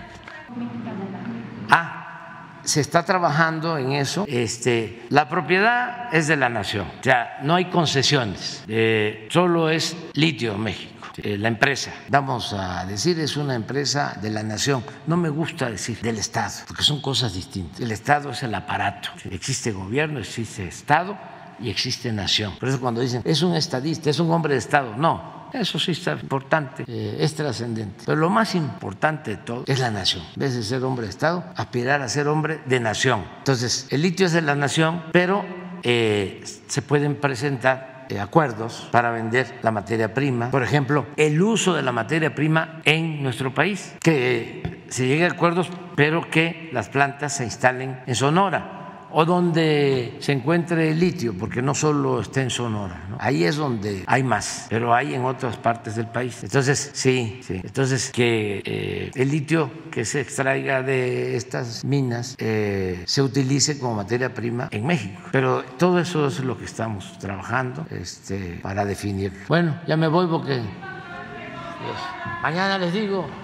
Ah, 1.70 2.60
se 2.62 2.80
está 2.80 3.04
trabajando 3.04 3.78
en 3.78 3.92
eso. 3.92 4.24
Este, 4.28 5.04
la 5.10 5.28
propiedad 5.28 6.14
es 6.14 6.28
de 6.28 6.36
la 6.36 6.48
nación, 6.48 6.86
o 7.00 7.02
sea, 7.02 7.38
no 7.42 7.54
hay 7.54 7.66
concesiones, 7.66 8.64
eh, 8.68 9.28
solo 9.30 9.68
es 9.70 9.96
litio 10.14 10.56
México. 10.58 10.92
Eh, 11.16 11.38
la 11.38 11.46
empresa, 11.46 11.92
vamos 12.08 12.52
a 12.52 12.84
decir, 12.86 13.20
es 13.20 13.36
una 13.36 13.54
empresa 13.54 14.18
de 14.20 14.30
la 14.30 14.42
nación. 14.42 14.82
No 15.06 15.16
me 15.16 15.28
gusta 15.28 15.70
decir 15.70 16.00
del 16.00 16.18
Estado, 16.18 16.54
porque 16.66 16.82
son 16.82 17.00
cosas 17.00 17.34
distintas. 17.34 17.78
El 17.80 17.92
Estado 17.92 18.30
es 18.30 18.42
el 18.42 18.52
aparato. 18.52 19.10
Existe 19.30 19.70
gobierno, 19.70 20.18
existe 20.18 20.66
Estado 20.66 21.16
y 21.60 21.70
existe 21.70 22.12
nación. 22.12 22.54
Por 22.58 22.68
eso 22.68 22.80
cuando 22.80 23.00
dicen, 23.00 23.22
es 23.24 23.42
un 23.42 23.54
estadista, 23.54 24.10
es 24.10 24.18
un 24.18 24.30
hombre 24.30 24.54
de 24.54 24.58
Estado, 24.58 24.94
no, 24.96 25.34
eso 25.54 25.78
sí 25.78 25.92
está 25.92 26.12
importante, 26.12 26.84
eh, 26.86 27.16
es 27.20 27.34
trascendente. 27.34 28.04
Pero 28.06 28.18
lo 28.18 28.28
más 28.28 28.54
importante 28.56 29.32
de 29.32 29.36
todo 29.36 29.64
es 29.66 29.78
la 29.78 29.90
nación. 29.90 30.24
En 30.34 30.40
vez 30.40 30.54
de 30.54 30.62
ser 30.64 30.82
hombre 30.82 31.06
de 31.06 31.10
Estado, 31.10 31.44
aspirar 31.56 32.02
a 32.02 32.08
ser 32.08 32.26
hombre 32.26 32.60
de 32.66 32.80
nación. 32.80 33.24
Entonces, 33.38 33.86
el 33.90 34.02
litio 34.02 34.26
es 34.26 34.32
de 34.32 34.42
la 34.42 34.56
nación, 34.56 35.04
pero 35.12 35.44
eh, 35.84 36.42
se 36.66 36.82
pueden 36.82 37.16
presentar 37.16 38.06
eh, 38.08 38.18
acuerdos 38.18 38.88
para 38.90 39.12
vender 39.12 39.60
la 39.62 39.70
materia 39.70 40.12
prima. 40.12 40.50
Por 40.50 40.64
ejemplo, 40.64 41.06
el 41.16 41.40
uso 41.40 41.74
de 41.74 41.82
la 41.82 41.92
materia 41.92 42.34
prima 42.34 42.80
en 42.84 43.22
nuestro 43.22 43.54
país, 43.54 43.94
que 44.02 44.82
se 44.88 45.06
llegue 45.06 45.24
a 45.24 45.28
acuerdos, 45.28 45.70
pero 45.94 46.28
que 46.30 46.68
las 46.72 46.88
plantas 46.88 47.36
se 47.36 47.44
instalen 47.44 48.00
en 48.06 48.14
Sonora 48.16 48.83
o 49.14 49.24
donde 49.24 50.16
se 50.18 50.32
encuentre 50.32 50.90
el 50.90 50.98
litio, 50.98 51.34
porque 51.38 51.62
no 51.62 51.74
solo 51.74 52.20
está 52.20 52.42
en 52.42 52.50
Sonora, 52.50 53.16
ahí 53.20 53.44
es 53.44 53.56
donde 53.56 54.02
hay 54.06 54.24
más, 54.24 54.66
pero 54.68 54.92
hay 54.92 55.14
en 55.14 55.24
otras 55.24 55.56
partes 55.56 55.94
del 55.94 56.08
país. 56.08 56.42
Entonces, 56.42 56.90
sí, 56.94 57.40
sí. 57.42 57.60
Entonces, 57.62 58.10
que 58.10 58.60
eh, 58.64 59.10
el 59.14 59.30
litio 59.30 59.70
que 59.92 60.04
se 60.04 60.20
extraiga 60.20 60.82
de 60.82 61.36
estas 61.36 61.84
minas 61.84 62.34
eh, 62.38 63.04
se 63.06 63.22
utilice 63.22 63.78
como 63.78 63.94
materia 63.94 64.34
prima 64.34 64.68
en 64.72 64.84
México. 64.84 65.20
Pero 65.30 65.62
todo 65.78 66.00
eso 66.00 66.26
es 66.26 66.40
lo 66.40 66.58
que 66.58 66.64
estamos 66.64 67.16
trabajando 67.20 67.86
este, 67.90 68.58
para 68.62 68.84
definir. 68.84 69.32
Bueno, 69.46 69.80
ya 69.86 69.96
me 69.96 70.08
voy 70.08 70.26
porque 70.26 70.60
mañana 72.42 72.78
les 72.78 72.92
digo. 72.92 73.43